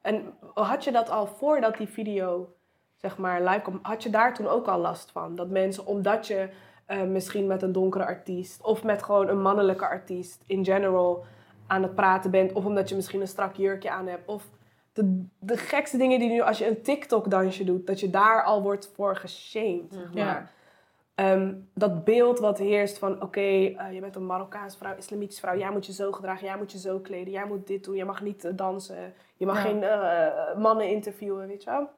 en 0.00 0.34
had 0.54 0.84
je 0.84 0.92
dat 0.92 1.10
al 1.10 1.26
voordat 1.26 1.76
die 1.76 1.88
video, 1.88 2.54
zeg 2.94 3.18
maar, 3.18 3.42
live 3.42 3.60
kwam, 3.60 3.78
had 3.82 4.02
je 4.02 4.10
daar 4.10 4.34
toen 4.34 4.46
ook 4.46 4.66
al 4.66 4.78
last 4.78 5.10
van? 5.10 5.34
Dat 5.34 5.50
mensen, 5.50 5.86
omdat 5.86 6.26
je 6.26 6.48
eh, 6.86 7.02
misschien 7.02 7.46
met 7.46 7.62
een 7.62 7.72
donkere 7.72 8.04
artiest 8.04 8.62
of 8.62 8.84
met 8.84 9.02
gewoon 9.02 9.28
een 9.28 9.42
mannelijke 9.42 9.86
artiest 9.86 10.42
in 10.46 10.64
general 10.64 11.24
aan 11.66 11.82
het 11.82 11.94
praten 11.94 12.30
bent, 12.30 12.52
of 12.52 12.64
omdat 12.64 12.88
je 12.88 12.94
misschien 12.94 13.20
een 13.20 13.28
strak 13.28 13.56
jurkje 13.56 13.90
aan 13.90 14.06
hebt, 14.06 14.28
of 14.28 14.50
de, 14.92 15.26
de 15.38 15.56
gekste 15.56 15.96
dingen 15.96 16.18
die 16.18 16.28
nu, 16.28 16.40
als 16.40 16.58
je 16.58 16.68
een 16.68 16.82
TikTok-dansje 16.82 17.64
doet, 17.64 17.86
dat 17.86 18.00
je 18.00 18.10
daar 18.10 18.42
al 18.44 18.62
wordt 18.62 18.92
voor 18.94 19.16
geshamed, 19.16 19.92
zeg 19.92 20.08
Mhm. 20.08 20.18
Ja. 20.18 20.50
Ehm, 21.16 21.54
dat 21.74 22.04
beeld 22.04 22.38
wat 22.38 22.58
heerst 22.58 22.98
van, 22.98 23.22
oké, 23.22 23.40
eh, 23.40 23.92
je 23.92 24.00
bent 24.00 24.16
een 24.16 24.26
Marokkaanse 24.26 24.78
vrouw, 24.78 24.96
islamitische 24.96 25.40
vrouw, 25.40 25.56
jij 25.56 25.70
moet 25.70 25.86
je 25.86 25.92
zo 25.92 26.12
gedragen, 26.12 26.46
jij 26.46 26.56
moet 26.56 26.72
je 26.72 26.78
zo 26.78 26.98
kleden, 26.98 27.32
jij 27.32 27.46
moet 27.46 27.66
dit 27.66 27.84
doen, 27.84 27.94
jij 27.96 28.04
mag 28.04 28.22
niet 28.22 28.44
eh, 28.44 28.52
dansen, 28.54 29.14
je 29.36 29.46
mag 29.46 29.56
Ja. 29.56 29.62
geen 29.62 29.82
eh, 29.82 30.56
mannen 30.58 30.88
interviewen, 30.88 31.46
weet 31.46 31.62
je 31.62 31.70
wel. 31.70 31.88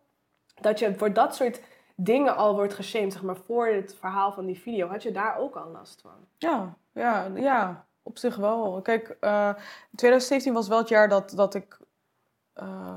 Dat 0.61 0.79
je 0.79 0.95
voor 0.95 1.13
dat 1.13 1.35
soort 1.35 1.61
dingen 1.95 2.37
al 2.37 2.55
wordt 2.55 2.75
geshamed, 2.75 3.13
zeg 3.13 3.23
maar, 3.23 3.37
voor 3.37 3.67
het 3.67 3.97
verhaal 4.01 4.33
van 4.33 4.47
die 4.47 4.59
video, 4.59 4.89
had 4.89 5.03
je 5.03 5.13
daar 5.13 5.39
ook 5.39 5.57
al 5.57 5.71
last 5.71 6.01
van? 6.01 6.27
Ja, 6.37 6.77
ja, 6.93 7.27
ja, 7.35 7.87
op 8.03 8.19
zich 8.19 8.37
wel. 8.37 8.81
Kijk, 8.83 9.17
eh 9.21 9.55
2017 9.95 10.53
was 10.53 10.69
wel 10.69 10.79
het 10.79 10.89
jaar 10.89 11.09
dat, 11.09 11.33
dat 11.37 11.55
ik 11.55 11.79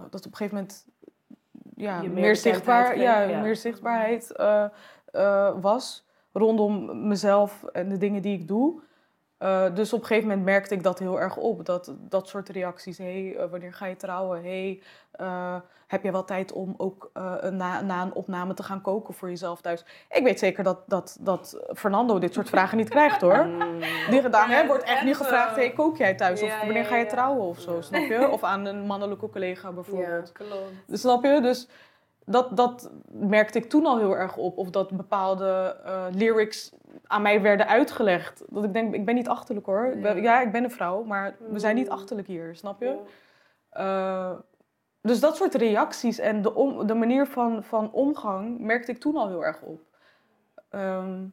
dat 0.09 0.25
op 0.25 0.31
een 0.31 0.35
gegeven 0.37 0.55
moment 0.55 0.85
ja, 1.75 2.01
Je 2.01 2.09
meer 2.09 2.35
zichtbaar, 2.35 2.85
kreeg, 2.91 3.01
ja, 3.01 3.19
ja. 3.21 3.41
meer 3.41 3.55
zichtbaarheid 3.55 4.31
was 5.61 6.05
rondom 6.31 7.07
mezelf 7.07 7.63
en 7.63 7.89
de 7.89 7.97
dingen 7.97 8.21
die 8.21 8.39
ik 8.39 8.47
doe. 8.47 8.81
Eh, 9.41 9.65
dus 9.73 9.93
op 9.93 9.99
een 9.99 10.05
gegeven 10.05 10.29
moment 10.29 10.45
merkte 10.45 10.73
ik 10.73 10.83
dat 10.83 10.99
heel 10.99 11.19
erg 11.19 11.37
op. 11.37 11.65
Dat, 11.65 11.93
dat 11.99 12.27
soort 12.27 12.49
reacties. 12.49 12.97
hey, 12.97 13.35
eh, 13.35 13.49
wanneer 13.49 13.73
ga 13.73 13.85
je 13.85 13.95
trouwen? 13.95 14.43
hey, 14.43 14.81
eh, 15.11 15.55
heb 15.87 16.03
je 16.03 16.11
wel 16.11 16.23
tijd 16.23 16.51
om 16.51 16.73
ook 16.77 17.09
na, 17.51 17.81
na 17.81 18.01
een 18.01 18.13
opname 18.13 18.53
te 18.53 18.63
gaan 18.63 18.81
koken 18.81 19.13
voor 19.13 19.29
jezelf 19.29 19.61
thuis? 19.61 19.85
Ik 20.09 20.23
weet 20.23 20.39
zeker 20.39 20.63
dat, 20.63 20.83
dat, 20.87 21.17
dat 21.19 21.61
Fernando 21.73 22.19
dit 22.19 22.33
soort 22.33 22.49
vragen 22.49 22.77
niet 22.77 22.89
krijgt 22.89 23.21
hoor. 23.21 23.47
Die 24.09 24.21
gedaan 24.21 24.49
Ja, 24.49 24.65
wordt 24.65 24.83
echt 24.83 24.99
en 24.99 25.05
niet 25.05 25.15
gevraagd, 25.15 25.55
hey, 25.55 25.71
kook 25.71 25.97
jij 25.97 26.15
thuis? 26.15 26.41
Of 26.41 26.59
wanneer 26.59 26.85
ga 26.85 26.95
je 26.95 27.03
ja. 27.03 27.09
trouwen 27.09 27.43
of 27.45 27.59
zo, 27.59 27.81
snap 27.81 28.01
je? 28.01 28.29
Of 28.35 28.43
aan 28.43 28.65
een 28.65 28.85
mannelijke 28.85 29.29
collega 29.29 29.71
bijvoorbeeld. 29.71 30.31
klopt. 30.31 30.71
Dus 30.87 31.01
Snap 31.01 31.23
je? 31.23 31.41
Dus 31.41 31.67
dat, 32.31 32.57
dat 32.57 32.91
merkte 33.11 33.57
ik 33.57 33.69
toen 33.69 33.85
al 33.85 33.97
heel 33.97 34.15
erg 34.17 34.37
op. 34.37 34.57
Of 34.57 34.69
dat 34.69 34.91
bepaalde 34.91 35.75
eh, 35.85 36.05
lyrics 36.11 36.71
aan 37.07 37.21
mij 37.21 37.41
werden 37.41 37.67
uitgelegd. 37.67 38.43
Dat 38.49 38.63
ik 38.63 38.73
denk, 38.73 38.93
ik 38.95 39.05
ben 39.05 39.15
niet 39.15 39.27
achterlijk 39.29 39.65
hoor. 39.65 39.85
Ik 39.85 40.01
ben- 40.01 40.13
Nee. 40.13 40.23
ja, 40.23 40.41
ik 40.41 40.51
ben 40.51 40.63
een 40.63 40.71
vrouw, 40.71 41.03
maar 41.03 41.35
we 41.49 41.59
zijn 41.59 41.75
niet 41.75 41.87
Mm. 41.87 41.93
achterlijk 41.93 42.27
hier, 42.27 42.55
snap 42.55 42.81
je? 42.81 42.97
Eh, 43.69 44.31
dus 45.01 45.19
dat 45.19 45.35
soort 45.35 45.55
reacties 45.55 46.19
en 46.19 46.41
de, 46.41 46.55
om, 46.55 46.87
de 46.87 46.93
manier 46.93 47.25
van, 47.27 47.63
van 47.63 47.91
omgang 47.91 48.59
merkte 48.59 48.91
ik 48.91 48.97
toen 48.99 49.15
al 49.15 49.27
heel 49.27 49.45
erg 49.45 49.61
op. 49.61 49.79
Ehm, 50.69 51.23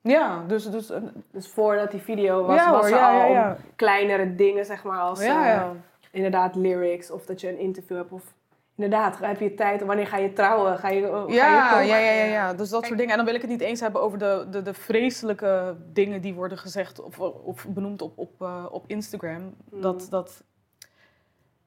ja, 0.00 0.42
dus... 0.46 0.70
dus 0.70 0.92
Dus 1.30 1.48
voordat 1.48 1.90
die 1.90 2.00
video 2.00 2.44
was, 2.44 2.56
ja, 2.56 2.70
was 2.70 2.80
hoor, 2.80 2.90
er 2.90 2.96
ja, 3.04 3.24
al 3.24 3.30
ja, 3.32 3.56
kleinere 3.76 4.34
dingen, 4.34 4.64
zeg 4.64 4.84
maar, 4.84 4.98
als 5.00 5.22
ja, 5.24 5.54
eh, 5.62 5.70
inderdaad 6.10 6.54
lyrics 6.54 7.10
of 7.10 7.26
dat 7.26 7.40
je 7.40 7.48
een 7.48 7.58
interview 7.58 7.96
hebt 7.96 8.12
of 8.12 8.34
inderdaad, 8.76 9.18
heb 9.18 9.40
je 9.40 9.54
tijd, 9.54 9.82
wanneer 9.84 10.06
ga 10.06 10.16
je 10.16 10.32
trouwen, 10.32 10.78
ga 10.78 10.88
je, 10.88 11.06
ga 11.06 11.24
je 11.26 11.32
Ja, 11.34 11.80
ja, 11.80 11.98
ja, 11.98 12.10
ja, 12.12 12.24
ja. 12.24 12.54
Dus 12.54 12.68
dat 12.68 12.70
Kijk- 12.70 12.84
soort 12.84 12.96
dingen. 12.98 13.10
En 13.10 13.16
dan 13.16 13.26
wil 13.26 13.34
ik 13.34 13.40
het 13.40 13.50
niet 13.50 13.60
eens 13.60 13.80
hebben 13.80 14.00
over 14.02 14.18
de, 14.18 14.46
de, 14.50 14.62
de 14.62 14.74
vreselijke 14.74 15.76
dingen 15.92 16.20
die 16.20 16.34
worden 16.34 16.58
gezegd 16.58 17.00
of, 17.00 17.18
of 17.20 17.66
benoemd 17.68 18.02
op, 18.02 18.18
op, 18.18 18.42
eh, 18.42 18.66
op 18.70 18.84
Instagram. 18.86 19.54
Mm. 19.70 19.80
Dat, 19.80 20.06
dat... 20.10 20.42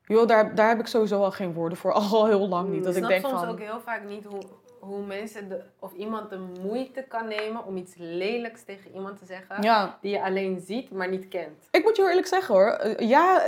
Joh, 0.04 0.28
daar, 0.28 0.56
daar 0.56 0.70
heb 0.70 0.80
ik 0.80 0.88
sowieso 0.88 1.24
al 1.24 1.32
geen 1.32 1.54
woorden 1.54 1.78
voor. 1.78 1.92
Al 2.12 2.26
heel 2.28 2.48
lang 2.48 2.70
niet. 2.70 2.78
Mm. 2.80 2.84
Dat 2.86 2.96
Ik 2.96 3.02
ik 3.02 3.06
snap 3.08 3.10
denk 3.22 3.26
soms 3.34 3.40
van... 3.40 3.50
ook 3.52 3.60
heel 3.60 3.80
vaak 3.82 4.04
niet 4.08 4.26
hoe, 4.26 4.42
hoe 4.80 5.06
mensen 5.06 5.50
de, 5.50 5.62
of 5.80 5.94
iemand 5.94 6.30
de 6.30 6.40
moeite 6.62 7.06
kan 7.08 7.28
nemen 7.28 7.66
om 7.66 7.78
iets 7.78 7.94
lelijks 7.98 8.64
tegen 8.64 8.92
iemand 8.94 9.18
te 9.20 9.26
zeggen 9.26 9.62
Ja, 9.62 9.98
die 10.02 10.12
je 10.12 10.24
alleen 10.24 10.60
ziet, 10.66 10.92
maar 10.92 11.10
niet 11.10 11.28
kent. 11.28 11.68
ik 11.72 11.84
moet 11.84 11.96
je 11.96 12.02
heel 12.02 12.10
eerlijk 12.10 12.28
zeggen 12.28 12.56
hoor. 12.56 12.68
Eh, 12.70 13.08
Ja, 13.10 13.42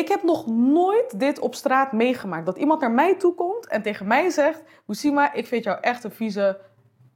ik 0.00 0.08
heb 0.08 0.22
nog 0.22 0.46
nooit 0.46 1.20
dit 1.20 1.38
op 1.38 1.54
straat 1.54 1.92
meegemaakt. 1.92 2.46
Dat 2.46 2.58
iemand 2.58 2.80
naar 2.80 2.90
mij 2.90 3.14
toe 3.14 3.34
komt 3.34 3.68
en 3.68 3.82
tegen 3.82 4.06
mij 4.06 4.30
zegt... 4.30 4.62
Hoesima, 4.84 5.32
ik 5.32 5.46
vind 5.46 5.64
jou 5.64 5.78
echt 5.80 6.04
een 6.04 6.10
vieze 6.10 6.58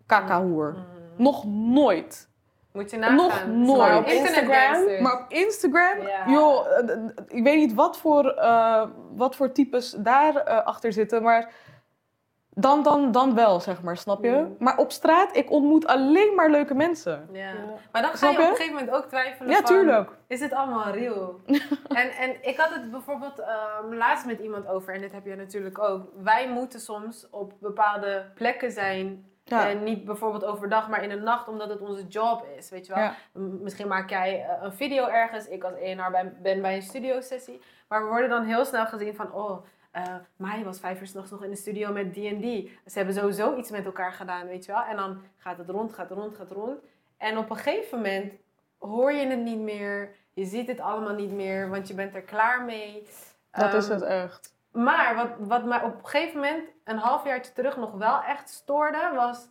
kakahoer. 0.06 0.70
Mhm. 0.72 1.22
Nog 1.22 1.44
nooit. 1.46 2.28
Moet 2.72 2.90
je 2.90 2.96
nagaan. 2.96 3.16
Nog 3.16 3.46
nooit. 3.46 3.78
Maar 3.78 3.98
op 3.98 4.06
Instagram. 4.06 5.02
Maar 5.02 5.12
op 5.22 5.24
Instagram, 5.28 6.06
Ja. 6.06 6.30
joh, 6.30 6.66
eh, 6.78 6.96
ik 7.28 7.42
weet 7.44 7.56
niet 7.56 7.74
wat 7.74 7.96
voor, 7.98 8.28
eh, 8.28 8.82
wat 9.14 9.36
voor 9.36 9.52
types 9.52 9.90
daar 9.98 10.36
eh, 10.36 10.66
achter 10.66 10.92
zitten, 10.92 11.22
maar 11.22 11.52
dan, 12.54 12.82
dan, 12.82 13.12
dan 13.12 13.34
wel, 13.34 13.60
zeg 13.60 13.82
maar, 13.82 13.96
snap 13.96 14.24
je? 14.24 14.30
Mm. 14.30 14.56
Maar 14.58 14.78
op 14.78 14.92
straat, 14.92 15.36
ik 15.36 15.50
ontmoet 15.50 15.86
alleen 15.86 16.34
maar 16.34 16.50
leuke 16.50 16.74
mensen. 16.74 17.28
Ja. 17.32 17.38
Ja. 17.40 17.52
Maar 17.92 18.02
dan 18.02 18.10
ga 18.10 18.16
Snap 18.16 18.32
je 18.32 18.38
op 18.38 18.48
een 18.48 18.56
gegeven 18.56 18.74
moment 18.74 18.92
ook 18.96 19.04
twijfelen 19.04 19.50
Ja, 19.50 19.56
van, 19.56 19.64
tuurlijk. 19.64 20.10
is 20.26 20.40
het 20.40 20.52
allemaal 20.52 20.90
real? 20.90 21.40
en, 22.00 22.10
en 22.10 22.36
ik 22.48 22.56
had 22.56 22.70
het 22.70 22.90
bijvoorbeeld 22.90 23.38
ehm, 23.38 23.94
laatst 23.94 24.26
met 24.26 24.40
iemand 24.40 24.66
over, 24.68 24.94
en 24.94 25.00
dit 25.00 25.12
heb 25.12 25.26
je 25.26 25.34
natuurlijk 25.34 25.78
ook. 25.78 26.08
Wij 26.22 26.48
moeten 26.48 26.80
soms 26.80 27.26
op 27.30 27.52
bepaalde 27.60 28.24
plekken 28.34 28.70
zijn. 28.70 29.32
Ja. 29.44 29.68
En 29.68 29.82
niet 29.82 30.04
bijvoorbeeld 30.04 30.44
overdag, 30.44 30.88
maar 30.88 31.02
in 31.02 31.08
de 31.08 31.16
nacht, 31.16 31.48
omdat 31.48 31.68
het 31.68 31.80
onze 31.80 32.06
job 32.06 32.46
is. 32.56 32.70
Weet 32.70 32.86
je 32.86 32.94
wel? 32.94 33.02
Ja. 33.02 33.14
Misschien 33.32 33.88
maak 33.88 34.10
jij 34.10 34.42
eh, 34.44 34.62
een 34.62 34.72
video 34.72 35.06
ergens. 35.06 35.48
Ik 35.48 35.64
als 35.64 35.74
ENR 35.74 36.10
ben, 36.10 36.36
ben 36.42 36.62
bij 36.62 36.74
een 36.74 36.82
studiosessie. 36.82 37.60
Maar 37.88 38.02
we 38.02 38.08
worden 38.08 38.28
dan 38.28 38.44
heel 38.44 38.64
snel 38.64 38.86
gezien 38.86 39.14
van... 39.14 39.32
Oh, 39.32 39.64
eh 39.94 40.14
Mai 40.36 40.64
was 40.64 40.80
vijf 40.80 41.00
uur 41.00 41.06
s'nachts 41.06 41.30
nog 41.30 41.44
in 41.44 41.50
de 41.50 41.56
studio 41.56 41.92
met 41.92 42.12
D&D. 42.12 42.42
Ze 42.86 42.92
hebben 42.98 43.14
sowieso 43.14 43.56
iets 43.56 43.70
met 43.70 43.84
elkaar 43.84 44.12
gedaan, 44.12 44.46
weet 44.46 44.64
je 44.64 44.72
wel. 44.72 44.82
En 44.82 44.96
dan 44.96 45.22
gaat 45.36 45.58
het 45.58 45.68
rond, 45.68 45.92
gaat 45.92 46.08
het 46.08 46.18
rond, 46.18 46.36
gaat 46.36 46.48
het 46.48 46.58
rond. 46.58 46.78
En 47.16 47.38
op 47.38 47.50
een 47.50 47.56
gegeven 47.56 47.98
moment 47.98 48.32
hoor 48.78 49.12
je 49.12 49.26
het 49.26 49.38
niet 49.38 49.58
meer. 49.58 50.14
Je 50.32 50.44
ziet 50.44 50.68
het 50.68 50.80
allemaal 50.80 51.14
niet 51.14 51.32
meer, 51.32 51.68
want 51.70 51.88
je 51.88 51.94
bent 51.94 52.14
er 52.14 52.22
klaar 52.22 52.62
mee. 52.64 53.08
Dat 53.50 53.74
is 53.74 53.84
Ehm, 53.88 53.92
het 53.94 54.02
echt. 54.02 54.54
maar 54.72 55.14
wat, 55.14 55.28
wat 55.38 55.64
mij 55.64 55.82
op 55.82 55.94
een 55.98 56.06
gegeven 56.08 56.40
moment, 56.40 56.64
een 56.84 56.98
halfjaartje 56.98 57.52
terug, 57.52 57.76
nog 57.76 57.92
wel 57.92 58.22
echt 58.22 58.48
stoorde, 58.50 59.10
was... 59.14 59.48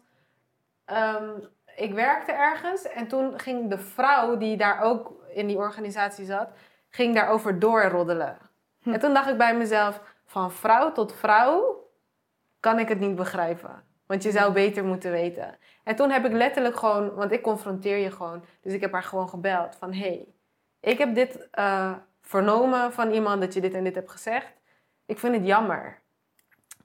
ehm, 0.85 1.29
ik 1.75 1.93
werkte 1.93 2.31
ergens 2.31 2.87
en 2.87 3.07
toen 3.07 3.39
ging 3.39 3.69
de 3.69 3.77
vrouw 3.77 4.37
die 4.37 4.57
daar 4.57 4.81
ook 4.81 5.13
in 5.33 5.47
die 5.47 5.57
organisatie 5.57 6.25
zat, 6.25 6.49
ging 6.89 7.15
daarover 7.15 7.59
doorroddelen. 7.59 8.37
Hm. 8.81 8.93
En 8.93 8.99
toen 8.99 9.13
dacht 9.13 9.29
ik 9.29 9.37
bij 9.37 9.55
mezelf, 9.57 10.01
van 10.33 10.51
vrouw 10.51 10.91
tot 10.91 11.13
vrouw 11.13 11.89
kan 12.59 12.79
ik 12.79 12.87
het 12.87 12.99
niet 12.99 13.15
begrijpen. 13.15 13.83
Want 14.05 14.23
je 14.23 14.31
zou 14.31 14.53
beter 14.53 14.83
moeten 14.83 15.11
weten. 15.11 15.57
En 15.83 15.95
toen 15.95 16.09
heb 16.09 16.25
ik 16.25 16.31
letterlijk 16.31 16.75
gewoon, 16.75 17.13
want 17.13 17.31
ik 17.31 17.41
confronteer 17.41 17.97
je 17.97 18.11
gewoon. 18.11 18.45
Dus 18.61 18.73
ik 18.73 18.81
heb 18.81 18.91
haar 18.91 19.03
gewoon 19.03 19.29
gebeld 19.29 19.75
van, 19.75 19.93
hey, 19.93 20.27
ik 20.79 20.97
heb 20.97 21.15
dit 21.15 21.47
eh, 21.51 21.93
vernomen 22.21 22.93
van 22.93 23.11
iemand 23.11 23.41
dat 23.41 23.53
je 23.53 23.61
dit 23.61 23.73
en 23.73 23.83
dit 23.83 23.95
hebt 23.95 24.11
gezegd. 24.11 24.53
Ik 25.05 25.19
vind 25.19 25.35
het 25.35 25.45
jammer. 25.45 26.01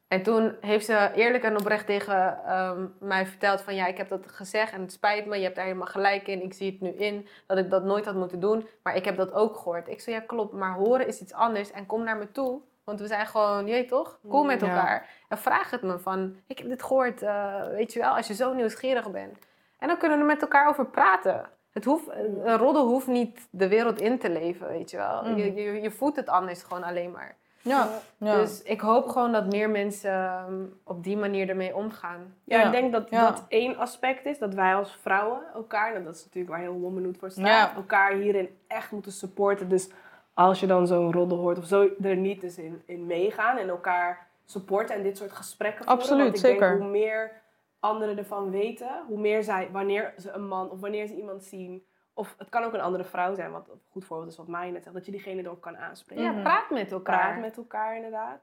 En 0.09 0.23
toen 0.23 0.57
heeft 0.61 0.85
ze 0.85 1.11
eerlijk 1.15 1.45
en 1.45 1.59
oprecht 1.59 1.87
tegen 1.87 2.45
ehm, 2.45 2.87
mij 3.01 3.27
verteld 3.27 3.61
van 3.61 3.75
ja, 3.75 3.87
ik 3.87 3.97
heb 3.97 4.09
dat 4.09 4.33
gezegd 4.33 4.73
en 4.73 4.81
het 4.81 4.93
spijt 4.93 5.27
me, 5.27 5.37
je 5.37 5.43
hebt 5.43 5.57
daar 5.57 5.65
helemaal 5.65 5.87
gelijk 5.87 6.27
in. 6.27 6.43
Ik 6.43 6.55
zie 6.55 6.71
het 6.71 6.81
nu 6.81 6.91
in 6.91 7.29
dat 7.47 7.59
ik 7.59 7.71
dat 7.71 7.85
nooit 7.85 8.05
had 8.05 8.15
moeten 8.15 8.41
doen, 8.41 8.69
maar 8.83 8.97
ik 8.97 9.05
heb 9.05 9.17
dat 9.17 9.33
ook 9.33 9.57
gehoord. 9.57 9.89
Ik 9.89 10.01
zei 10.01 10.17
ja, 10.17 10.23
klopt, 10.23 10.53
maar 10.53 10.75
horen 10.75 11.07
is 11.07 11.21
iets 11.21 11.33
anders 11.33 11.71
en 11.71 11.87
kom 11.87 12.05
naar 12.05 12.17
me 12.17 12.33
toe. 12.33 12.63
Want 12.89 13.01
we 13.01 13.07
zijn 13.07 13.27
gewoon, 13.27 13.67
je 13.67 13.73
weet 13.73 13.89
toch, 13.89 14.19
cool 14.29 14.45
met 14.45 14.61
Ja. 14.61 14.67
elkaar. 14.69 15.07
En 15.29 15.39
vraag 15.39 15.71
het 15.71 15.83
me 15.83 15.99
van, 15.99 16.37
ik 16.47 16.59
heb 16.59 16.69
dit 16.69 16.83
gehoord, 16.83 17.23
eh, 17.23 17.67
weet 17.67 17.93
je 17.93 18.01
wel, 18.01 18.17
als 18.17 18.27
je 18.27 18.35
zo 18.35 18.53
nieuwsgierig 18.55 19.11
bent. 19.11 19.39
En 19.79 19.89
dan 19.89 19.97
kunnen 19.99 20.17
we 20.19 20.23
er 20.23 20.31
met 20.31 20.43
elkaar 20.43 20.69
over 20.69 20.87
praten. 20.87 21.45
Het 21.73 21.85
hoeft, 21.85 22.09
een 22.45 22.57
roddel 22.57 22.87
hoeft 22.87 23.07
niet 23.07 23.49
de 23.51 23.69
wereld 23.69 24.01
in 24.01 24.19
te 24.19 24.31
leven, 24.31 24.69
weet 24.69 24.91
je 24.91 24.97
wel. 24.97 25.23
Mm. 25.25 25.37
Je, 25.37 25.55
je, 25.55 25.81
je 25.81 25.91
voelt 25.91 26.17
het 26.17 26.29
anders 26.29 26.63
gewoon 26.63 26.83
alleen 26.85 27.11
maar. 27.11 27.37
Ja. 27.63 27.89
ja. 28.19 28.35
Dus 28.35 28.63
ik 28.63 28.81
hoop 28.81 29.09
gewoon 29.09 29.33
dat 29.33 29.47
meer 29.47 29.71
mensen 29.71 30.13
ehm, 30.13 30.63
op 30.85 31.05
die 31.05 31.17
manier 31.17 31.49
ermee 31.49 31.77
omgaan. 31.77 32.35
Ja, 32.45 32.59
Ja. 32.59 32.67
ik 32.67 32.73
denk 32.73 32.93
dat 32.93 33.11
Ja. 33.11 33.31
dat 33.31 33.45
één 33.49 33.77
aspect 33.77 34.25
is. 34.27 34.39
Dat 34.39 34.55
wij 34.55 34.75
als 34.75 34.99
vrouwen 35.03 35.41
elkaar, 35.55 35.95
en 35.95 36.05
dat 36.05 36.15
is 36.15 36.25
natuurlijk 36.25 36.53
waar 36.55 36.63
heel 36.63 36.79
Womanhood 36.81 37.17
voor 37.19 37.31
staat, 37.31 37.47
Ja. 37.47 37.75
elkaar 37.75 38.13
hierin 38.13 38.59
echt 38.69 38.91
moeten 38.91 39.13
supporten. 39.13 39.69
Dus 39.69 39.91
als 40.39 40.61
je 40.61 40.67
dan 40.67 40.87
zo'n 40.87 41.13
roddel 41.13 41.39
hoort 41.39 41.59
of 41.59 41.65
zo, 41.65 41.89
er 42.03 42.17
niet 42.17 42.43
eens 42.43 42.59
in, 42.59 42.83
in 42.87 43.07
meegaan 43.07 43.57
en 43.57 43.69
elkaar 43.69 44.27
supporten 44.45 44.95
en 44.97 45.03
dit 45.03 45.17
soort 45.17 45.33
gesprekken 45.33 45.85
voeren. 45.85 46.03
Absoluut, 46.03 46.23
Want 46.25 46.35
ik 46.35 46.41
zeker. 46.41 46.69
denk 46.69 46.81
hoe 46.81 46.91
meer 46.91 47.33
anderen 47.81 48.19
ervan 48.19 48.51
weten, 48.51 49.05
hoe 49.07 49.19
meer 49.19 49.43
zij, 49.43 49.69
wanneer 49.73 50.15
ze 50.19 50.31
een 50.31 50.47
man 50.49 50.71
of 50.71 50.81
wanneer 50.81 51.07
ze 51.07 51.15
iemand 51.17 51.45
zien, 51.45 51.85
of 52.15 52.35
het 52.39 52.49
kan 52.49 52.63
ook 52.63 52.73
een 52.73 52.81
andere 52.81 53.05
vrouw 53.05 53.35
zijn, 53.35 53.51
wat 53.53 53.69
een 53.69 53.81
goed 53.91 54.05
voorbeeld 54.05 54.31
is 54.31 54.37
wat 54.37 54.49
mij 54.49 54.71
net 54.71 54.83
zegt, 54.83 54.95
dat 54.95 55.05
je 55.07 55.11
diegene 55.13 55.43
erop 55.43 55.61
kan 55.61 55.77
aanspreken. 55.77 56.25
Ja, 56.25 56.31
Mhm. 56.31 56.43
praat 56.43 56.71
met 56.71 56.93
elkaar. 56.93 57.19
Praat 57.31 57.41
met 57.41 57.57
elkaar 57.57 57.97
inderdaad. 57.97 58.41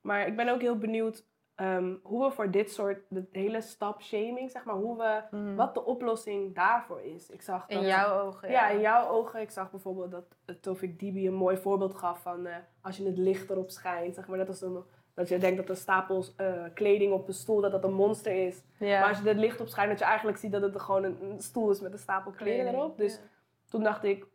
Maar 0.00 0.26
ik 0.26 0.36
ben 0.36 0.48
ook 0.48 0.60
heel 0.60 0.78
benieuwd 0.78 1.24
ehm, 1.54 1.94
hoe 2.02 2.24
we 2.24 2.30
voor 2.30 2.50
dit 2.50 2.72
soort, 2.72 2.98
de 3.08 3.26
hele 3.32 3.60
stap 3.60 4.02
shaming, 4.02 4.50
zeg 4.50 4.64
maar, 4.64 4.74
hoe 4.74 4.96
we, 4.96 5.36
Mhm. 5.36 5.54
wat 5.54 5.74
de 5.74 5.84
oplossing 5.84 6.54
daarvoor 6.54 7.00
is. 7.00 7.30
Ik 7.30 7.42
zag 7.42 7.68
In 7.68 7.76
dat- 7.76 7.86
jouw 7.86 8.20
ogen. 8.20 8.50
ja, 8.50 8.68
in 8.68 8.80
jouw 8.80 9.08
ogen. 9.08 9.40
Ik 9.40 9.50
zag 9.50 9.70
bijvoorbeeld 9.70 10.10
dat 10.10 10.24
eh, 10.44 10.54
Tofik 10.54 10.98
Dibi 10.98 11.26
een 11.26 11.34
mooi 11.34 11.56
voorbeeld 11.56 11.94
gaf 11.94 12.20
van 12.22 12.46
eh, 12.46 12.56
als 12.80 12.96
je 12.96 13.04
het 13.06 13.18
licht 13.18 13.50
erop 13.50 13.70
schijnt, 13.70 14.14
zeg 14.14 14.26
maar, 14.26 14.38
dat, 14.38 14.48
is 14.48 14.60
een, 14.60 14.82
dat 15.14 15.28
je 15.28 15.38
denkt 15.38 15.56
dat 15.56 15.68
een 15.68 15.76
stapel 15.76 16.24
eh, 16.36 16.64
kleding 16.74 17.12
op 17.12 17.28
een 17.28 17.34
stoel, 17.34 17.60
dat 17.60 17.72
dat 17.72 17.84
een 17.84 17.94
monster 17.94 18.46
is. 18.46 18.62
Ja. 18.78 19.00
Maar 19.00 19.08
als 19.08 19.18
je 19.20 19.28
het 19.28 19.36
licht 19.38 19.60
op 19.60 19.68
schijnt, 19.68 19.90
dat 19.90 19.98
je 19.98 20.04
eigenlijk 20.04 20.38
ziet 20.38 20.52
dat 20.52 20.62
het 20.62 20.80
gewoon 20.80 21.04
een, 21.04 21.22
een 21.22 21.40
stoel 21.40 21.70
is 21.70 21.80
met 21.80 21.92
een 21.92 21.98
stapel 21.98 22.30
kleding 22.30 22.68
erop. 22.68 22.96
Dus 22.96 23.20
toen 23.68 23.82
dacht 23.82 24.04
ik, 24.04 24.26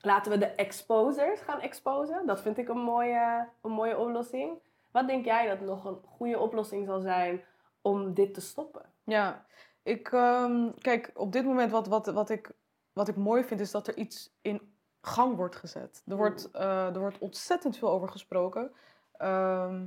laten 0.00 0.32
we 0.32 0.38
de 0.38 0.46
exposers 0.46 1.40
gaan 1.40 1.60
exposen. 1.60 2.26
Dat 2.26 2.40
vind 2.42 2.58
ik 2.58 2.68
een 2.68 2.78
mooie, 2.78 3.48
een 3.62 3.70
mooie 3.70 3.98
oplossing. 3.98 4.58
Wat 4.94 5.06
denk 5.06 5.24
jij 5.24 5.46
dat 5.48 5.60
nog 5.60 5.84
een 5.84 5.98
goede 6.06 6.38
oplossing 6.38 6.86
zal 6.86 7.00
zijn 7.00 7.44
om 7.82 8.14
dit 8.14 8.34
te 8.34 8.40
stoppen? 8.40 8.82
Ja, 9.04 9.46
ik, 9.82 10.12
ehm, 10.12 10.70
kijk, 10.78 11.10
op 11.14 11.32
dit 11.32 11.44
moment 11.44 11.70
wat, 11.70 11.86
wat, 11.86 12.06
wat, 12.06 12.30
ik, 12.30 12.50
wat 12.92 13.08
ik 13.08 13.16
mooi 13.16 13.44
vind 13.44 13.60
is 13.60 13.70
dat 13.70 13.86
er 13.86 13.96
iets 13.96 14.36
in 14.42 14.74
gang 15.00 15.36
wordt 15.36 15.56
gezet. 15.56 16.02
Er 16.06 16.16
wordt, 16.16 16.50
eh, 16.50 16.94
er 16.94 16.98
wordt 16.98 17.18
ontzettend 17.18 17.76
veel 17.78 17.90
over 17.90 18.08
gesproken. 18.08 18.72
Ehm, 19.16 19.86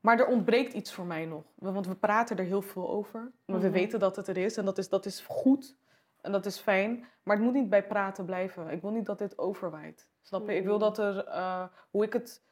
maar 0.00 0.18
er 0.18 0.26
ontbreekt 0.26 0.72
iets 0.72 0.92
voor 0.92 1.06
mij 1.06 1.26
nog. 1.26 1.44
Want 1.54 1.86
we 1.86 1.94
praten 1.94 2.36
er 2.36 2.44
heel 2.44 2.62
veel 2.62 2.90
over. 2.90 3.20
Maar 3.44 3.60
We 3.60 3.66
Mhm. 3.66 3.72
weten 3.74 3.98
dat 3.98 4.16
het 4.16 4.28
er 4.28 4.36
is 4.36 4.56
en 4.56 4.64
dat 4.64 4.78
is, 4.78 4.88
dat 4.88 5.06
is 5.06 5.20
goed. 5.20 5.76
En 6.20 6.32
dat 6.32 6.46
is 6.46 6.58
fijn. 6.58 7.06
Maar 7.22 7.36
het 7.36 7.44
moet 7.44 7.54
niet 7.54 7.70
bij 7.70 7.86
praten 7.86 8.24
blijven. 8.24 8.68
Ik 8.68 8.80
wil 8.82 8.90
niet 8.90 9.06
dat 9.06 9.18
dit 9.18 9.38
overwaait. 9.38 10.08
Snap 10.22 10.48
je? 10.48 10.54
Ik 10.54 10.64
wil 10.64 10.74
Mhm. 10.78 10.84
dat 10.84 10.98
er, 10.98 11.24
eh, 11.26 11.64
hoe 11.90 12.04
ik 12.04 12.12
het 12.12 12.48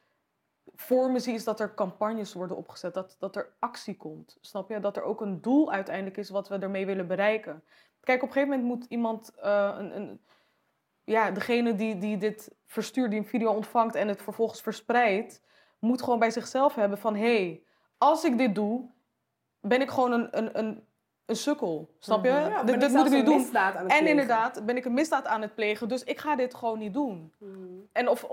voor 0.75 1.11
me 1.11 1.19
zie, 1.19 1.35
is 1.35 1.45
dat 1.45 1.61
er 1.61 1.75
campagnes 1.75 2.33
worden 2.33 2.57
opgezet. 2.57 2.95
Dat, 2.95 3.17
dat 3.19 3.37
er 3.37 3.53
actie 3.59 3.97
komt. 3.97 4.39
Snap 4.41 4.69
je? 4.69 4.81
Dat 4.81 4.97
er 4.97 5.03
ook 5.03 5.21
een 5.21 5.41
doel 5.41 5.73
uiteindelijk 5.73 6.17
is 6.17 6.31
wat 6.31 6.49
we 6.49 6.59
ermee 6.59 6.87
willen 6.87 7.07
bereiken. 7.07 7.65
Kijk, 8.01 8.23
op 8.23 8.29
een 8.29 8.35
gegeven 8.35 8.59
moment 8.59 8.79
moet 8.79 8.91
iemand, 8.91 9.35
eh, 9.35 9.75
een, 9.79 9.97
een, 9.97 10.21
ja, 11.05 11.31
degene 11.31 11.75
die, 11.75 11.99
die 11.99 12.17
dit 12.17 12.55
verstuurt, 12.67 13.11
die 13.11 13.21
een 13.21 13.27
video 13.27 13.53
ontvangt 13.53 13.95
en 13.95 14.09
het 14.09 14.23
vervolgens 14.23 14.61
verspreidt, 14.61 15.43
moet 15.79 16.03
gewoon 16.03 16.19
bij 16.19 16.31
zichzelf 16.31 16.75
hebben 16.75 16.99
van, 16.99 17.17
hé, 17.17 17.37
hey, 17.37 17.63
als 17.99 18.25
ik 18.25 18.39
dit 18.39 18.55
doe, 18.55 18.91
ben 19.61 19.81
ik 19.81 19.91
gewoon 19.91 20.13
een, 20.13 20.39
een, 20.39 20.59
een, 20.59 20.87
een 21.27 21.37
sukkel. 21.37 21.95
Snap 21.99 22.25
je? 22.25 22.31
Mhm. 22.31 22.49
Ja, 22.49 22.63
dit 22.63 22.65
ben 22.65 22.79
dit 22.79 22.91
ik 22.91 22.97
moet 22.97 23.07
ik 23.07 23.13
niet 23.13 23.27
doen. 23.27 23.37
misdaad 23.37 23.75
aan 23.75 23.83
het 23.83 23.93
En 23.93 23.99
plegen? 23.99 24.21
inderdaad, 24.21 24.67
ben 24.67 24.77
ik 24.77 24.85
een 24.85 24.95
misdaad 24.95 25.27
aan 25.27 25.43
het 25.43 25.55
plegen, 25.55 25.89
dus 25.89 26.05
ik 26.05 26.19
ga 26.19 26.37
dit 26.37 26.55
gewoon 26.55 26.79
niet 26.79 26.95
doen. 26.95 27.33
Hmm. 27.39 27.89
En 27.93 28.09
of, 28.09 28.27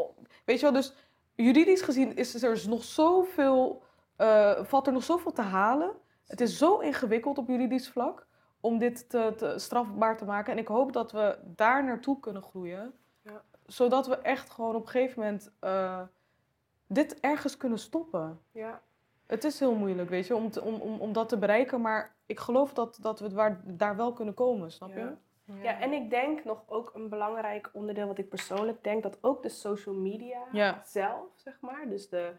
weet 0.46 0.60
je 0.60 0.66
wel, 0.66 0.74
dus 0.74 0.94
juridisch 1.36 1.82
gezien 1.82 2.16
is 2.16 2.44
er 2.44 2.50
dus 2.50 2.66
nog 2.68 2.84
zoveel, 2.84 3.84
eh, 4.16 4.64
valt 4.64 4.88
er 4.88 4.94
nog 4.94 5.04
zoveel 5.04 5.32
te 5.32 5.42
halen. 5.42 5.92
Het 6.28 6.42
is 6.42 6.58
zo 6.58 6.80
ingewikkeld 6.80 7.38
op 7.38 7.48
juridisch 7.48 7.90
vlak 7.90 8.28
om 8.60 8.78
dit 8.78 9.10
te, 9.10 9.34
te 9.38 9.54
strafbaar 9.60 10.18
te 10.18 10.26
maken. 10.26 10.54
En 10.54 10.60
ik 10.60 10.68
hoop 10.68 10.94
dat 10.94 11.12
we 11.12 11.38
daar 11.44 11.84
naartoe 11.84 12.20
kunnen 12.20 12.42
groeien. 12.42 12.94
Ja. 13.22 13.42
Zodat 13.66 14.08
we 14.08 14.18
echt 14.18 14.50
gewoon 14.50 14.76
op 14.76 14.82
een 14.82 14.90
gegeven 14.90 15.20
moment 15.22 15.52
eh, 15.60 16.02
dit 16.88 17.20
ergens 17.20 17.58
kunnen 17.58 17.80
stoppen. 17.80 18.40
Ja. 18.52 18.82
Het 19.26 19.44
is 19.44 19.60
heel 19.60 19.76
moeilijk, 19.76 20.10
weet 20.10 20.28
je, 20.28 20.36
om, 20.36 20.52
te- 20.52 20.62
om, 20.62 20.74
om, 20.74 21.00
om 21.00 21.14
dat 21.14 21.30
te 21.30 21.38
bereiken. 21.38 21.82
Maar 21.82 22.16
ik 22.26 22.40
geloof 22.40 22.74
dat, 22.74 22.98
dat 23.02 23.20
we 23.20 23.30
waar, 23.30 23.62
daar 23.64 23.96
wel 23.96 24.14
kunnen 24.14 24.34
komen, 24.34 24.72
snap 24.72 24.90
je? 24.90 25.14
Ja. 25.46 25.62
ja, 25.64 25.80
en 25.80 25.94
ik 25.94 26.10
denk 26.10 26.44
nog 26.44 26.64
ook 26.68 26.92
een 26.94 27.10
belangrijk 27.10 27.70
onderdeel 27.74 28.08
wat 28.08 28.18
ik 28.18 28.30
persoonlijk 28.30 28.84
denk, 28.84 29.04
dat 29.04 29.18
ook 29.22 29.44
de 29.44 29.50
social 29.50 29.96
media 29.96 30.40
Ja. 30.52 30.82
zelf, 30.86 31.28
zeg 31.36 31.58
maar, 31.62 31.90
dus 31.90 32.10
de, 32.10 32.34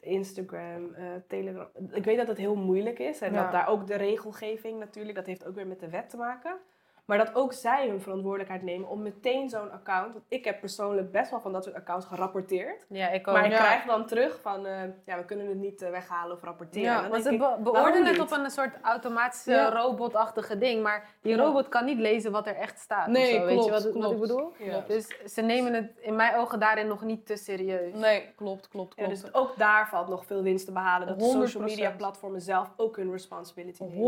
Instagram, 0.00 0.94
eh, 0.94 1.04
Telegram, 1.26 1.68
ik 1.90 2.04
weet 2.04 2.16
dat 2.16 2.28
het 2.28 2.36
heel 2.36 2.56
moeilijk 2.56 2.98
is 2.98 3.20
en 3.20 3.32
dat 3.32 3.52
daar 3.52 3.68
ook 3.68 3.86
de 3.86 3.96
regelgeving 3.96 4.78
natuurlijk, 4.78 5.16
dat 5.16 5.26
heeft 5.26 5.46
ook 5.46 5.54
weer 5.54 5.66
met 5.66 5.80
de 5.80 5.88
wet 5.88 6.10
te 6.10 6.16
maken. 6.16 6.58
Maar 7.06 7.18
dat 7.18 7.34
ook 7.34 7.52
zij 7.52 7.88
hun 7.88 8.00
verantwoordelijkheid 8.00 8.62
nemen 8.62 8.88
om 8.88 9.02
meteen 9.02 9.48
zo'n 9.48 9.72
account. 9.72 10.12
Want 10.12 10.24
ik 10.28 10.44
heb 10.44 10.60
persoonlijk 10.60 11.12
best 11.12 11.30
wel 11.30 11.40
van 11.40 11.52
dat 11.52 11.64
soort 11.64 11.76
accounts 11.76 12.06
gerapporteerd. 12.06 12.84
Ja, 12.88 13.08
ik 13.08 13.28
ook. 13.28 13.34
Maar 13.34 13.44
ik 13.44 13.50
Ja. 13.50 13.58
krijg 13.58 13.84
dan 13.84 14.06
terug 14.06 14.38
van, 14.40 14.66
eh, 14.66 14.82
ja, 15.06 15.16
we 15.16 15.24
kunnen 15.24 15.46
het 15.48 15.58
niet 15.58 15.82
eh, 15.82 15.90
weghalen 15.90 16.36
of 16.36 16.42
rapporteren. 16.42 16.82
Ja, 17.02 17.08
Want 17.08 17.22
ze 17.22 17.36
be- 17.36 17.56
beoordelen 17.62 18.06
het 18.06 18.18
op 18.20 18.30
een 18.30 18.50
soort 18.50 18.74
automatische 18.82 19.50
Ja. 19.50 19.68
robotachtige 19.70 20.58
ding. 20.58 20.82
Maar 20.82 21.08
die 21.20 21.36
robot 21.36 21.68
kan 21.68 21.84
niet 21.84 21.98
lezen 21.98 22.32
wat 22.32 22.46
er 22.46 22.56
echt 22.56 22.78
staat. 22.78 23.06
Nee, 23.06 23.22
of 23.34 23.40
zo, 23.40 23.44
weet 23.44 23.52
klopt, 23.54 23.64
je 23.64 23.70
wat, 23.92 24.02
wat 24.02 24.12
ik 24.12 24.20
bedoel? 24.20 24.52
Ja. 24.58 24.84
Dus 24.86 25.32
ze 25.34 25.42
nemen 25.42 25.74
het 25.74 25.92
in 26.00 26.16
mijn 26.16 26.36
ogen 26.36 26.60
daarin 26.60 26.86
nog 26.86 27.02
niet 27.02 27.26
te 27.26 27.36
serieus. 27.36 27.94
Nee, 27.94 28.32
klopt, 28.36 28.68
klopt, 28.68 28.96
Ja, 28.96 29.04
klopt. 29.04 29.22
dus 29.22 29.34
ook 29.34 29.56
daar 29.56 29.88
valt 29.88 30.08
nog 30.08 30.26
veel 30.26 30.42
winst 30.42 30.66
te 30.66 30.72
behalen. 30.72 31.06
Dat 31.08 31.18
de 31.18 31.24
social 31.24 31.42
100%. 31.62 31.64
media 31.64 31.90
platformen 31.90 32.40
zelf 32.40 32.72
ook 32.76 32.96
hun 32.96 33.10
responsibility 33.10 33.82
nemen. 33.84 33.98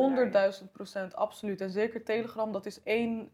100.000 0.60 0.72
procent, 0.72 1.16
absoluut. 1.16 1.60
En 1.60 1.70
zeker 1.70 2.04
Telegram, 2.04 2.52
dat 2.52 2.66
is 2.66 2.80
één, 2.88 3.30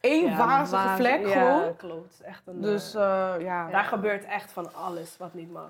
één 0.00 0.30
Ja, 0.30 0.36
wazige 0.36 0.76
wazig- 0.82 0.96
vlek 0.96 1.26
ja, 1.26 1.32
gewoon. 1.32 1.76
klopt. 1.76 2.20
Echt 2.20 2.46
een, 2.46 2.60
Dus 2.60 2.94
eh, 2.94 3.34
eh, 3.34 3.40
ja. 3.40 3.68
daar 3.70 3.84
gebeurt 3.84 4.24
echt 4.24 4.52
van 4.52 4.74
alles 4.74 5.16
wat 5.16 5.34
niet 5.34 5.50
mag. 5.52 5.68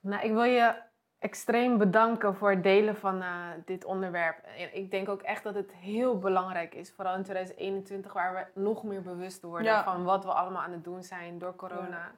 Nou, 0.00 0.22
ik 0.24 0.32
wil 0.32 0.42
je 0.42 0.74
extreem 1.18 1.78
bedanken 1.78 2.34
voor 2.34 2.50
het 2.50 2.62
delen 2.62 2.96
van 2.96 3.22
eh, 3.22 3.28
dit 3.64 3.84
onderwerp. 3.84 4.38
En 4.58 4.76
Ik 4.76 4.90
denk 4.90 5.08
ook 5.08 5.22
echt 5.22 5.42
dat 5.42 5.54
het 5.54 5.72
heel 5.72 6.18
belangrijk 6.18 6.74
is, 6.74 6.92
vooral 6.92 7.14
in 7.14 7.22
2021, 7.22 8.12
waar 8.12 8.34
we 8.34 8.60
nog 8.60 8.82
meer 8.84 9.02
bewust 9.02 9.42
worden 9.42 9.72
Ja. 9.72 9.84
van 9.84 10.04
wat 10.04 10.24
we 10.24 10.32
allemaal 10.32 10.62
aan 10.62 10.72
het 10.72 10.84
doen 10.84 11.02
zijn 11.02 11.38
door 11.38 11.56
corona. 11.56 12.10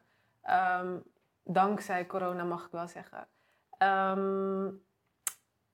Ehm, 0.43 0.97
dankzij 1.45 2.07
corona 2.07 2.45
mag 2.45 2.65
ik 2.65 2.71
wel 2.71 2.89
zeggen. 2.89 3.27
Ehm, 3.79 4.69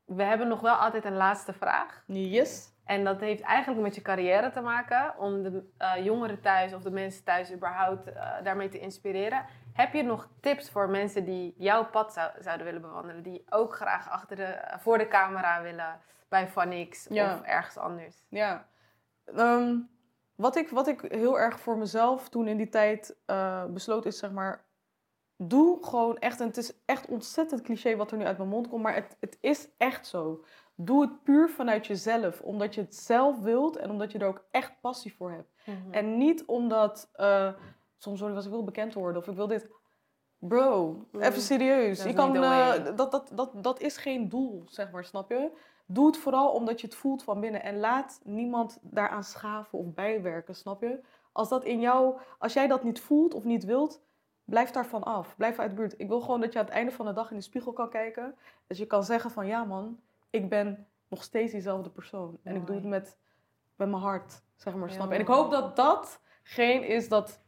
we 0.05 0.22
hebben 0.22 0.49
nog 0.49 0.61
wel 0.61 0.74
altijd 0.74 1.05
een 1.05 1.16
laatste 1.16 1.53
vraag. 1.53 2.03
Yes. 2.07 2.72
En 2.89 3.05
dat 3.05 3.20
heeft 3.20 3.41
eigenlijk 3.43 3.82
met 3.82 3.95
je 3.95 4.03
carrière 4.03 4.51
te 4.51 4.61
maken. 4.61 5.14
Om 5.18 5.43
de 5.43 5.68
eh, 5.78 6.05
jongeren 6.05 6.41
thuis 6.41 6.74
of 6.74 6.82
de 6.82 6.91
mensen 6.91 7.24
thuis 7.24 7.53
überhaupt 7.53 8.12
eh, 8.12 8.30
daarmee 8.43 8.68
te 8.68 8.78
inspireren. 8.78 9.45
Heb 9.72 9.93
je 9.93 10.03
nog 10.03 10.28
tips 10.41 10.70
voor 10.70 10.89
mensen 10.91 11.24
die 11.24 11.55
jouw 11.59 11.86
pad 11.86 12.12
zou- 12.12 12.30
zouden 12.41 12.66
willen 12.66 12.80
bewandelen? 12.80 13.22
Die 13.22 13.45
ook 13.51 13.74
graag 13.74 14.11
achter 14.11 14.36
de, 14.36 14.43
eh, 14.45 14.78
voor 14.78 14.99
de 14.99 15.09
camera 15.09 15.62
willen 15.62 16.01
bij 16.28 16.49
Vanix 16.49 17.07
Ja. 17.11 17.34
of 17.34 17.43
ergens 17.43 17.76
anders? 17.76 18.24
Ja. 18.28 18.66
Ehm, 19.24 19.76
wat, 20.34 20.57
ik, 20.57 20.68
wat 20.68 20.86
ik 20.86 21.01
heel 21.01 21.39
erg 21.39 21.61
voor 21.61 21.76
mezelf 21.78 22.28
toen 22.28 22.49
in 22.49 22.57
die 22.57 22.68
tijd 22.68 23.16
besloot 23.70 24.05
is, 24.05 24.18
zeg 24.18 24.30
maar... 24.30 24.66
Doe 25.41 25.78
gewoon 25.84 26.18
echt, 26.18 26.41
en 26.41 26.47
het 26.47 26.57
is 26.57 26.72
echt 26.84 27.07
ontzettend 27.07 27.62
cliché 27.62 27.97
wat 27.97 28.11
er 28.11 28.16
nu 28.16 28.24
uit 28.24 28.36
mijn 28.36 28.49
mond 28.49 28.68
komt, 28.68 28.82
maar 28.82 28.95
het, 28.95 29.16
het 29.20 29.39
is 29.41 29.68
echt 29.76 30.07
zo. 30.07 30.45
Doe 30.80 31.00
het 31.00 31.22
puur 31.22 31.48
vanuit 31.48 31.86
jezelf, 31.86 32.40
omdat 32.40 32.74
je 32.74 32.80
het 32.80 32.94
zelf 32.94 33.38
wilt 33.40 33.76
en 33.76 33.90
omdat 33.90 34.12
je 34.12 34.18
er 34.18 34.26
ook 34.26 34.44
echt 34.50 34.80
passie 34.80 35.14
voor 35.14 35.30
hebt. 35.30 35.52
En 35.90 36.16
niet 36.16 36.44
omdat, 36.44 37.10
eh, 37.12 37.52
soms 37.96 38.18
word 38.20 38.30
ik 38.30 38.36
als 38.36 38.46
ik 38.46 38.52
wil 38.52 38.64
bekend 38.64 38.94
worden 38.94 39.20
of 39.22 39.28
ik 39.28 39.36
wil 39.36 39.46
dit. 39.46 39.68
Bro, 40.38 41.06
Mm. 41.12 41.20
even 41.20 41.40
serieus. 41.40 42.02
Je 42.02 42.12
kan, 42.12 42.36
eh, 42.36 42.96
dat, 42.96 43.10
dat, 43.10 43.30
dat, 43.34 43.52
dat 43.62 43.80
is 43.80 43.96
geen 43.96 44.28
doel, 44.28 44.62
zeg 44.66 44.90
maar, 44.90 45.04
snap 45.04 45.30
je? 45.30 45.50
Doe 45.86 46.06
het 46.06 46.16
vooral 46.16 46.50
omdat 46.50 46.80
je 46.80 46.86
het 46.86 46.96
voelt 46.96 47.22
van 47.22 47.40
binnen. 47.40 47.62
En 47.62 47.78
laat 47.78 48.20
niemand 48.24 48.78
daaraan 48.82 49.24
schaven 49.24 49.78
of 49.78 49.94
bijwerken, 49.94 50.54
snap 50.54 50.82
je? 50.82 51.00
Als, 51.32 51.48
dat 51.48 51.64
in 51.64 51.80
jou, 51.80 52.16
als 52.38 52.52
jij 52.52 52.66
dat 52.66 52.84
niet 52.84 53.00
voelt 53.00 53.34
of 53.34 53.44
niet 53.44 53.64
wilt, 53.64 54.02
blijf 54.44 54.70
daarvan 54.70 55.02
af. 55.04 55.36
Blijf 55.36 55.58
uit 55.58 55.70
de 55.70 55.76
buurt. 55.76 55.94
Ik 56.00 56.08
wil 56.08 56.20
gewoon 56.20 56.40
dat 56.40 56.52
je 56.52 56.58
aan 56.58 56.64
het 56.64 56.74
einde 56.74 56.92
van 56.92 57.06
de 57.06 57.12
dag 57.12 57.30
in 57.30 57.36
de 57.36 57.42
spiegel 57.42 57.72
kan 57.72 57.90
kijken. 57.90 58.34
Dat 58.66 58.78
je 58.78 58.86
kan 58.86 59.04
zeggen 59.04 59.30
van, 59.30 59.46
ja 59.46 59.64
man, 59.64 60.00
ik 60.30 60.48
ben 60.48 60.86
nog 61.08 61.22
steeds 61.22 61.52
diezelfde 61.52 61.90
persoon. 61.90 62.38
En 62.42 62.56
ik 62.56 62.66
doe 62.66 62.76
het 62.76 62.84
met, 62.84 63.18
met 63.76 63.88
mijn 63.88 64.02
hart, 64.02 64.42
zeg 64.54 64.74
maar, 64.74 64.90
snap? 64.90 65.10
En 65.10 65.20
ik 65.20 65.26
hoop 65.26 65.50
dat 65.50 65.76
dat 65.76 66.20
geen 66.42 66.84
is 66.84 67.08
dat, 67.08 67.42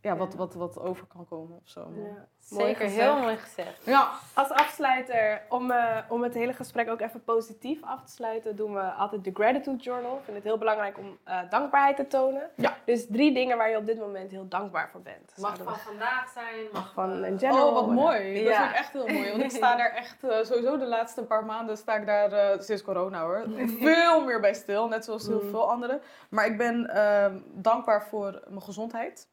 ja, 0.00 0.16
wat, 0.16 0.34
wat, 0.34 0.54
wat 0.54 0.78
over 0.80 1.06
kan 1.06 1.26
komen 1.28 1.56
of 1.56 1.68
zo. 1.68 1.80
Ja. 1.94 2.26
Mooi 2.50 2.64
Zeker, 2.66 2.86
gezegd. 2.88 3.02
heel 3.10 3.18
mooi 3.20 3.36
gezegd. 3.36 3.84
Ja, 3.84 4.10
Als 4.34 4.50
afsluiter, 4.50 5.42
om, 5.48 5.70
eh, 5.70 5.96
om 6.08 6.22
het 6.22 6.34
hele 6.34 6.52
gesprek 6.52 6.88
ook 6.90 7.00
even 7.00 7.24
positief 7.24 7.82
af 7.82 8.02
te 8.04 8.12
sluiten, 8.12 8.56
doen 8.56 8.72
we 8.74 8.80
altijd 8.80 9.24
de 9.24 9.30
Gratitude 9.34 9.82
Journal. 9.82 10.16
Ik 10.16 10.22
vind 10.24 10.36
het 10.36 10.44
heel 10.44 10.58
belangrijk 10.58 10.98
om 10.98 11.18
eh, 11.24 11.38
dankbaarheid 11.50 11.96
te 11.96 12.06
tonen. 12.06 12.50
Ja. 12.56 12.76
Dus 12.84 13.06
drie 13.10 13.34
dingen 13.34 13.56
waar 13.56 13.70
je 13.70 13.76
op 13.76 13.86
dit 13.86 13.98
moment 13.98 14.30
heel 14.30 14.48
dankbaar 14.48 14.88
voor 14.90 15.00
bent. 15.02 15.32
Mag 15.36 15.56
we- 15.56 15.64
van 15.64 15.76
vandaag 15.78 16.28
zijn, 16.34 16.64
mag 16.72 16.92
van 16.92 17.22
eh, 17.24 17.30
een 17.30 17.38
general. 17.38 17.68
Oh, 17.68 17.74
wat 17.74 17.86
mooi. 17.90 18.34
Dat 18.34 18.42
Ja. 18.52 18.58
vind 18.60 18.70
ik 18.70 18.76
echt 18.76 18.92
heel 18.92 19.06
mooi. 19.06 19.30
Want 19.30 19.42
ik 19.42 19.50
sta 19.60 19.76
daar 19.76 19.90
echt, 19.90 20.16
sowieso 20.20 20.78
de 20.78 20.86
laatste 20.86 21.22
paar 21.24 21.44
maanden 21.44 21.76
sta 21.76 21.94
ik 21.94 22.06
daar, 22.06 22.32
eh, 22.32 22.60
sinds 22.60 22.82
corona 22.82 23.22
hoor, 23.22 23.44
veel 23.78 24.24
meer 24.24 24.40
bij 24.40 24.54
stil. 24.54 24.88
Net 24.88 25.04
zoals 25.04 25.26
heel 25.26 25.42
Mm. 25.42 25.50
veel 25.50 25.70
anderen. 25.70 26.00
Maar 26.30 26.46
ik 26.46 26.56
ben 26.58 26.86
ehm, 26.90 27.38
dankbaar 27.44 28.06
voor 28.08 28.42
mijn 28.48 28.62
gezondheid. 28.62 29.28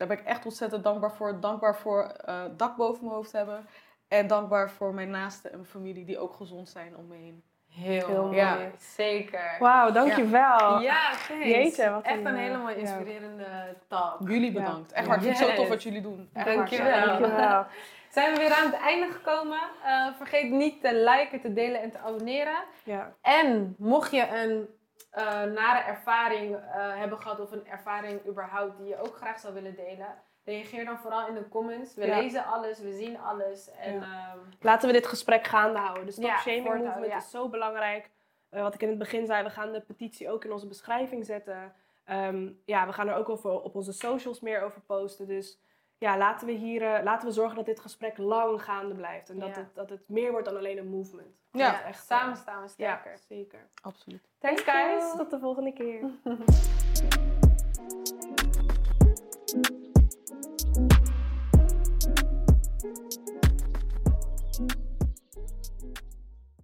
Daar 0.00 0.08
ben 0.08 0.18
ik 0.18 0.24
echt 0.24 0.44
ontzettend 0.44 0.84
dankbaar 0.84 1.12
voor. 1.12 1.40
Dankbaar 1.40 1.76
voor 1.76 2.02
eh 2.02 2.42
dak 2.56 2.76
boven 2.76 3.04
mijn 3.04 3.14
hoofd 3.14 3.32
hebben. 3.32 3.66
En 4.08 4.26
dankbaar 4.26 4.70
voor 4.70 4.94
mijn 4.94 5.10
naasten 5.10 5.50
en 5.50 5.56
mijn 5.56 5.70
familie 5.70 6.04
die 6.04 6.18
ook 6.18 6.34
gezond 6.34 6.68
zijn 6.68 6.96
om 6.96 7.06
me 7.06 7.16
heen. 7.16 7.42
Heel, 7.68 8.06
Heel 8.06 8.24
mooi. 8.24 8.36
Ja. 8.36 8.58
Zeker. 8.78 9.56
Wauw, 9.58 9.90
dankjewel. 9.90 10.80
Ja. 10.80 11.10
Jeetje, 11.42 11.90
wat 11.90 12.02
Echt 12.04 12.18
een, 12.18 12.26
een 12.26 12.34
eh, 12.34 12.40
hele 12.40 12.56
mooie 12.58 12.74
ja. 12.74 12.80
inspirerende 12.80 13.76
talk. 13.88 14.28
Jullie 14.28 14.52
Ja. 14.52 14.60
bedankt. 14.60 14.92
Echt 14.92 15.06
waar, 15.06 15.16
ik 15.16 15.22
vind 15.22 15.38
het 15.38 15.48
zo 15.48 15.54
tof 15.54 15.68
wat 15.68 15.82
jullie 15.82 16.00
doen. 16.02 16.30
Echt 16.32 16.46
Dankjewel. 16.46 17.06
waar. 17.06 17.06
Dankjewel. 17.20 17.64
Zijn 18.16 18.32
we 18.32 18.38
weer 18.38 18.52
aan 18.52 18.70
het 18.70 18.80
einde 18.80 19.12
gekomen. 19.12 19.58
Eh, 19.84 20.06
vergeet 20.16 20.50
niet 20.50 20.80
te 20.80 20.94
liken, 20.94 21.40
te 21.40 21.52
delen 21.52 21.80
en 21.80 21.90
te 21.90 21.98
abonneren. 21.98 22.62
Ja. 22.84 23.12
En 23.22 23.74
mocht 23.78 24.10
je 24.10 24.28
een 24.42 24.68
eh, 25.10 25.24
nare 25.42 25.78
ervaring 25.84 26.56
eh, 26.56 26.62
hebben 26.96 27.18
gehad 27.18 27.40
of 27.40 27.52
een 27.52 27.66
ervaring 27.66 28.26
überhaupt 28.26 28.76
die 28.78 28.86
je 28.86 28.98
ook 29.00 29.16
graag 29.16 29.38
zou 29.38 29.54
willen 29.54 29.74
delen, 29.74 30.06
reageer 30.44 30.84
dan 30.84 30.98
vooral 30.98 31.26
in 31.28 31.34
de 31.34 31.48
comments. 31.48 31.94
We 31.94 32.06
Ja. 32.06 32.18
lezen 32.18 32.44
alles, 32.44 32.78
we 32.80 32.92
zien 32.92 33.18
alles. 33.20 33.70
En 33.70 33.94
Ja. 33.94 34.00
ehm, 34.02 34.38
Laten 34.60 34.86
we 34.88 34.94
dit 34.94 35.06
gesprek 35.06 35.46
gaande 35.46 35.78
houden. 35.78 36.06
De 36.06 36.12
Stop 36.12 36.24
Ja, 36.24 36.38
Shaming 36.38 36.84
Movement 36.84 37.06
ja. 37.06 37.16
is 37.16 37.30
zo 37.30 37.48
belangrijk. 37.48 38.10
Eh, 38.50 38.62
wat 38.62 38.74
ik 38.74 38.82
in 38.82 38.88
het 38.88 38.98
begin 38.98 39.26
zei, 39.26 39.42
we 39.44 39.50
gaan 39.50 39.72
de 39.72 39.80
petitie 39.80 40.30
ook 40.30 40.44
in 40.44 40.52
onze 40.52 40.66
beschrijving 40.66 41.24
zetten. 41.26 41.72
Ehm, 42.04 42.48
ja, 42.64 42.86
we 42.86 42.92
gaan 42.92 43.08
er 43.08 43.14
ook 43.14 43.28
over, 43.28 43.50
op 43.62 43.74
onze 43.74 43.92
socials 43.92 44.40
meer 44.40 44.62
over 44.62 44.80
posten. 44.80 45.26
Dus 45.26 45.58
ja, 46.00 46.18
laten 46.18 46.46
we, 46.46 46.52
hier, 46.52 46.82
eh, 46.82 47.02
laten 47.04 47.28
we 47.28 47.34
zorgen 47.34 47.56
dat 47.56 47.66
dit 47.66 47.80
gesprek 47.80 48.18
lang 48.18 48.62
gaande 48.62 48.94
blijft. 48.94 49.28
En 49.30 49.38
dat, 49.38 49.48
Ja. 49.48 49.54
het, 49.54 49.74
dat 49.74 49.90
het 49.90 50.08
meer 50.08 50.30
wordt 50.30 50.46
dan 50.46 50.56
alleen 50.56 50.78
een 50.78 50.88
movement. 50.90 51.38
Ja, 51.52 51.66
ja, 51.66 51.82
echt, 51.82 52.06
samen 52.06 52.34
eh, 52.34 52.40
staan 52.40 52.62
we 52.62 52.68
Ja, 52.76 52.96
sterker. 52.96 53.18
zeker. 53.28 53.68
Absoluut. 53.82 54.28
Thanks 54.38 54.62
guys, 54.62 55.12
tot 55.16 55.30
de 55.30 55.38
volgende 55.38 55.72
keer. 55.72 56.00